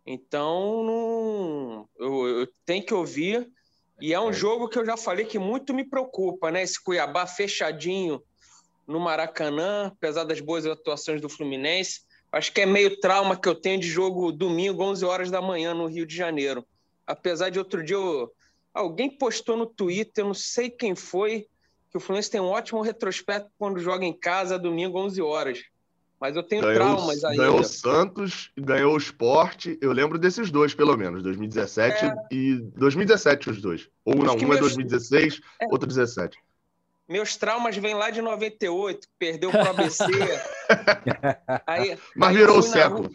Então, 0.05 0.83
não... 0.83 1.89
eu, 1.97 2.41
eu 2.41 2.49
tenho 2.65 2.85
que 2.85 2.93
ouvir. 2.93 3.49
E 4.01 4.13
é 4.13 4.19
um 4.19 4.31
é. 4.31 4.33
jogo 4.33 4.69
que 4.69 4.77
eu 4.77 4.85
já 4.85 4.97
falei 4.97 5.25
que 5.25 5.39
muito 5.39 5.73
me 5.73 5.85
preocupa, 5.85 6.51
né? 6.51 6.65
Esse 6.65 6.83
Cuiabá 6.83 7.29
fechadinho, 7.29 8.21
no 8.87 9.01
Maracanã, 9.01 9.87
apesar 9.87 10.25
das 10.25 10.41
boas 10.41 10.67
atuações 10.67 11.21
do 11.21 11.29
Fluminense. 11.29 12.01
Acho 12.31 12.53
que 12.53 12.61
é 12.61 12.67
meio 12.67 13.01
trauma 13.01 13.37
que 13.37 13.49
eu 13.49 13.55
tenho 13.55 13.81
de 13.81 13.89
jogo 13.89 14.31
domingo, 14.31 14.83
11 14.83 15.05
horas 15.05 15.31
da 15.31 15.41
manhã, 15.41 15.75
no 15.75 15.87
Rio 15.87 16.07
de 16.07 16.15
Janeiro. 16.15 16.65
Apesar 17.07 17.51
de 17.51 17.59
outro 17.59 17.83
dia 17.83 17.97
eu... 17.97 18.31
alguém 18.75 19.11
postou 19.11 19.57
no 19.57 19.67
Twitter, 19.67 20.23
eu 20.23 20.29
não 20.29 20.35
sei 20.35 20.69
quem 20.69 20.95
foi, 20.95 21.47
que 21.91 21.97
o 21.97 22.01
Fluminense 22.01 22.31
tem 22.31 22.41
um 22.41 22.49
ótimo 22.49 22.81
retrospecto 22.81 23.51
quando 23.59 23.81
joga 23.81 24.05
em 24.05 24.13
casa, 24.13 24.59
domingo, 24.59 24.99
11 24.99 25.23
horas. 25.23 25.63
Mas 26.21 26.35
eu 26.35 26.43
tenho 26.43 26.63
ganhou, 26.63 26.75
traumas 26.75 27.25
ainda. 27.25 27.43
Ganhou 27.43 27.61
o 27.61 27.65
Santos, 27.65 28.51
ganhou 28.57 28.95
o 28.95 28.99
Sport. 28.99 29.67
Eu 29.81 29.93
lembro 29.93 30.19
desses 30.19 30.51
dois, 30.51 30.75
pelo 30.75 30.97
menos, 30.97 31.23
2017 31.23 32.05
é... 32.05 32.15
e 32.33 32.57
2017 32.77 33.51
os 33.51 33.61
dois. 33.61 33.89
Ou 34.05 34.15
não, 34.15 34.35
um 34.35 34.53
é 34.55 34.59
2016, 34.59 35.41
é... 35.61 35.67
outro 35.71 35.87
17. 35.87 36.39
Meus 37.09 37.37
traumas 37.37 37.77
vêm 37.77 37.95
lá 37.95 38.11
de 38.11 38.21
98, 38.21 39.07
perdeu 39.19 39.51
para 39.51 39.65
o 39.65 39.69
ABC. 39.69 40.05
aí, 41.67 41.99
Mas 42.17 42.31
aí 42.31 42.37
virou 42.37 42.59
o 42.59 42.63
século. 42.63 43.15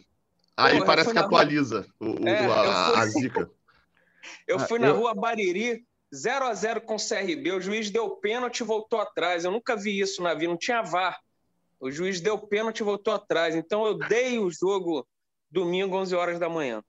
Aí 0.56 0.76
Porra, 0.76 0.86
parece 0.86 1.12
que 1.12 1.18
atualiza 1.18 1.86
o, 2.00 2.28
é, 2.28 2.46
a, 2.46 2.86
fui... 2.86 3.00
a, 3.00 3.06
zica. 3.08 3.52
eu 4.48 4.60
fui 4.60 4.78
ah, 4.78 4.82
na 4.82 4.88
eu... 4.88 4.98
rua 4.98 5.14
Bariri, 5.14 5.86
0 6.14 6.46
a 6.46 6.54
0 6.54 6.82
com 6.82 6.96
o 6.96 6.98
CRB. 6.98 7.52
O 7.52 7.62
juiz 7.62 7.89
deu 7.89 8.10
pênalti 8.10 8.60
e 8.60 8.66
voltou 8.66 9.00
atrás. 9.00 9.44
Eu 9.44 9.52
nunca 9.52 9.76
vi 9.76 10.00
isso 10.00 10.22
na 10.22 10.34
vida, 10.34 10.48
não 10.48 10.58
tinha 10.58 10.82
VAR. 10.82 11.20
O 11.80 11.92
juiz 11.92 12.22
deu 12.22 12.38
pênalti 12.38 12.80
e 12.80 12.84
voltou 12.84 13.14
atrás. 13.14 13.56
Então 13.56 13.86
eu 13.86 13.98
dei 13.98 14.38
o 14.39 14.50
jogo 14.52 15.06
domingo, 15.50 15.98
11 15.98 16.16
horas 16.16 16.39
da 16.39 16.48
manhã. 16.48 16.84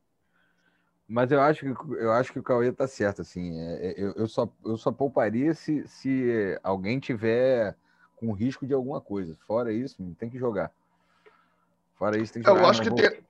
Mas 1.12 1.30
eu 1.30 1.42
acho 1.42 1.60
que 1.60 1.94
eu 1.96 2.10
acho 2.10 2.32
que 2.32 2.38
o 2.38 2.42
Cauê 2.42 2.72
tá 2.72 2.86
certo, 2.86 3.20
assim. 3.20 3.60
É, 3.60 3.86
é, 3.86 3.94
eu, 3.98 4.12
eu, 4.12 4.26
só, 4.26 4.48
eu 4.64 4.78
só 4.78 4.90
pouparia 4.90 5.52
se, 5.52 5.86
se 5.86 6.58
alguém 6.62 6.98
tiver 6.98 7.76
com 8.16 8.32
risco 8.32 8.66
de 8.66 8.72
alguma 8.72 8.98
coisa. 8.98 9.36
Fora 9.46 9.70
isso, 9.70 10.02
tem 10.18 10.30
que 10.30 10.38
jogar. 10.38 10.72
Fora 11.96 12.18
isso, 12.18 12.32
tem 12.32 12.42
que 12.42 12.48
jogar. 12.48 12.62
Eu 12.62 12.66
acho 12.66 12.80
que 12.80 12.88
vou... 12.88 12.96
tem. 12.96 13.22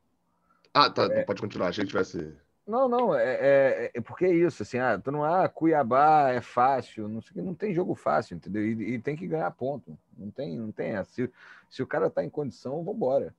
Ah, 0.72 0.88
tá. 0.88 1.08
É... 1.10 1.24
Pode 1.24 1.40
continuar. 1.40 1.70
Achei 1.70 1.82
que 1.82 1.90
tivesse. 1.90 2.32
Não, 2.64 2.88
não, 2.88 3.16
é, 3.16 3.24
é, 3.24 3.90
é, 3.94 4.00
porque 4.00 4.26
é 4.26 4.32
isso, 4.32 4.62
assim, 4.62 4.78
ah, 4.78 4.96
tu 4.96 5.10
não, 5.10 5.24
ah, 5.24 5.48
Cuiabá 5.48 6.30
é 6.30 6.40
fácil, 6.40 7.08
não 7.08 7.20
sei 7.20 7.42
não 7.42 7.52
tem 7.52 7.74
jogo 7.74 7.96
fácil, 7.96 8.36
entendeu? 8.36 8.64
E, 8.64 8.94
e, 8.94 8.98
tem 9.00 9.16
que 9.16 9.26
ganhar 9.26 9.50
ponto, 9.50 9.98
não 10.16 10.30
tem, 10.30 10.56
não 10.56 10.70
tem 10.70 10.92
essa. 10.92 11.10
Se, 11.10 11.30
se 11.68 11.82
o 11.82 11.86
cara 11.88 12.08
tá 12.08 12.22
em 12.22 12.30
condição, 12.30 12.84
vambora. 12.84 13.34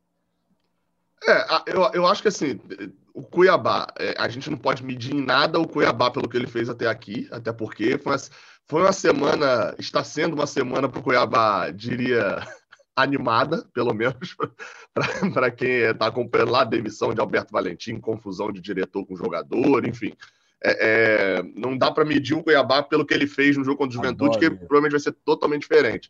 É, 1.27 1.45
eu, 1.67 1.91
eu 1.93 2.07
acho 2.07 2.21
que 2.21 2.27
assim, 2.27 2.59
o 3.13 3.23
Cuiabá, 3.23 3.87
é, 3.97 4.15
a 4.17 4.27
gente 4.27 4.49
não 4.49 4.57
pode 4.57 4.83
medir 4.83 5.13
em 5.13 5.21
nada 5.21 5.59
o 5.59 5.67
Cuiabá 5.67 6.11
pelo 6.11 6.27
que 6.27 6.35
ele 6.35 6.47
fez 6.47 6.69
até 6.69 6.87
aqui, 6.87 7.27
até 7.31 7.53
porque 7.53 7.97
foi 7.97 8.11
uma, 8.13 8.21
foi 8.67 8.81
uma 8.81 8.93
semana, 8.93 9.75
está 9.77 10.03
sendo 10.03 10.33
uma 10.33 10.47
semana 10.47 10.89
para 10.89 10.99
o 10.99 11.03
Cuiabá, 11.03 11.69
diria, 11.69 12.45
animada, 12.95 13.65
pelo 13.73 13.93
menos, 13.93 14.35
para 15.33 15.51
quem 15.51 15.69
está 15.69 16.07
acompanhando 16.07 16.51
lá 16.51 16.61
a 16.61 16.65
demissão 16.65 17.13
de 17.13 17.21
Alberto 17.21 17.51
Valentim, 17.51 17.99
confusão 17.99 18.51
de 18.51 18.59
diretor 18.59 19.05
com 19.05 19.15
jogador, 19.15 19.85
enfim. 19.87 20.13
É, 20.65 20.77
é, 21.39 21.43
não 21.55 21.77
dá 21.77 21.91
para 21.91 22.05
medir 22.05 22.35
o 22.35 22.43
Cuiabá 22.43 22.81
pelo 22.81 23.05
que 23.05 23.13
ele 23.13 23.27
fez 23.27 23.57
no 23.57 23.65
jogo 23.65 23.77
contra 23.77 23.99
o 23.99 24.01
Juventude, 24.01 24.37
Adoro. 24.37 24.39
que 24.39 24.65
provavelmente 24.65 24.91
vai 24.91 24.99
ser 24.99 25.13
totalmente 25.25 25.61
diferente. 25.63 26.09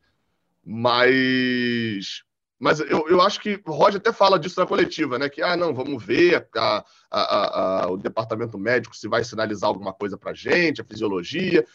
Mas 0.64 2.24
mas 2.64 2.80
eu, 2.80 3.09
eu 3.09 3.20
acho 3.20 3.41
que 3.41 3.61
o 3.66 3.74
Roger 3.74 3.99
até 3.99 4.14
fala 4.14 4.39
disso 4.39 4.57
na 4.57 4.66
coletiva, 4.66 5.20
né? 5.20 5.28
Que, 5.28 5.41
ah, 5.41 5.57
não, 5.57 5.74
vamos 5.74 6.01
ver 6.01 6.47
a, 6.55 6.86
a, 7.11 7.84
a, 7.84 7.91
o 7.91 7.97
departamento 7.97 8.57
médico 8.57 8.95
se 8.95 9.05
vai 9.05 9.22
sinalizar 9.22 9.68
alguma 9.68 9.91
coisa 9.91 10.18
para 10.18 10.34
gente, 10.34 10.80
a 10.80 10.86
fisiologia. 10.86 11.66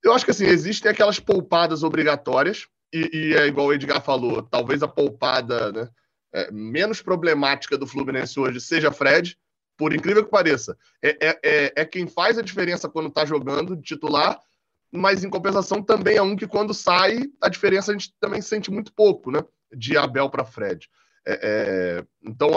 Eu 0.00 0.12
acho 0.12 0.24
que, 0.24 0.30
assim, 0.30 0.46
existem 0.46 0.92
aquelas 0.92 1.18
poupadas 1.18 1.82
obrigatórias, 1.82 2.68
e, 2.92 3.10
e 3.12 3.34
é 3.34 3.48
igual 3.48 3.66
o 3.66 3.72
Edgar 3.72 4.00
falou, 4.00 4.40
talvez 4.40 4.80
a 4.80 4.86
poupada 4.86 5.72
né, 5.72 5.88
é, 6.32 6.52
menos 6.52 7.02
problemática 7.02 7.76
do 7.76 7.84
Fluminense 7.84 8.38
hoje 8.38 8.60
seja 8.60 8.92
Fred, 8.92 9.36
por 9.76 9.92
incrível 9.92 10.24
que 10.24 10.30
pareça. 10.30 10.78
É, 11.02 11.16
é, 11.20 11.38
é, 11.42 11.72
é 11.78 11.84
quem 11.84 12.06
faz 12.06 12.38
a 12.38 12.42
diferença 12.42 12.88
quando 12.88 13.08
está 13.08 13.24
jogando 13.24 13.74
de 13.74 13.82
titular, 13.82 14.38
mas 14.92 15.24
em 15.24 15.30
compensação 15.30 15.82
também 15.82 16.16
é 16.16 16.22
um 16.22 16.36
que 16.36 16.46
quando 16.46 16.72
sai, 16.72 17.24
a 17.40 17.48
diferença 17.48 17.90
a 17.90 17.94
gente 17.94 18.14
também 18.20 18.40
sente 18.40 18.70
muito 18.70 18.92
pouco, 18.92 19.32
né? 19.32 19.42
De 19.74 19.96
Abel 19.96 20.30
para 20.30 20.44
Fred. 20.44 20.88
É, 21.26 21.40
é, 21.42 22.04
então, 22.22 22.50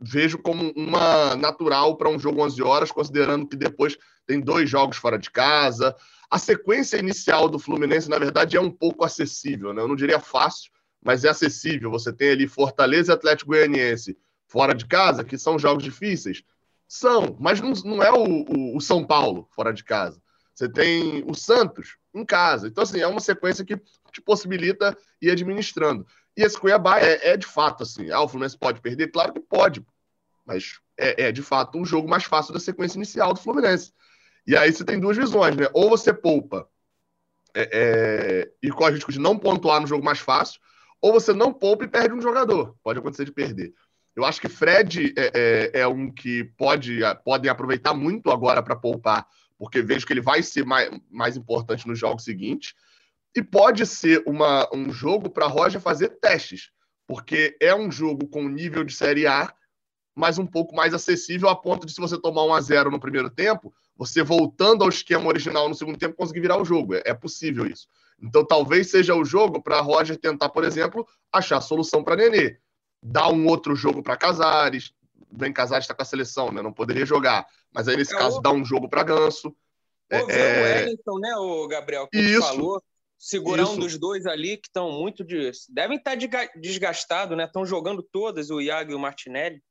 vejo 0.00 0.38
como 0.38 0.72
uma 0.74 1.36
natural 1.36 1.96
para 1.96 2.08
um 2.08 2.18
jogo 2.18 2.42
11 2.42 2.62
horas, 2.62 2.90
considerando 2.90 3.46
que 3.46 3.56
depois 3.56 3.98
tem 4.26 4.40
dois 4.40 4.70
jogos 4.70 4.96
fora 4.96 5.18
de 5.18 5.30
casa. 5.30 5.94
A 6.30 6.38
sequência 6.38 6.96
inicial 6.96 7.48
do 7.48 7.58
Fluminense, 7.58 8.08
na 8.08 8.18
verdade, 8.18 8.56
é 8.56 8.60
um 8.60 8.70
pouco 8.70 9.04
acessível. 9.04 9.74
Né? 9.74 9.82
Eu 9.82 9.88
não 9.88 9.94
diria 9.94 10.18
fácil, 10.18 10.70
mas 11.02 11.24
é 11.24 11.28
acessível. 11.28 11.90
Você 11.90 12.12
tem 12.12 12.30
ali 12.30 12.48
Fortaleza 12.48 13.12
e 13.12 13.14
Atlético 13.14 13.50
Goianiense 13.50 14.16
fora 14.46 14.74
de 14.74 14.86
casa, 14.86 15.22
que 15.22 15.36
são 15.36 15.58
jogos 15.58 15.84
difíceis. 15.84 16.42
São, 16.88 17.36
mas 17.38 17.60
não, 17.60 17.72
não 17.84 18.02
é 18.02 18.10
o, 18.10 18.24
o, 18.24 18.76
o 18.76 18.80
São 18.80 19.04
Paulo 19.04 19.48
fora 19.50 19.72
de 19.72 19.84
casa. 19.84 20.18
Você 20.54 20.68
tem 20.68 21.24
o 21.26 21.34
Santos 21.34 21.96
em 22.14 22.24
casa. 22.24 22.68
Então, 22.68 22.84
assim, 22.84 23.00
é 23.00 23.06
uma 23.06 23.20
sequência 23.20 23.64
que 23.64 23.76
te 24.12 24.22
possibilita 24.22 24.96
ir 25.20 25.30
administrando. 25.30 26.06
E 26.36 26.42
esse 26.42 26.58
Cuiabá 26.58 27.00
é, 27.00 27.30
é 27.30 27.36
de 27.36 27.46
fato 27.46 27.82
assim. 27.82 28.10
Ah, 28.10 28.22
o 28.22 28.28
Fluminense 28.28 28.58
pode 28.58 28.80
perder? 28.80 29.08
Claro 29.08 29.32
que 29.32 29.40
pode. 29.40 29.84
Mas 30.44 30.80
é, 30.98 31.24
é, 31.24 31.32
de 31.32 31.42
fato 31.42 31.78
um 31.78 31.84
jogo 31.84 32.08
mais 32.08 32.24
fácil 32.24 32.52
da 32.52 32.60
sequência 32.60 32.96
inicial 32.96 33.32
do 33.32 33.40
Fluminense. 33.40 33.92
E 34.46 34.56
aí 34.56 34.72
você 34.72 34.84
tem 34.84 35.00
duas 35.00 35.16
visões, 35.16 35.56
né? 35.56 35.66
Ou 35.72 35.88
você 35.88 36.12
poupa 36.12 36.68
é, 37.54 37.68
é, 37.72 38.52
e 38.62 38.70
corre 38.70 38.92
o 38.92 38.94
risco 38.94 39.12
de 39.12 39.18
não 39.18 39.38
pontuar 39.38 39.80
no 39.80 39.86
jogo 39.86 40.04
mais 40.04 40.18
fácil, 40.18 40.60
ou 41.00 41.12
você 41.12 41.32
não 41.32 41.52
poupa 41.52 41.84
e 41.84 41.88
perde 41.88 42.14
um 42.14 42.20
jogador. 42.20 42.76
Pode 42.82 42.98
acontecer 42.98 43.24
de 43.24 43.32
perder. 43.32 43.72
Eu 44.16 44.24
acho 44.24 44.40
que 44.40 44.48
Fred 44.48 45.12
é, 45.16 45.70
é, 45.74 45.80
é 45.80 45.88
um 45.88 46.10
que 46.10 46.44
pode, 46.56 47.00
podem 47.24 47.50
aproveitar 47.50 47.94
muito 47.94 48.30
agora 48.30 48.62
para 48.62 48.76
poupar, 48.76 49.26
porque 49.58 49.82
vejo 49.82 50.06
que 50.06 50.12
ele 50.12 50.20
vai 50.20 50.42
ser 50.42 50.64
mais, 50.64 50.90
mais 51.10 51.36
importante 51.36 51.86
nos 51.86 51.98
jogos 51.98 52.24
seguintes. 52.24 52.74
E 53.34 53.42
pode 53.42 53.84
ser 53.84 54.22
uma, 54.26 54.68
um 54.72 54.92
jogo 54.92 55.28
para 55.28 55.46
Roger 55.46 55.80
fazer 55.80 56.08
testes, 56.20 56.70
porque 57.06 57.56
é 57.60 57.74
um 57.74 57.90
jogo 57.90 58.28
com 58.28 58.48
nível 58.48 58.84
de 58.84 58.94
Série 58.94 59.26
A, 59.26 59.52
mas 60.14 60.38
um 60.38 60.46
pouco 60.46 60.74
mais 60.74 60.94
acessível 60.94 61.48
a 61.48 61.56
ponto 61.56 61.84
de 61.84 61.92
se 61.92 62.00
você 62.00 62.16
tomar 62.16 62.44
1 62.44 62.54
a 62.54 62.60
0 62.60 62.90
no 62.90 63.00
primeiro 63.00 63.28
tempo, 63.28 63.74
você 63.96 64.22
voltando 64.22 64.84
ao 64.84 64.88
esquema 64.88 65.26
original 65.26 65.68
no 65.68 65.74
segundo 65.74 65.98
tempo 65.98 66.14
conseguir 66.14 66.40
virar 66.40 66.60
o 66.60 66.64
jogo. 66.64 66.94
É, 66.94 67.02
é 67.06 67.14
possível 67.14 67.66
isso. 67.66 67.88
Então 68.22 68.46
talvez 68.46 68.90
seja 68.90 69.14
o 69.16 69.24
jogo 69.24 69.60
para 69.60 69.80
Roger 69.80 70.16
tentar, 70.16 70.50
por 70.50 70.62
exemplo, 70.62 71.06
achar 71.32 71.60
solução 71.60 72.04
para 72.04 72.16
Nenê. 72.16 72.58
Dar 73.02 73.28
um 73.28 73.46
outro 73.48 73.74
jogo 73.74 74.02
para 74.02 74.16
Casares. 74.16 74.92
Bem, 75.30 75.52
Casares 75.52 75.84
está 75.84 75.94
com 75.94 76.02
a 76.02 76.06
seleção, 76.06 76.52
né? 76.52 76.62
Não 76.62 76.72
poderia 76.72 77.04
jogar. 77.04 77.44
Mas 77.72 77.88
aí, 77.88 77.96
nesse 77.96 78.14
é 78.14 78.18
caso, 78.18 78.38
o... 78.38 78.40
dar 78.40 78.52
um 78.52 78.64
jogo 78.64 78.88
para 78.88 79.02
Ganso. 79.02 79.54
É, 80.08 80.18
é... 80.18 80.20
o 80.20 80.62
Wellington, 80.62 81.18
né, 81.18 81.36
o 81.36 81.66
Gabriel, 81.66 82.06
que 82.06 82.18
isso. 82.18 82.40
falou 82.40 82.80
segurar 83.24 83.62
Isso. 83.62 83.72
um 83.72 83.78
dos 83.78 83.96
dois 83.96 84.26
ali 84.26 84.58
que 84.58 84.68
estão 84.68 84.92
muito 84.92 85.24
de... 85.24 85.50
devem 85.70 85.96
estar 85.96 86.14
tá 86.14 86.50
desgastados, 86.54 87.34
né? 87.34 87.44
Estão 87.44 87.64
jogando 87.64 88.02
todas 88.02 88.50
o 88.50 88.60
Iago 88.60 88.92
e 88.92 88.94
o 88.94 88.98
Martinelli. 88.98 89.62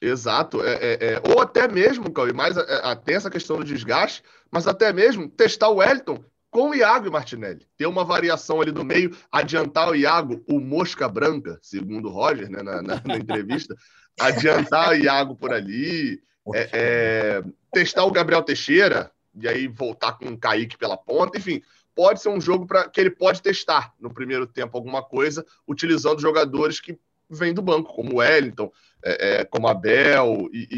Exato, 0.00 0.64
é, 0.64 0.74
é, 0.74 0.98
é. 1.14 1.22
ou 1.28 1.40
até 1.40 1.66
mesmo, 1.66 2.12
Cauê, 2.12 2.32
mais 2.32 2.56
até 2.56 3.14
essa 3.14 3.28
questão 3.28 3.56
do 3.56 3.64
desgaste, 3.64 4.22
mas 4.48 4.68
até 4.68 4.92
mesmo 4.92 5.28
testar 5.28 5.70
o 5.70 5.78
Wellington 5.78 6.22
com 6.50 6.70
o 6.70 6.74
Iago 6.74 7.08
e 7.08 7.10
Martinelli. 7.10 7.66
Ter 7.76 7.86
uma 7.86 8.04
variação 8.04 8.60
ali 8.60 8.70
no 8.70 8.84
meio, 8.84 9.16
adiantar 9.32 9.88
o 9.88 9.96
Iago, 9.96 10.40
o 10.46 10.60
mosca 10.60 11.08
branca, 11.08 11.58
segundo 11.60 12.06
o 12.06 12.12
Roger, 12.12 12.48
né, 12.48 12.62
na, 12.62 12.80
na, 12.80 13.02
na 13.04 13.16
entrevista, 13.18 13.74
adiantar 14.20 14.90
o 14.90 14.94
Iago 14.94 15.34
por 15.34 15.52
ali, 15.52 16.22
é, 16.54 16.70
é, 16.72 17.42
testar 17.72 18.04
o 18.04 18.12
Gabriel 18.12 18.44
Teixeira, 18.44 19.10
e 19.34 19.48
aí 19.48 19.66
voltar 19.66 20.12
com 20.12 20.26
o 20.26 20.38
Kaique 20.38 20.78
pela 20.78 20.96
ponta, 20.96 21.38
enfim, 21.38 21.60
pode 21.98 22.22
ser 22.22 22.28
um 22.28 22.40
jogo 22.40 22.64
para 22.64 22.88
que 22.88 23.00
ele 23.00 23.10
pode 23.10 23.42
testar 23.42 23.92
no 23.98 24.14
primeiro 24.14 24.46
tempo 24.46 24.78
alguma 24.78 25.02
coisa, 25.02 25.44
utilizando 25.66 26.20
jogadores 26.20 26.78
que 26.78 26.96
vêm 27.28 27.52
do 27.52 27.60
banco, 27.60 27.92
como 27.92 28.18
Wellington, 28.18 28.70
é, 29.04 29.40
é, 29.40 29.44
como 29.44 29.66
Abel, 29.66 30.48
e, 30.52 30.68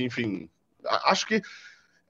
e, 0.00 0.02
enfim. 0.02 0.50
Acho 0.84 1.28
que 1.28 1.40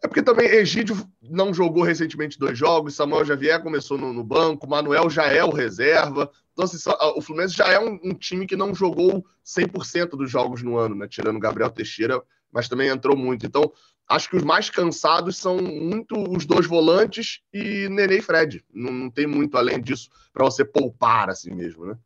é 0.03 0.09
porque 0.09 0.23
também 0.23 0.49
Egídio 0.49 0.97
não 1.21 1.53
jogou 1.53 1.83
recentemente 1.83 2.39
dois 2.39 2.57
jogos, 2.57 2.95
Samuel 2.95 3.27
Xavier 3.27 3.63
começou 3.63 3.99
no, 3.99 4.15
no 4.15 4.25
banco, 4.25 4.67
Manuel 4.67 5.11
já 5.11 5.27
é 5.27 5.45
o 5.45 5.51
reserva. 5.51 6.31
Então, 6.55 6.65
assim, 6.65 6.79
o 7.17 7.21
Fluminense 7.21 7.55
já 7.55 7.69
é 7.69 7.79
um, 7.79 8.01
um, 8.03 8.15
time 8.15 8.47
que 8.47 8.57
não 8.57 8.75
jogou 8.75 9.27
100% 9.45 10.17
dos 10.17 10.31
jogos 10.31 10.63
no 10.63 10.79
ano, 10.79 10.95
né? 10.95 11.07
Tirando 11.07 11.39
Gabriel 11.39 11.69
Teixeira, 11.69 12.23
mas 12.53 12.69
também 12.69 12.89
entrou 12.89 13.17
muito. 13.17 13.47
Então, 13.47 13.73
acho 14.09 14.29
que 14.29 14.37
os 14.37 14.43
mais 14.43 14.71
cansados 14.71 15.37
são 15.37 15.59
muito 15.59 16.15
os 16.31 16.47
dois 16.47 16.67
volantes 16.67 17.41
e 17.53 17.89
Nenê 17.89 18.19
e 18.19 18.23
Fred. 18.23 18.65
Não, 18.73 18.93
não 18.93 19.11
tem 19.11 19.27
muito 19.27 19.57
além 19.57 19.81
disso 19.81 20.09
para 20.33 20.45
você 20.45 20.65
poupar 20.65 21.31
assim 21.31 21.55
mesmo, 21.55 21.87
né? 21.87 21.99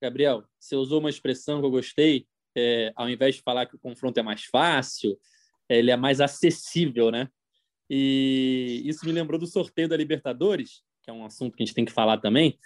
Gabriel, 0.00 0.44
você 0.58 0.76
usou 0.76 1.00
uma 1.00 1.10
expressão 1.10 1.60
que 1.60 1.66
eu 1.66 1.70
gostei. 1.70 2.26
É, 2.58 2.90
ao 2.96 3.08
invés 3.08 3.34
de 3.34 3.42
falar 3.42 3.66
que 3.66 3.76
o 3.76 3.78
confronto 3.78 4.18
é 4.18 4.22
mais 4.22 4.44
fácil, 4.44 5.18
ele 5.68 5.90
é 5.90 5.96
mais 5.96 6.20
acessível, 6.20 7.10
né? 7.10 7.28
E 7.88 8.82
isso 8.84 9.04
me 9.04 9.12
lembrou 9.12 9.38
do 9.38 9.46
sorteio 9.46 9.88
da 9.88 9.96
Libertadores, 9.96 10.82
que 11.02 11.10
é 11.10 11.12
um 11.12 11.24
assunto 11.24 11.56
que 11.56 11.62
a 11.62 11.66
gente 11.66 11.74
tem 11.74 11.84
que 11.84 11.92
falar 11.92 12.18
também, 12.18 12.58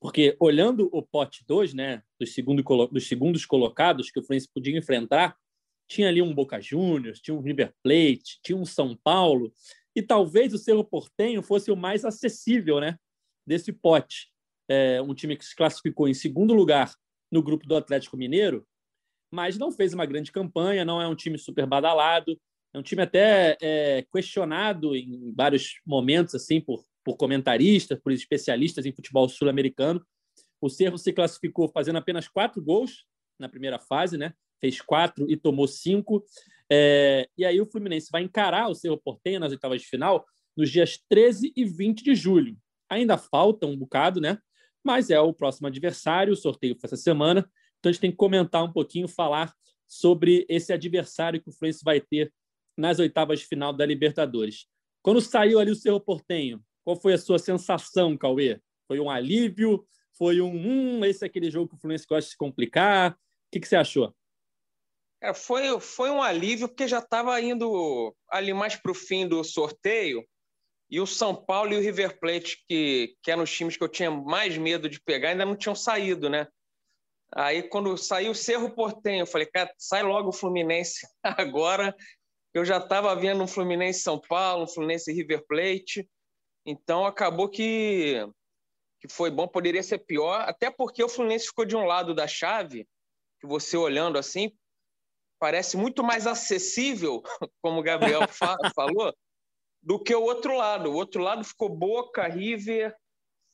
porque 0.00 0.36
olhando 0.40 0.88
o 0.92 1.02
pote 1.02 1.44
2, 1.46 1.74
né, 1.74 2.02
dos, 2.18 2.32
segundo, 2.32 2.62
dos 2.62 3.06
segundos 3.06 3.44
colocados 3.44 4.10
que 4.10 4.18
o 4.18 4.22
Fluminense 4.22 4.48
podia 4.52 4.78
enfrentar, 4.78 5.36
tinha 5.90 6.08
ali 6.08 6.22
um 6.22 6.32
Boca 6.32 6.60
Juniors, 6.60 7.20
tinha 7.20 7.34
um 7.34 7.40
River 7.40 7.74
Plate, 7.82 8.38
tinha 8.44 8.56
um 8.56 8.64
São 8.64 8.96
Paulo, 9.02 9.52
e 9.94 10.00
talvez 10.00 10.54
o 10.54 10.58
Cerro 10.58 10.84
Portenho 10.84 11.42
fosse 11.42 11.72
o 11.72 11.76
mais 11.76 12.04
acessível 12.04 12.78
né, 12.78 12.96
desse 13.44 13.72
pote. 13.72 14.28
É, 14.68 15.02
um 15.02 15.12
time 15.12 15.36
que 15.36 15.44
se 15.44 15.54
classificou 15.54 16.08
em 16.08 16.14
segundo 16.14 16.54
lugar 16.54 16.94
no 17.28 17.42
grupo 17.42 17.66
do 17.66 17.74
Atlético 17.74 18.16
Mineiro, 18.16 18.64
mas 19.32 19.58
não 19.58 19.72
fez 19.72 19.92
uma 19.92 20.06
grande 20.06 20.30
campanha, 20.30 20.84
não 20.84 21.02
é 21.02 21.08
um 21.08 21.16
time 21.16 21.36
super 21.36 21.66
badalado, 21.66 22.40
é 22.72 22.78
um 22.78 22.82
time 22.82 23.02
até 23.02 23.56
é, 23.60 24.06
questionado 24.12 24.94
em 24.94 25.32
vários 25.34 25.80
momentos 25.84 26.36
assim 26.36 26.60
por, 26.60 26.84
por 27.04 27.16
comentaristas, 27.16 27.98
por 27.98 28.12
especialistas 28.12 28.86
em 28.86 28.92
futebol 28.92 29.28
sul-americano. 29.28 30.00
O 30.60 30.68
Cerro 30.68 30.96
se 30.96 31.12
classificou 31.12 31.68
fazendo 31.68 31.96
apenas 31.96 32.28
quatro 32.28 32.62
gols 32.62 33.06
na 33.40 33.48
primeira 33.48 33.80
fase, 33.80 34.16
né? 34.16 34.34
Fez 34.60 34.80
quatro 34.80 35.30
e 35.30 35.36
tomou 35.36 35.66
cinco. 35.66 36.24
É, 36.70 37.28
e 37.36 37.44
aí 37.44 37.60
o 37.60 37.66
Fluminense 37.66 38.10
vai 38.10 38.22
encarar 38.22 38.68
o 38.68 38.74
Cerro 38.74 38.98
Porteño 38.98 39.40
nas 39.40 39.52
oitavas 39.52 39.80
de 39.80 39.88
final 39.88 40.24
nos 40.56 40.70
dias 40.70 40.98
13 41.08 41.52
e 41.56 41.64
20 41.64 42.02
de 42.02 42.14
julho. 42.14 42.56
Ainda 42.88 43.16
falta 43.16 43.66
um 43.66 43.76
bocado, 43.76 44.20
né? 44.20 44.38
Mas 44.82 45.10
é 45.10 45.20
o 45.20 45.32
próximo 45.32 45.66
adversário, 45.66 46.32
o 46.32 46.36
sorteio 46.36 46.74
foi 46.74 46.86
essa 46.86 46.96
semana, 46.96 47.48
então 47.78 47.90
a 47.90 47.92
gente 47.92 48.00
tem 48.00 48.10
que 48.10 48.16
comentar 48.16 48.64
um 48.64 48.72
pouquinho, 48.72 49.06
falar 49.06 49.52
sobre 49.86 50.46
esse 50.48 50.72
adversário 50.72 51.40
que 51.40 51.48
o 51.48 51.52
Fluminense 51.52 51.84
vai 51.84 52.00
ter 52.00 52.32
nas 52.76 52.98
oitavas 52.98 53.40
de 53.40 53.46
final 53.46 53.72
da 53.72 53.84
Libertadores. 53.84 54.66
Quando 55.02 55.20
saiu 55.20 55.58
ali 55.58 55.70
o 55.70 55.76
Cerro 55.76 56.00
Portenho, 56.00 56.62
qual 56.84 56.96
foi 56.96 57.14
a 57.14 57.18
sua 57.18 57.38
sensação, 57.38 58.16
Cauê? 58.16 58.60
Foi 58.86 59.00
um 59.00 59.10
alívio? 59.10 59.84
Foi 60.16 60.40
um, 60.40 60.50
hum, 60.50 61.04
esse 61.04 61.24
é 61.24 61.26
aquele 61.26 61.50
jogo 61.50 61.68
que 61.68 61.74
o 61.74 61.78
Fluminense 61.78 62.06
gosta 62.06 62.26
de 62.26 62.30
se 62.32 62.36
complicar? 62.36 63.12
O 63.12 63.16
que, 63.52 63.60
que 63.60 63.68
você 63.68 63.76
achou? 63.76 64.14
É, 65.22 65.34
foi, 65.34 65.78
foi 65.80 66.10
um 66.10 66.22
alívio, 66.22 66.68
porque 66.68 66.88
já 66.88 66.98
estava 66.98 67.38
indo 67.40 68.14
ali 68.28 68.54
mais 68.54 68.76
para 68.76 68.90
o 68.90 68.94
fim 68.94 69.28
do 69.28 69.44
sorteio, 69.44 70.26
e 70.90 70.98
o 71.00 71.06
São 71.06 71.34
Paulo 71.34 71.72
e 71.72 71.76
o 71.76 71.80
River 71.80 72.18
Plate, 72.18 72.64
que, 72.68 73.14
que 73.22 73.30
eram 73.30 73.44
os 73.44 73.52
times 73.52 73.76
que 73.76 73.84
eu 73.84 73.88
tinha 73.88 74.10
mais 74.10 74.56
medo 74.56 74.88
de 74.88 75.00
pegar, 75.00 75.30
ainda 75.30 75.44
não 75.44 75.54
tinham 75.54 75.74
saído, 75.74 76.28
né? 76.28 76.48
Aí, 77.32 77.62
quando 77.62 77.96
saiu 77.96 78.32
o 78.32 78.34
Cerro 78.34 78.74
Portenho, 78.74 79.22
eu 79.22 79.26
falei, 79.26 79.46
cara, 79.46 79.72
sai 79.78 80.02
logo 80.02 80.30
o 80.30 80.32
Fluminense 80.32 81.06
agora. 81.22 81.94
Eu 82.52 82.64
já 82.64 82.78
estava 82.78 83.14
vendo 83.14 83.40
um 83.40 83.46
Fluminense 83.46 84.00
São 84.00 84.20
Paulo, 84.20 84.64
um 84.64 84.68
Fluminense 84.68 85.12
River 85.12 85.46
Plate. 85.46 86.08
Então, 86.66 87.06
acabou 87.06 87.48
que, 87.48 88.26
que 89.00 89.08
foi 89.08 89.30
bom, 89.30 89.46
poderia 89.46 89.82
ser 89.84 89.98
pior, 89.98 90.40
até 90.40 90.70
porque 90.70 91.04
o 91.04 91.08
Fluminense 91.08 91.46
ficou 91.46 91.64
de 91.64 91.76
um 91.76 91.84
lado 91.84 92.12
da 92.12 92.26
chave, 92.26 92.84
que 93.40 93.46
você 93.46 93.76
olhando 93.76 94.18
assim, 94.18 94.52
parece 95.40 95.76
muito 95.76 96.04
mais 96.04 96.26
acessível, 96.26 97.22
como 97.62 97.80
o 97.80 97.82
Gabriel 97.82 98.20
falou, 98.76 99.12
do 99.82 99.98
que 99.98 100.14
o 100.14 100.22
outro 100.22 100.56
lado. 100.56 100.90
O 100.90 100.94
outro 100.94 101.22
lado 101.22 101.42
ficou 101.42 101.70
Boca, 101.70 102.28
River, 102.28 102.94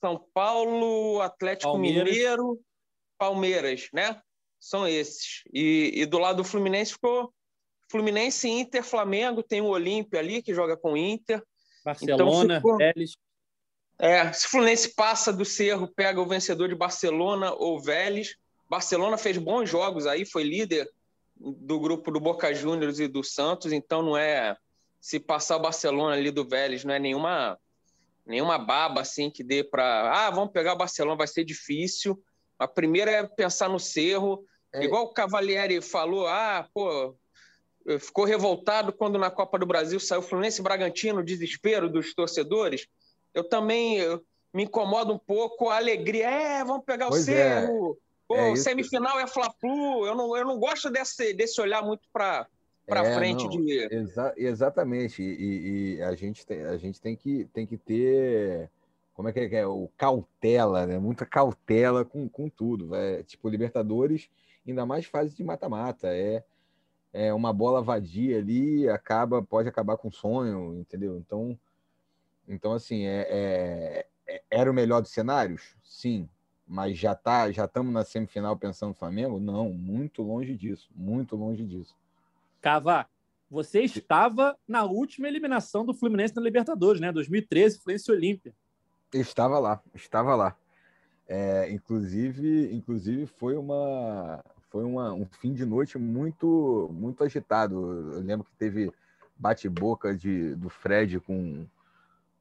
São 0.00 0.26
Paulo, 0.34 1.20
Atlético 1.22 1.72
Palmeiras. 1.72 2.04
Mineiro, 2.04 2.60
Palmeiras, 3.16 3.88
né? 3.92 4.20
São 4.58 4.86
esses. 4.86 5.44
E, 5.54 5.92
e, 5.94 6.06
do 6.06 6.18
lado 6.18 6.38
do 6.38 6.44
Fluminense 6.44 6.92
ficou 6.92 7.32
Fluminense, 7.88 8.48
Inter, 8.48 8.82
Flamengo, 8.82 9.44
tem 9.44 9.60
o 9.60 9.66
Olímpia 9.66 10.18
ali 10.18 10.42
que 10.42 10.52
joga 10.52 10.76
com 10.76 10.94
o 10.94 10.96
Inter. 10.96 11.40
Barcelona, 11.84 12.56
então 12.56 12.56
ficou... 12.56 12.76
Vélez. 12.78 13.16
É, 13.98 14.32
se 14.32 14.46
o 14.46 14.50
Fluminense 14.50 14.92
passa 14.94 15.32
do 15.32 15.44
Cerro, 15.44 15.86
pega 15.86 16.20
o 16.20 16.26
vencedor 16.26 16.68
de 16.68 16.74
Barcelona 16.74 17.54
ou 17.54 17.80
Vélez. 17.80 18.34
Barcelona 18.68 19.16
fez 19.16 19.38
bons 19.38 19.70
jogos 19.70 20.04
aí, 20.04 20.26
foi 20.26 20.42
líder 20.42 20.90
do 21.38 21.78
grupo 21.78 22.10
do 22.10 22.18
Boca 22.18 22.52
Juniors 22.54 22.98
e 22.98 23.06
do 23.06 23.22
Santos, 23.22 23.72
então 23.72 24.02
não 24.02 24.16
é 24.16 24.56
se 25.00 25.20
passar 25.20 25.56
o 25.56 25.60
Barcelona 25.60 26.14
ali 26.14 26.30
do 26.30 26.48
Vélez, 26.48 26.84
não 26.84 26.94
é 26.94 26.98
nenhuma 26.98 27.58
nenhuma 28.24 28.58
baba 28.58 29.02
assim 29.02 29.30
que 29.30 29.44
dê 29.44 29.62
para, 29.62 30.10
ah, 30.26 30.30
vamos 30.30 30.50
pegar 30.50 30.74
o 30.74 30.78
Barcelona, 30.78 31.16
vai 31.16 31.28
ser 31.28 31.44
difícil. 31.44 32.20
A 32.58 32.66
primeira 32.66 33.10
é 33.12 33.22
pensar 33.22 33.68
no 33.68 33.78
Cerro, 33.78 34.44
É... 34.72 34.84
Igual 34.84 35.04
o 35.04 35.12
Cavalieri 35.12 35.80
falou, 35.80 36.26
ah, 36.26 36.68
pô, 36.74 37.16
ficou 38.00 38.24
revoltado 38.24 38.92
quando 38.92 39.18
na 39.18 39.30
Copa 39.30 39.58
do 39.58 39.66
Brasil 39.66 39.98
saiu 40.00 40.22
Fluminense 40.22 40.60
e 40.60 40.64
Bragantino, 40.64 41.24
desespero 41.24 41.88
dos 41.88 42.14
torcedores. 42.14 42.86
Eu 43.32 43.44
também 43.44 43.98
eu, 43.98 44.22
me 44.52 44.64
incomoda 44.64 45.12
um 45.12 45.18
pouco 45.18 45.68
a 45.68 45.76
alegria. 45.76 46.28
É, 46.28 46.64
vamos 46.64 46.84
pegar 46.84 47.08
pois 47.08 47.28
o 47.28 47.30
é. 47.30 47.68
Cerro. 48.26 48.46
Pô, 48.46 48.52
é 48.52 48.56
semifinal 48.56 49.20
é 49.20 49.26
Fla-Flu. 49.26 50.06
Eu 50.06 50.14
não, 50.14 50.36
eu 50.36 50.44
não 50.44 50.58
gosto 50.58 50.90
desse, 50.90 51.32
desse 51.32 51.60
olhar 51.60 51.82
muito 51.82 52.08
para 52.12 52.46
para 52.86 53.04
é, 53.04 53.14
frente 53.16 53.42
não, 53.42 53.50
de 53.50 53.88
exa 53.92 54.32
exatamente. 54.36 55.20
E, 55.22 55.96
e, 55.96 56.02
a 56.02 56.14
gente 56.14 56.46
tem 56.46 56.62
a 56.64 56.76
gente 56.76 57.00
tem 57.00 57.16
que 57.16 57.44
tem 57.46 57.66
que 57.66 57.76
ter 57.76 58.70
como 59.12 59.28
é 59.28 59.32
que 59.32 59.40
é, 59.40 59.54
é? 59.56 59.66
O 59.66 59.90
cautela 59.96 60.86
né? 60.86 60.98
Muita 60.98 61.26
cautela 61.26 62.04
com, 62.04 62.28
com 62.28 62.48
tudo 62.48 62.94
é, 62.94 63.22
tipo 63.24 63.48
Libertadores 63.48 64.30
ainda 64.66 64.86
mais 64.86 65.06
fase 65.06 65.34
de 65.34 65.42
mata-mata. 65.42 66.08
É 66.08 66.44
é 67.12 67.32
uma 67.34 67.52
bola 67.52 67.82
vadia 67.82 68.38
ali 68.38 68.88
acaba 68.88 69.42
pode 69.42 69.68
acabar 69.68 69.96
com 69.96 70.10
sonho 70.10 70.78
entendeu? 70.78 71.18
Então 71.18 71.58
então 72.46 72.72
assim 72.72 73.04
é, 73.04 73.26
é, 73.28 74.06
é 74.28 74.42
era 74.48 74.70
o 74.70 74.74
melhor 74.74 75.02
dos 75.02 75.10
cenários? 75.10 75.74
Sim 75.82 76.28
mas 76.66 76.98
já 76.98 77.14
tá 77.14 77.50
já 77.52 77.64
estamos 77.64 77.92
na 77.92 78.04
semifinal 78.04 78.56
pensando 78.56 78.90
no 78.90 78.94
Flamengo 78.94 79.38
não 79.38 79.70
muito 79.70 80.22
longe 80.22 80.54
disso 80.54 80.88
muito 80.94 81.36
longe 81.36 81.64
disso 81.64 81.94
Cava, 82.66 83.06
você 83.48 83.82
estava 83.82 84.56
na 84.66 84.84
última 84.84 85.28
eliminação 85.28 85.84
do 85.84 85.94
Fluminense 85.94 86.34
na 86.34 86.42
Libertadores, 86.42 87.00
né? 87.00 87.12
2013, 87.12 87.78
Fluminense 87.78 88.10
Olímpia. 88.10 88.52
Estava 89.14 89.60
lá, 89.60 89.80
estava 89.94 90.34
lá. 90.34 90.56
É, 91.28 91.70
inclusive, 91.70 92.74
inclusive 92.74 93.26
foi 93.26 93.56
uma 93.56 94.44
foi 94.68 94.84
uma, 94.84 95.12
um 95.12 95.24
fim 95.24 95.52
de 95.52 95.64
noite 95.64 95.96
muito 95.96 96.90
muito 96.92 97.22
agitado. 97.22 98.12
Eu 98.14 98.20
lembro 98.20 98.44
que 98.44 98.52
teve 98.58 98.92
bate-boca 99.36 100.12
de 100.12 100.56
do 100.56 100.68
Fred 100.68 101.20
com 101.20 101.66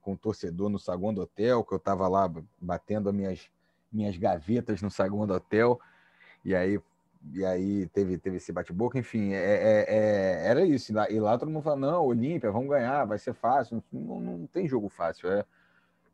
com 0.02 0.14
o 0.14 0.18
torcedor 0.18 0.70
no 0.70 0.80
saguão 0.80 1.14
do 1.14 1.22
hotel, 1.22 1.64
que 1.64 1.74
eu 1.74 1.78
estava 1.78 2.08
lá 2.08 2.32
batendo 2.60 3.10
as 3.10 3.16
minhas 3.16 3.50
minhas 3.96 4.18
gavetas 4.18 4.82
no 4.82 4.92
saguão 4.92 5.26
do 5.26 5.34
hotel. 5.34 5.80
E 6.44 6.54
aí 6.56 6.80
e 7.34 7.44
aí 7.44 7.88
teve, 7.88 8.18
teve 8.18 8.38
esse 8.38 8.52
bate-boca, 8.52 9.00
enfim, 9.00 9.34
é, 9.34 9.38
é, 9.38 9.86
é, 9.88 10.48
era 10.48 10.66
isso. 10.66 10.92
E 10.92 10.96
lá, 10.96 11.10
e 11.10 11.20
lá 11.20 11.38
todo 11.38 11.50
mundo 11.50 11.64
fala, 11.64 11.76
não, 11.76 12.06
Olímpia, 12.06 12.52
vamos 12.52 12.70
ganhar, 12.70 13.06
vai 13.06 13.18
ser 13.18 13.34
fácil. 13.34 13.84
Não, 13.92 14.20
não 14.20 14.48
tem 14.48 14.68
jogo 14.68 14.90
fácil. 14.90 15.32
É, 15.32 15.46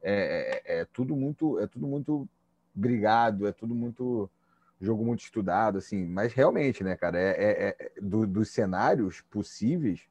é, 0.01 0.61
é, 0.65 0.79
é, 0.79 0.85
tudo 0.85 1.15
muito, 1.15 1.59
é 1.59 1.67
tudo 1.67 1.87
muito 1.87 2.27
brigado, 2.73 3.47
é 3.47 3.51
tudo 3.51 3.75
muito 3.75 4.29
jogo 4.79 5.05
muito 5.05 5.21
estudado, 5.21 5.77
assim. 5.77 6.05
Mas 6.07 6.33
realmente, 6.33 6.83
né, 6.83 6.95
cara, 6.95 7.19
é, 7.19 7.75
é, 7.79 7.91
do, 8.01 8.25
dos 8.25 8.49
cenários 8.49 9.21
possíveis, 9.21 10.01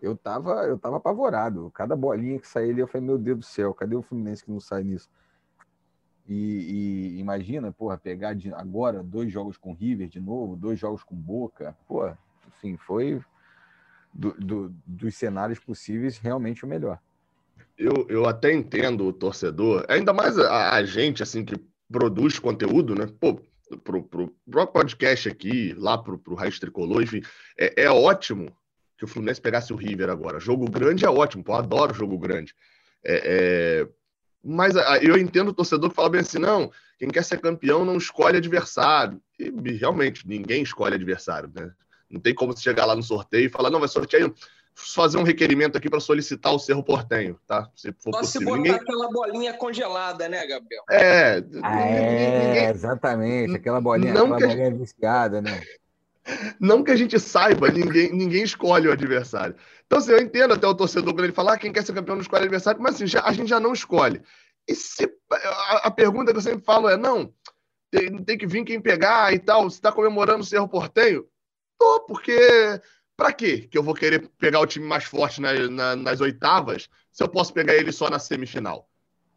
eu 0.00 0.16
tava, 0.16 0.64
eu 0.64 0.78
tava 0.78 0.96
apavorado. 0.96 1.70
Cada 1.72 1.96
bolinha 1.96 2.38
que 2.38 2.48
saía 2.48 2.72
ali, 2.72 2.80
eu 2.80 2.86
falei, 2.88 3.06
meu 3.06 3.18
Deus 3.18 3.38
do 3.38 3.44
céu, 3.44 3.72
cadê 3.72 3.94
o 3.94 4.02
Fluminense 4.02 4.44
que 4.44 4.50
não 4.50 4.60
sai 4.60 4.82
nisso? 4.82 5.08
E, 6.28 7.14
e, 7.14 7.18
imagina, 7.18 7.72
porra, 7.72 7.98
pegar 7.98 8.34
de, 8.34 8.52
agora 8.54 9.02
dois 9.02 9.32
jogos 9.32 9.56
com 9.56 9.72
River 9.72 10.08
de 10.08 10.20
novo, 10.20 10.56
dois 10.56 10.78
jogos 10.78 11.02
com 11.02 11.16
Boca, 11.16 11.76
pô, 11.86 12.04
assim, 12.46 12.76
foi 12.76 13.20
do, 14.12 14.32
do, 14.34 14.74
dos 14.86 15.14
cenários 15.16 15.58
possíveis 15.58 16.18
realmente 16.18 16.64
o 16.64 16.68
melhor. 16.68 16.98
Eu, 17.76 18.06
eu 18.08 18.26
até 18.26 18.52
entendo 18.52 19.06
o 19.06 19.12
torcedor, 19.12 19.84
ainda 19.88 20.12
mais 20.12 20.38
a, 20.38 20.74
a 20.74 20.84
gente, 20.84 21.22
assim, 21.22 21.44
que 21.44 21.56
produz 21.90 22.38
conteúdo, 22.38 22.94
né? 22.94 23.08
Pô, 23.18 23.40
pro, 23.78 24.02
pro, 24.02 24.34
pro 24.48 24.66
podcast 24.66 25.28
aqui, 25.28 25.74
lá 25.74 25.98
pro, 25.98 26.18
pro 26.18 26.34
Raiz 26.34 26.58
Tricolor, 26.58 27.02
enfim, 27.02 27.22
é, 27.58 27.84
é 27.84 27.90
ótimo 27.90 28.54
que 28.96 29.04
o 29.04 29.08
Fluminense 29.08 29.40
pegasse 29.40 29.72
o 29.72 29.76
River 29.76 30.10
agora. 30.10 30.38
Jogo 30.38 30.70
grande 30.70 31.04
é 31.04 31.10
ótimo, 31.10 31.42
pô, 31.42 31.52
eu 31.52 31.56
adoro 31.56 31.94
jogo 31.94 32.18
grande. 32.18 32.54
É, 33.04 33.80
é, 33.82 33.88
mas 34.44 34.74
eu 35.02 35.16
entendo 35.16 35.48
o 35.48 35.54
torcedor 35.54 35.90
que 35.90 35.96
fala 35.96 36.10
bem 36.10 36.20
assim: 36.20 36.38
não, 36.38 36.70
quem 36.98 37.08
quer 37.08 37.24
ser 37.24 37.40
campeão 37.40 37.84
não 37.84 37.96
escolhe 37.96 38.36
adversário. 38.36 39.20
E 39.38 39.72
realmente, 39.72 40.26
ninguém 40.26 40.62
escolhe 40.62 40.94
adversário. 40.94 41.50
Né? 41.54 41.70
Não 42.10 42.20
tem 42.20 42.34
como 42.34 42.52
você 42.52 42.62
chegar 42.62 42.84
lá 42.84 42.96
no 42.96 43.02
sorteio 43.02 43.46
e 43.46 43.50
falar: 43.50 43.70
não, 43.70 43.80
vai 43.80 43.88
sortear 43.88 44.30
fazer 44.74 45.18
um 45.18 45.22
requerimento 45.22 45.76
aqui 45.76 45.88
para 45.88 46.00
solicitar 46.00 46.52
o 46.52 46.58
Cerro 46.58 46.82
Portenho, 46.82 47.38
tá? 47.46 47.68
Se 47.74 47.92
for 47.92 48.12
Só 48.12 48.20
possível. 48.20 48.40
se 48.40 48.44
botar 48.44 48.56
ninguém... 48.56 48.74
aquela 48.74 49.10
bolinha 49.10 49.54
congelada, 49.54 50.28
né, 50.28 50.46
Gabriel? 50.46 50.82
É, 50.90 51.42
ah, 51.62 51.80
é 51.80 52.46
ninguém... 52.46 52.64
exatamente, 52.70 53.56
aquela 53.56 53.80
bolinha, 53.80 54.14
não 54.14 54.32
aquela 54.32 54.48
bolinha 54.48 54.74
viciada, 54.74 55.40
né? 55.40 55.60
Não 56.60 56.84
que 56.84 56.90
a 56.90 56.96
gente 56.96 57.18
saiba, 57.18 57.68
ninguém, 57.70 58.12
ninguém 58.12 58.42
escolhe 58.42 58.88
o 58.88 58.92
adversário. 58.92 59.56
Então, 59.86 59.98
assim, 59.98 60.12
eu 60.12 60.20
entendo 60.20 60.54
até 60.54 60.66
o 60.66 60.74
torcedor 60.74 61.12
quando 61.12 61.24
ele 61.24 61.32
fala 61.32 61.54
ah, 61.54 61.58
quem 61.58 61.72
quer 61.72 61.84
ser 61.84 61.92
campeão 61.92 62.14
não 62.14 62.22
escolhe 62.22 62.42
o 62.42 62.44
adversário, 62.44 62.80
mas 62.80 62.94
assim, 62.94 63.06
já, 63.06 63.22
a 63.24 63.32
gente 63.32 63.48
já 63.48 63.58
não 63.58 63.72
escolhe. 63.72 64.22
E 64.68 64.74
se, 64.74 65.10
a, 65.30 65.88
a, 65.88 65.90
pergunta 65.90 66.30
que 66.30 66.38
eu 66.38 66.42
sempre 66.42 66.64
falo 66.64 66.88
é: 66.88 66.96
não, 66.96 67.32
tem, 67.90 68.22
tem 68.24 68.38
que 68.38 68.46
vir 68.46 68.64
quem 68.64 68.80
pegar 68.80 69.32
e 69.34 69.38
tal, 69.38 69.64
você 69.64 69.76
está 69.76 69.90
comemorando 69.90 70.40
o 70.40 70.46
Cerro 70.46 70.68
Portenho? 70.68 71.26
Tô, 71.78 72.00
porque 72.06 72.80
para 73.16 73.32
quê 73.32 73.68
que 73.70 73.76
eu 73.76 73.82
vou 73.82 73.94
querer 73.94 74.30
pegar 74.38 74.60
o 74.60 74.66
time 74.66 74.86
mais 74.86 75.04
forte 75.04 75.40
na, 75.40 75.52
na, 75.68 75.96
nas 75.96 76.20
oitavas 76.20 76.88
se 77.10 77.22
eu 77.22 77.28
posso 77.28 77.52
pegar 77.52 77.74
ele 77.74 77.92
só 77.92 78.08
na 78.08 78.18
semifinal? 78.18 78.88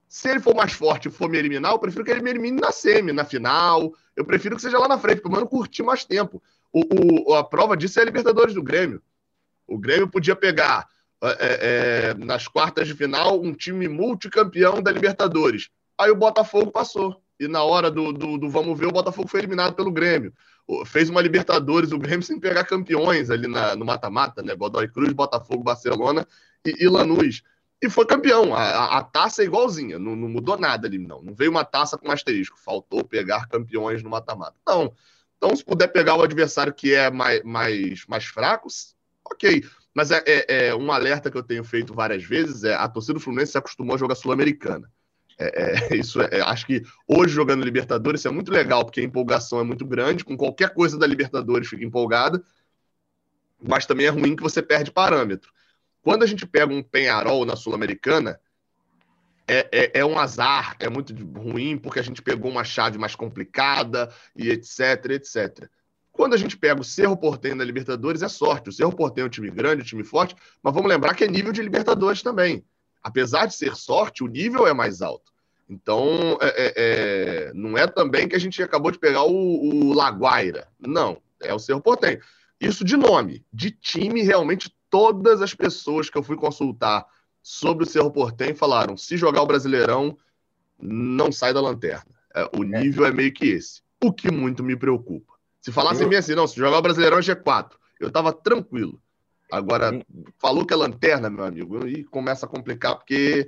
Se 0.07 0.29
ele 0.29 0.39
for 0.39 0.55
mais 0.55 0.71
forte 0.71 1.07
e 1.07 1.11
for 1.11 1.27
me 1.27 1.37
eliminar, 1.37 1.71
eu 1.71 1.79
prefiro 1.79 2.05
que 2.05 2.11
ele 2.11 2.21
me 2.21 2.29
elimine 2.29 2.61
na 2.61 2.71
semi, 2.71 3.11
na 3.11 3.25
final. 3.25 3.91
Eu 4.15 4.23
prefiro 4.23 4.55
que 4.55 4.61
seja 4.61 4.77
lá 4.77 4.87
na 4.87 4.97
frente, 4.97 5.21
pelo 5.21 5.33
menos 5.33 5.49
curtir 5.49 5.83
mais 5.83 6.05
tempo. 6.05 6.41
O, 6.71 7.31
o, 7.31 7.33
a 7.35 7.43
prova 7.43 7.75
disso 7.77 7.99
é 7.99 8.01
a 8.01 8.05
Libertadores 8.05 8.53
do 8.53 8.63
Grêmio. 8.63 9.01
O 9.67 9.77
Grêmio 9.77 10.07
podia 10.07 10.35
pegar 10.35 10.87
é, 11.23 12.09
é, 12.09 12.13
nas 12.13 12.47
quartas 12.47 12.87
de 12.87 12.93
final 12.93 13.41
um 13.41 13.53
time 13.53 13.87
multicampeão 13.87 14.81
da 14.81 14.91
Libertadores. 14.91 15.69
Aí 15.97 16.11
o 16.11 16.15
Botafogo 16.15 16.71
passou. 16.71 17.21
E 17.39 17.47
na 17.47 17.63
hora 17.63 17.91
do, 17.91 18.13
do, 18.13 18.37
do 18.37 18.49
vamos 18.49 18.77
ver, 18.77 18.87
o 18.87 18.91
Botafogo 18.91 19.27
foi 19.27 19.39
eliminado 19.41 19.73
pelo 19.73 19.91
Grêmio. 19.91 20.33
Fez 20.85 21.09
uma 21.09 21.21
Libertadores, 21.21 21.91
o 21.91 21.99
Grêmio 21.99 22.23
sem 22.23 22.39
pegar 22.39 22.63
campeões 22.63 23.29
ali 23.29 23.47
na, 23.47 23.75
no 23.75 23.85
mata-mata, 23.85 24.41
né? 24.41 24.55
Godoy 24.55 24.87
Cruz, 24.87 25.11
Botafogo, 25.13 25.63
Barcelona 25.63 26.25
e, 26.65 26.83
e 26.83 26.87
Lanús. 26.87 27.43
E 27.81 27.89
foi 27.89 28.05
campeão. 28.05 28.55
A, 28.55 28.61
a, 28.61 28.97
a 28.99 29.03
taça 29.03 29.41
é 29.41 29.45
igualzinha, 29.45 29.99
não, 29.99 30.15
não, 30.15 30.29
mudou 30.29 30.57
nada 30.57 30.87
ali, 30.87 30.97
não. 30.97 31.21
Não 31.21 31.35
veio 31.35 31.51
uma 31.51 31.65
taça 31.65 31.97
com 31.97 32.11
asterisco. 32.11 32.57
Faltou 32.57 33.03
pegar 33.03 33.47
campeões 33.47 34.01
no 34.01 34.09
mata-mata. 34.09 34.55
Não. 34.65 34.93
Então, 35.45 35.55
se 35.55 35.63
puder 35.63 35.87
pegar 35.89 36.15
o 36.15 36.23
adversário 36.23 36.73
que 36.73 36.95
é 36.95 37.11
mais, 37.11 37.43
mais, 37.43 38.05
mais 38.07 38.25
fraco, 38.25 38.67
ok. 39.23 39.63
Mas 39.93 40.09
é, 40.09 40.23
é, 40.25 40.67
é, 40.67 40.75
um 40.75 40.91
alerta 40.91 41.29
que 41.29 41.37
eu 41.37 41.43
tenho 41.43 41.63
feito 41.63 41.93
várias 41.93 42.23
vezes: 42.23 42.63
é 42.63 42.73
a 42.73 42.87
torcida 42.87 43.13
do 43.13 43.19
Fluminense 43.19 43.51
se 43.51 43.57
acostumou 43.57 43.95
a 43.95 43.99
jogar 43.99 44.15
Sul-Americana. 44.15 44.91
É, 45.37 45.91
é, 45.91 45.95
isso 46.01 46.19
é, 46.19 46.41
acho 46.41 46.65
que 46.65 46.81
hoje 47.07 47.35
jogando 47.35 47.63
Libertadores 47.63 48.21
isso 48.21 48.27
é 48.27 48.31
muito 48.31 48.51
legal, 48.51 48.83
porque 48.83 49.01
a 49.01 49.03
empolgação 49.03 49.59
é 49.59 49.63
muito 49.63 49.85
grande, 49.85 50.25
com 50.25 50.35
qualquer 50.35 50.73
coisa 50.73 50.97
da 50.97 51.05
Libertadores 51.05 51.67
fica 51.67 51.85
empolgada, 51.85 52.43
mas 53.61 53.85
também 53.85 54.07
é 54.07 54.09
ruim 54.09 54.35
que 54.35 54.41
você 54.41 54.63
perde 54.63 54.89
parâmetro. 54.89 55.51
Quando 56.01 56.23
a 56.23 56.27
gente 56.27 56.47
pega 56.47 56.73
um 56.73 56.81
Penharol 56.81 57.45
na 57.45 57.55
Sul-Americana, 57.55 58.39
é, 59.47 59.67
é, 59.71 59.99
é, 59.99 60.05
um 60.05 60.17
azar, 60.17 60.75
é 60.79 60.89
muito 60.89 61.13
ruim, 61.37 61.77
porque 61.77 61.99
a 61.99 62.03
gente 62.03 62.21
pegou 62.21 62.49
uma 62.49 62.63
chave 62.63 62.97
mais 62.97 63.15
complicada 63.15 64.11
e 64.35 64.49
etc, 64.49 65.11
etc. 65.11 65.69
Quando 66.11 66.33
a 66.33 66.37
gente 66.37 66.57
pega 66.57 66.79
o 66.79 66.83
Cerro 66.83 67.17
Portenho 67.17 67.55
na 67.55 67.63
Libertadores, 67.63 68.21
é 68.21 68.27
sorte. 68.27 68.69
O 68.69 68.71
Cerro 68.71 68.95
Portenho 68.95 69.25
é 69.25 69.27
um 69.27 69.31
time 69.31 69.51
grande, 69.51 69.81
um 69.81 69.85
time 69.85 70.03
forte, 70.03 70.35
mas 70.63 70.73
vamos 70.73 70.89
lembrar 70.89 71.13
que 71.13 71.23
é 71.23 71.27
nível 71.27 71.51
de 71.51 71.61
Libertadores 71.61 72.21
também. 72.21 72.63
Apesar 73.03 73.45
de 73.45 73.53
ser 73.53 73.75
sorte, 73.75 74.23
o 74.23 74.27
nível 74.27 74.65
é 74.65 74.73
mais 74.73 75.01
alto. 75.01 75.31
Então, 75.69 76.37
é, 76.41 76.47
é, 76.47 76.73
é 76.75 77.53
não 77.53 77.77
é 77.77 77.85
também 77.85 78.27
que 78.27 78.35
a 78.35 78.39
gente 78.39 78.61
acabou 78.63 78.91
de 78.91 78.99
pegar 78.99 79.23
o, 79.23 79.31
o 79.31 79.93
Laguaira. 79.93 80.67
Não, 80.79 81.21
é 81.41 81.53
o 81.53 81.59
Cerro 81.59 81.81
Portenho. 81.81 82.19
Isso 82.59 82.83
de 82.83 82.95
nome. 82.95 83.45
De 83.53 83.69
time, 83.69 84.21
realmente, 84.21 84.73
todas 84.89 85.41
as 85.41 85.53
pessoas 85.53 86.09
que 86.09 86.17
eu 86.17 86.23
fui 86.23 86.37
consultar 86.37 87.05
sobre 87.45 87.83
o 87.83 87.87
Cerro 87.87 88.09
Portem 88.09 88.55
falaram: 88.55 88.97
se 88.97 89.15
jogar 89.15 89.43
o 89.43 89.45
Brasileirão, 89.45 90.17
não 90.79 91.31
sai 91.31 91.53
da 91.53 91.61
lanterna. 91.61 92.11
É, 92.33 92.49
o 92.57 92.63
é. 92.63 92.81
nível 92.81 93.05
é 93.05 93.11
meio 93.11 93.31
que 93.31 93.45
esse. 93.45 93.83
O 94.03 94.11
que 94.11 94.31
muito 94.31 94.63
me 94.63 94.75
preocupa. 94.75 95.33
Se 95.61 95.71
falassem 95.71 96.11
eu... 96.11 96.17
assim, 96.17 96.33
não, 96.33 96.47
se 96.47 96.55
jogar 96.55 96.79
o 96.79 96.81
Brasileirão 96.81 97.19
é 97.19 97.21
G4, 97.21 97.73
eu 97.99 98.09
tava 98.09 98.33
tranquilo. 98.33 98.99
Agora, 99.51 100.03
falou 100.39 100.65
que 100.65 100.73
é 100.73 100.75
lanterna, 100.75 101.29
meu 101.29 101.45
amigo, 101.45 101.87
e 101.87 102.03
começa 102.03 102.47
a 102.47 102.49
complicar, 102.49 102.95
porque 102.95 103.47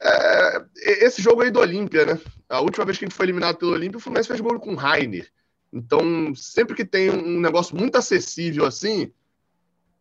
é, 0.00 0.64
esse 1.04 1.20
jogo 1.20 1.42
aí 1.42 1.50
do 1.50 1.58
Olímpia, 1.58 2.06
né? 2.06 2.20
A 2.48 2.60
última 2.60 2.84
vez 2.84 2.96
que 2.96 3.04
a 3.04 3.08
gente 3.08 3.16
foi 3.16 3.26
eliminado 3.26 3.56
pelo 3.56 3.72
Olímpia, 3.72 3.98
o 3.98 4.00
Fluminense 4.00 4.28
fez 4.28 4.40
gol 4.40 4.60
com 4.60 4.74
o 4.74 4.76
Rainer. 4.76 5.28
Então, 5.72 6.32
sempre 6.36 6.76
que 6.76 6.84
tem 6.84 7.10
um 7.10 7.40
negócio 7.40 7.76
muito 7.76 7.98
acessível 7.98 8.64
assim, 8.64 9.12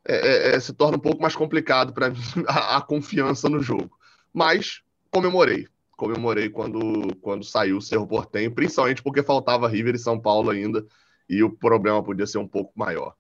é, 0.06 0.16
é, 0.16 0.56
é, 0.56 0.60
se 0.60 0.74
torna 0.74 0.98
um 0.98 1.02
pouco 1.02 1.22
mais 1.22 1.36
complicado 1.36 1.94
para 1.94 2.10
mim 2.10 2.18
a, 2.48 2.78
a, 2.78 2.82
confiança 2.82 3.50
no 3.50 3.62
jogo. 3.62 3.98
Mas 4.34 4.82
comemorei. 5.10 5.68
Comemorei 5.96 6.50
quando, 6.50 7.16
quando 7.22 7.46
saiu 7.46 7.78
o 7.78 7.82
Cerro 7.82 8.08
Portenho, 8.08 8.52
principalmente 8.54 9.02
porque 9.02 9.24
faltava 9.24 9.70
River 9.70 9.96
e 9.96 10.00
São 10.00 10.20
Paulo 10.20 10.50
ainda. 10.50 10.86
e 11.30 11.44
o 11.44 11.50
problema 11.50 12.04
podia 12.04 12.28
ser 12.28 12.40
um 12.40 12.48
pouco 12.48 12.72
maior. 12.76 13.16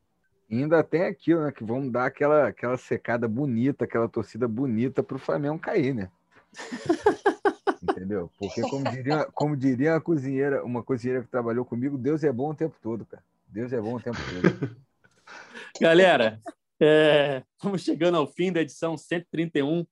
Ainda 0.52 0.84
tem 0.84 1.04
aquilo, 1.04 1.44
né? 1.44 1.52
Que 1.52 1.64
vamos 1.64 1.92
dar 1.92 2.06
aquela, 2.06 2.48
aquela 2.48 2.78
secada 2.78 3.28
bonita, 3.28 3.86
aquela 3.86 4.10
torcida 4.10 4.48
bonita 4.48 5.02
para 5.02 5.16
o 5.16 5.20
Flamengo 5.20 5.58
cair, 5.60 5.94
né? 5.94 6.10
Entendeu? 7.82 8.30
Porque, 8.38 8.62
como 8.62 8.84
diria, 8.90 9.28
como 9.34 9.58
diria 9.58 9.94
uma 9.94 10.02
cozinheira, 10.02 10.64
uma 10.64 10.84
cozinheira 10.84 11.24
que 11.24 11.30
trabalhou 11.30 11.66
comigo, 11.66 11.98
Deus 11.98 12.24
é 12.24 12.32
bom 12.32 12.52
o 12.52 12.56
tempo 12.56 12.76
todo, 12.82 13.06
cara. 13.06 13.24
Deus 13.48 13.72
é 13.72 13.80
bom 13.80 13.96
o 13.96 14.02
tempo 14.02 14.18
todo. 14.18 14.76
Galera, 15.82 16.42
é, 16.84 17.44
vamos 17.64 17.82
chegando 17.82 18.18
ao 18.18 18.28
fim 18.28 18.52
da 18.52 18.62
edição 18.62 18.98
131 18.98 19.86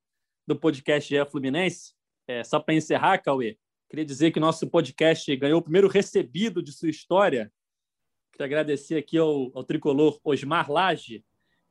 do 0.45 0.55
podcast 0.55 1.07
GE 1.07 1.29
Fluminense. 1.29 1.93
É, 2.27 2.43
só 2.43 2.59
para 2.59 2.73
encerrar, 2.73 3.17
Cauê, 3.19 3.57
queria 3.89 4.05
dizer 4.05 4.31
que 4.31 4.39
nosso 4.39 4.67
podcast 4.67 5.33
ganhou 5.37 5.59
o 5.59 5.63
primeiro 5.63 5.87
recebido 5.87 6.61
de 6.61 6.71
sua 6.71 6.89
história. 6.89 7.51
Queria 8.33 8.45
agradecer 8.45 8.97
aqui 8.97 9.17
ao, 9.17 9.51
ao 9.55 9.63
tricolor 9.63 10.19
Osmar 10.23 10.69
Lage. 10.69 11.23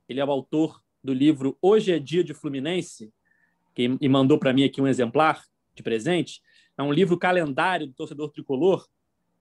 Ele 0.08 0.20
é 0.20 0.24
o 0.24 0.30
autor 0.30 0.82
do 1.04 1.12
livro 1.12 1.56
Hoje 1.60 1.92
é 1.92 1.98
Dia 1.98 2.24
de 2.24 2.34
Fluminense, 2.34 3.12
que, 3.74 3.96
e 4.00 4.08
mandou 4.08 4.38
para 4.38 4.52
mim 4.52 4.64
aqui 4.64 4.80
um 4.80 4.88
exemplar 4.88 5.44
de 5.74 5.82
presente. 5.82 6.40
É 6.78 6.82
um 6.82 6.92
livro 6.92 7.18
calendário 7.18 7.86
do 7.86 7.92
torcedor 7.92 8.30
tricolor 8.30 8.88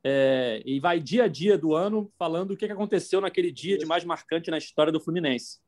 é, 0.03 0.61
e 0.65 0.79
vai 0.79 0.99
dia 0.99 1.23
a 1.23 1.27
dia 1.27 1.57
do 1.57 1.73
ano 1.73 2.11
falando 2.17 2.51
o 2.51 2.57
que 2.57 2.65
aconteceu 2.65 3.21
naquele 3.21 3.51
dia 3.51 3.77
de 3.77 3.85
mais 3.85 4.03
marcante 4.03 4.51
na 4.51 4.57
história 4.57 4.91
do 4.91 4.99
Fluminense. 4.99 5.59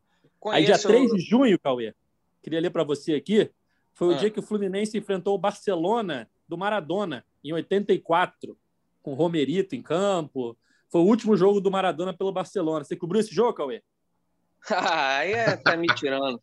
Conheço... 0.41 0.57
Aí, 0.57 0.65
dia 0.65 0.79
3 0.79 1.11
de 1.11 1.19
junho, 1.21 1.59
Cauê, 1.59 1.93
queria 2.41 2.59
ler 2.59 2.71
para 2.71 2.83
você 2.83 3.13
aqui, 3.13 3.49
foi 3.93 4.11
ah. 4.11 4.17
o 4.17 4.19
dia 4.19 4.31
que 4.31 4.39
o 4.39 4.43
Fluminense 4.43 4.97
enfrentou 4.97 5.35
o 5.35 5.37
Barcelona 5.37 6.27
do 6.47 6.57
Maradona, 6.57 7.23
em 7.43 7.53
84, 7.53 8.57
com 9.03 9.13
Romerito 9.13 9.75
em 9.75 9.81
campo. 9.81 10.57
Foi 10.89 11.01
o 11.01 11.05
último 11.05 11.37
jogo 11.37 11.61
do 11.61 11.71
Maradona 11.71 12.11
pelo 12.11 12.31
Barcelona. 12.31 12.83
Você 12.83 12.95
cobriu 12.95 13.21
esse 13.21 13.33
jogo, 13.33 13.53
Cauê? 13.53 13.83
Aí 14.69 15.31
é, 15.31 15.55
tá 15.55 15.77
me 15.77 15.87
tirando. 15.95 16.41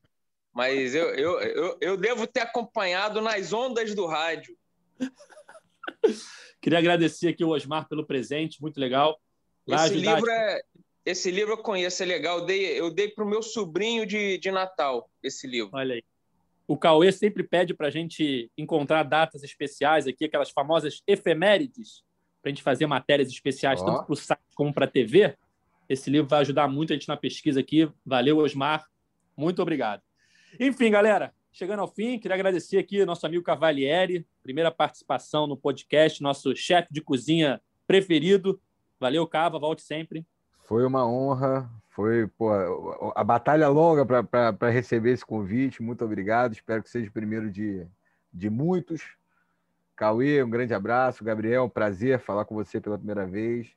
Mas 0.52 0.94
eu, 0.94 1.08
eu, 1.14 1.40
eu, 1.40 1.78
eu 1.80 1.96
devo 1.96 2.26
ter 2.26 2.40
acompanhado 2.40 3.20
nas 3.20 3.52
ondas 3.52 3.94
do 3.94 4.06
rádio. 4.06 4.56
Queria 6.60 6.78
agradecer 6.78 7.28
aqui 7.28 7.44
o 7.44 7.50
Osmar 7.50 7.88
pelo 7.88 8.06
presente, 8.06 8.62
muito 8.62 8.78
legal. 8.78 9.20
Esse 9.66 9.94
livro, 9.94 10.30
é, 10.30 10.62
esse 11.08 11.30
livro 11.30 11.54
eu 11.54 11.58
conheço, 11.58 12.02
é 12.02 12.06
legal. 12.06 12.40
Eu 12.40 12.44
dei, 12.44 12.80
eu 12.80 12.90
dei 12.90 13.08
para 13.08 13.24
o 13.24 13.28
meu 13.28 13.42
sobrinho 13.42 14.04
de, 14.04 14.36
de 14.36 14.50
Natal 14.50 15.10
esse 15.22 15.46
livro. 15.46 15.70
Olha 15.72 15.94
aí. 15.94 16.04
O 16.66 16.76
Cauê 16.76 17.10
sempre 17.10 17.42
pede 17.42 17.72
para 17.72 17.86
a 17.86 17.90
gente 17.90 18.52
encontrar 18.58 19.02
datas 19.04 19.42
especiais 19.42 20.06
aqui, 20.06 20.26
aquelas 20.26 20.50
famosas 20.50 21.02
efemérides, 21.06 22.04
para 22.42 22.50
a 22.50 22.52
gente 22.52 22.62
fazer 22.62 22.86
matérias 22.86 23.28
especiais, 23.28 23.80
oh. 23.80 23.86
tanto 23.86 24.04
para 24.04 24.12
o 24.12 24.16
site 24.16 24.40
como 24.54 24.72
para 24.72 24.84
a 24.84 24.88
TV. 24.88 25.34
Esse 25.88 26.10
livro 26.10 26.28
vai 26.28 26.40
ajudar 26.40 26.68
muito 26.68 26.92
a 26.92 26.94
gente 26.94 27.08
na 27.08 27.16
pesquisa 27.16 27.60
aqui. 27.60 27.90
Valeu, 28.04 28.36
Osmar. 28.36 28.86
Muito 29.34 29.62
obrigado. 29.62 30.02
Enfim, 30.60 30.90
galera, 30.90 31.32
chegando 31.50 31.80
ao 31.80 31.88
fim, 31.88 32.18
queria 32.18 32.34
agradecer 32.34 32.76
aqui 32.76 33.02
nosso 33.06 33.26
amigo 33.26 33.42
Cavalieri, 33.42 34.26
primeira 34.42 34.70
participação 34.70 35.46
no 35.46 35.56
podcast, 35.56 36.22
nosso 36.22 36.54
chefe 36.54 36.92
de 36.92 37.00
cozinha 37.00 37.62
preferido. 37.86 38.60
Valeu, 39.00 39.26
Cava, 39.26 39.58
volte 39.58 39.80
sempre. 39.80 40.26
Foi 40.68 40.84
uma 40.84 41.08
honra, 41.08 41.66
foi 41.88 42.26
pô, 42.26 42.50
a 43.16 43.24
batalha 43.24 43.66
longa 43.68 44.04
para 44.04 44.68
receber 44.68 45.12
esse 45.12 45.24
convite. 45.24 45.82
Muito 45.82 46.04
obrigado, 46.04 46.52
espero 46.52 46.82
que 46.82 46.90
seja 46.90 47.08
o 47.08 47.12
primeiro 47.12 47.50
de, 47.50 47.86
de 48.30 48.50
muitos. 48.50 49.16
Cauê, 49.96 50.42
um 50.42 50.50
grande 50.50 50.74
abraço. 50.74 51.24
Gabriel, 51.24 51.70
prazer 51.70 52.18
falar 52.18 52.44
com 52.44 52.54
você 52.54 52.82
pela 52.82 52.98
primeira 52.98 53.26
vez. 53.26 53.74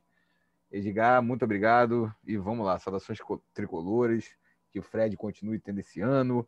Edgar, 0.70 1.22
muito 1.22 1.46
obrigado. 1.46 2.14
E 2.26 2.36
vamos 2.36 2.66
lá, 2.66 2.78
saudações 2.78 3.18
tricolores 3.54 4.36
que 4.70 4.78
o 4.78 4.82
Fred 4.82 5.16
continue 5.16 5.58
tendo 5.58 5.80
esse 5.80 6.02
ano 6.02 6.46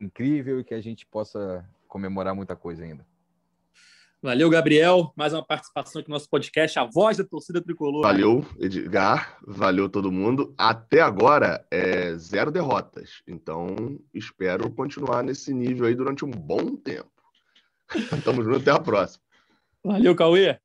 incrível 0.00 0.58
e 0.58 0.64
que 0.64 0.74
a 0.74 0.80
gente 0.80 1.06
possa 1.06 1.64
comemorar 1.86 2.34
muita 2.34 2.56
coisa 2.56 2.82
ainda. 2.82 3.06
Valeu, 4.22 4.50
Gabriel. 4.50 5.14
Mais 5.16 5.32
uma 5.32 5.42
participação 5.42 5.98
aqui 5.98 6.10
no 6.10 6.14
nosso 6.14 6.28
podcast, 6.28 6.78
A 6.78 6.84
Voz 6.84 7.16
da 7.16 7.24
Torcida 7.24 7.58
Tricolor. 7.62 8.02
Valeu, 8.02 8.44
Edgar. 8.58 9.38
Valeu 9.46 9.88
todo 9.88 10.12
mundo. 10.12 10.54
Até 10.58 11.00
agora, 11.00 11.66
é 11.70 12.14
zero 12.16 12.50
derrotas. 12.50 13.22
Então, 13.26 13.98
espero 14.12 14.70
continuar 14.70 15.22
nesse 15.22 15.54
nível 15.54 15.86
aí 15.86 15.94
durante 15.94 16.22
um 16.22 16.30
bom 16.30 16.76
tempo. 16.76 17.10
Tamo 18.22 18.44
junto, 18.44 18.58
até 18.58 18.70
a 18.70 18.78
próxima. 18.78 19.24
Valeu, 19.82 20.14
Cauê. 20.14 20.60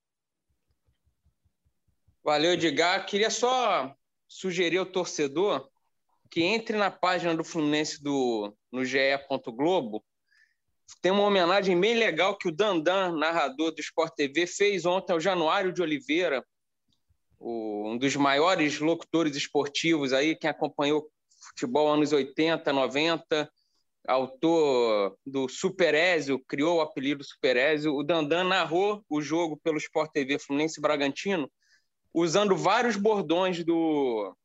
Valeu, 2.21 2.51
Edgar. 2.55 3.05
Queria 3.05 3.29
só 3.29 3.95
sugerir 4.27 4.79
ao 4.79 4.85
torcedor 4.85 5.69
que 6.29 6.43
entre 6.43 6.75
na 6.75 6.91
página 6.91 7.33
do 7.33 7.43
Fluminense 7.45 8.03
do, 8.03 8.53
no 8.69 8.83
GE. 8.83 8.97
Globo. 9.55 10.03
Tem 11.01 11.11
uma 11.11 11.23
homenagem 11.23 11.79
bem 11.79 11.95
legal 11.95 12.37
que 12.37 12.47
o 12.47 12.51
Dandan, 12.51 13.17
narrador 13.17 13.71
do 13.71 13.79
Sport 13.79 14.13
TV, 14.15 14.47
fez 14.47 14.85
ontem 14.85 15.13
ao 15.13 15.19
Januário 15.19 15.71
de 15.71 15.81
Oliveira, 15.81 16.43
um 17.39 17.97
dos 17.97 18.15
maiores 18.15 18.79
locutores 18.79 19.35
esportivos 19.35 20.13
aí, 20.13 20.35
quem 20.35 20.49
acompanhou 20.49 21.09
futebol 21.49 21.87
anos 21.91 22.11
80, 22.11 22.71
90, 22.73 23.49
autor 24.07 25.17
do 25.25 25.47
Superézio, 25.47 26.39
criou 26.47 26.77
o 26.77 26.81
apelido 26.81 27.23
Superézio. 27.23 27.93
O 27.93 28.03
Dandan 28.03 28.43
narrou 28.45 29.03
o 29.09 29.21
jogo 29.21 29.57
pelo 29.57 29.77
Sport 29.77 30.11
TV 30.11 30.39
Fluminense 30.39 30.81
Bragantino, 30.81 31.51
usando 32.13 32.55
vários 32.55 32.95
bordões 32.95 33.63
do, 33.63 34.35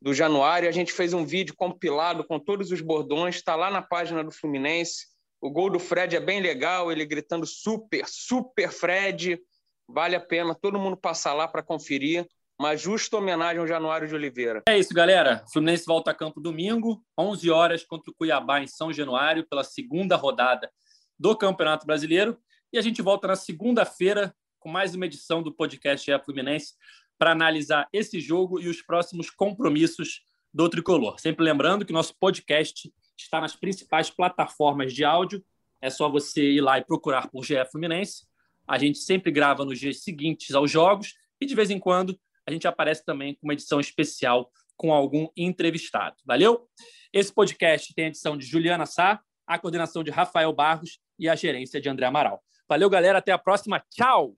do 0.00 0.12
Januário. 0.12 0.68
A 0.68 0.72
gente 0.72 0.92
fez 0.92 1.12
um 1.12 1.24
vídeo 1.24 1.54
compilado 1.56 2.24
com 2.24 2.38
todos 2.38 2.70
os 2.70 2.80
bordões, 2.80 3.36
está 3.36 3.54
lá 3.54 3.70
na 3.70 3.82
página 3.82 4.24
do 4.24 4.30
Fluminense. 4.30 5.13
O 5.44 5.50
gol 5.50 5.68
do 5.68 5.78
Fred 5.78 6.16
é 6.16 6.20
bem 6.20 6.40
legal, 6.40 6.90
ele 6.90 7.04
gritando 7.04 7.44
super, 7.44 8.08
super 8.08 8.72
Fred. 8.72 9.38
Vale 9.86 10.16
a 10.16 10.20
pena 10.20 10.54
todo 10.54 10.78
mundo 10.78 10.96
passar 10.96 11.34
lá 11.34 11.46
para 11.46 11.62
conferir. 11.62 12.26
Uma 12.58 12.74
justa 12.74 13.18
homenagem 13.18 13.58
ao 13.58 13.66
Januário 13.66 14.08
de 14.08 14.14
Oliveira. 14.14 14.62
É 14.66 14.78
isso, 14.78 14.94
galera. 14.94 15.44
Fluminense 15.52 15.84
volta 15.84 16.12
a 16.12 16.14
campo 16.14 16.40
domingo, 16.40 17.04
11 17.18 17.50
horas, 17.50 17.84
contra 17.84 18.10
o 18.10 18.14
Cuiabá 18.14 18.62
em 18.62 18.66
São 18.66 18.90
Januário, 18.90 19.46
pela 19.46 19.62
segunda 19.62 20.16
rodada 20.16 20.72
do 21.18 21.36
Campeonato 21.36 21.86
Brasileiro. 21.86 22.38
E 22.72 22.78
a 22.78 22.80
gente 22.80 23.02
volta 23.02 23.28
na 23.28 23.36
segunda-feira 23.36 24.34
com 24.58 24.70
mais 24.70 24.94
uma 24.94 25.04
edição 25.04 25.42
do 25.42 25.52
podcast 25.52 26.10
É 26.10 26.18
Fluminense 26.18 26.72
para 27.18 27.32
analisar 27.32 27.86
esse 27.92 28.18
jogo 28.18 28.58
e 28.62 28.66
os 28.66 28.80
próximos 28.80 29.28
compromissos 29.28 30.22
do 30.54 30.70
Tricolor. 30.70 31.20
Sempre 31.20 31.44
lembrando 31.44 31.84
que 31.84 31.92
nosso 31.92 32.14
podcast 32.18 32.90
está 33.22 33.40
nas 33.40 33.54
principais 33.54 34.10
plataformas 34.10 34.92
de 34.92 35.04
áudio. 35.04 35.44
É 35.80 35.90
só 35.90 36.08
você 36.08 36.42
ir 36.52 36.60
lá 36.60 36.78
e 36.78 36.84
procurar 36.84 37.28
por 37.28 37.44
GE 37.44 37.64
Fluminense. 37.70 38.26
A 38.66 38.78
gente 38.78 38.98
sempre 38.98 39.30
grava 39.30 39.64
nos 39.64 39.78
dias 39.78 40.02
seguintes 40.02 40.54
aos 40.54 40.70
jogos 40.70 41.14
e, 41.40 41.46
de 41.46 41.54
vez 41.54 41.70
em 41.70 41.78
quando, 41.78 42.18
a 42.46 42.50
gente 42.50 42.66
aparece 42.66 43.04
também 43.04 43.34
com 43.34 43.46
uma 43.46 43.52
edição 43.52 43.80
especial 43.80 44.50
com 44.76 44.92
algum 44.92 45.28
entrevistado. 45.36 46.16
Valeu? 46.24 46.68
Esse 47.12 47.32
podcast 47.32 47.94
tem 47.94 48.06
a 48.06 48.08
edição 48.08 48.36
de 48.36 48.44
Juliana 48.44 48.86
Sá, 48.86 49.20
a 49.46 49.58
coordenação 49.58 50.02
de 50.02 50.10
Rafael 50.10 50.52
Barros 50.52 50.98
e 51.18 51.28
a 51.28 51.34
gerência 51.34 51.80
de 51.80 51.88
André 51.88 52.06
Amaral. 52.06 52.42
Valeu, 52.68 52.88
galera. 52.88 53.18
Até 53.18 53.32
a 53.32 53.38
próxima. 53.38 53.82
Tchau! 53.90 54.34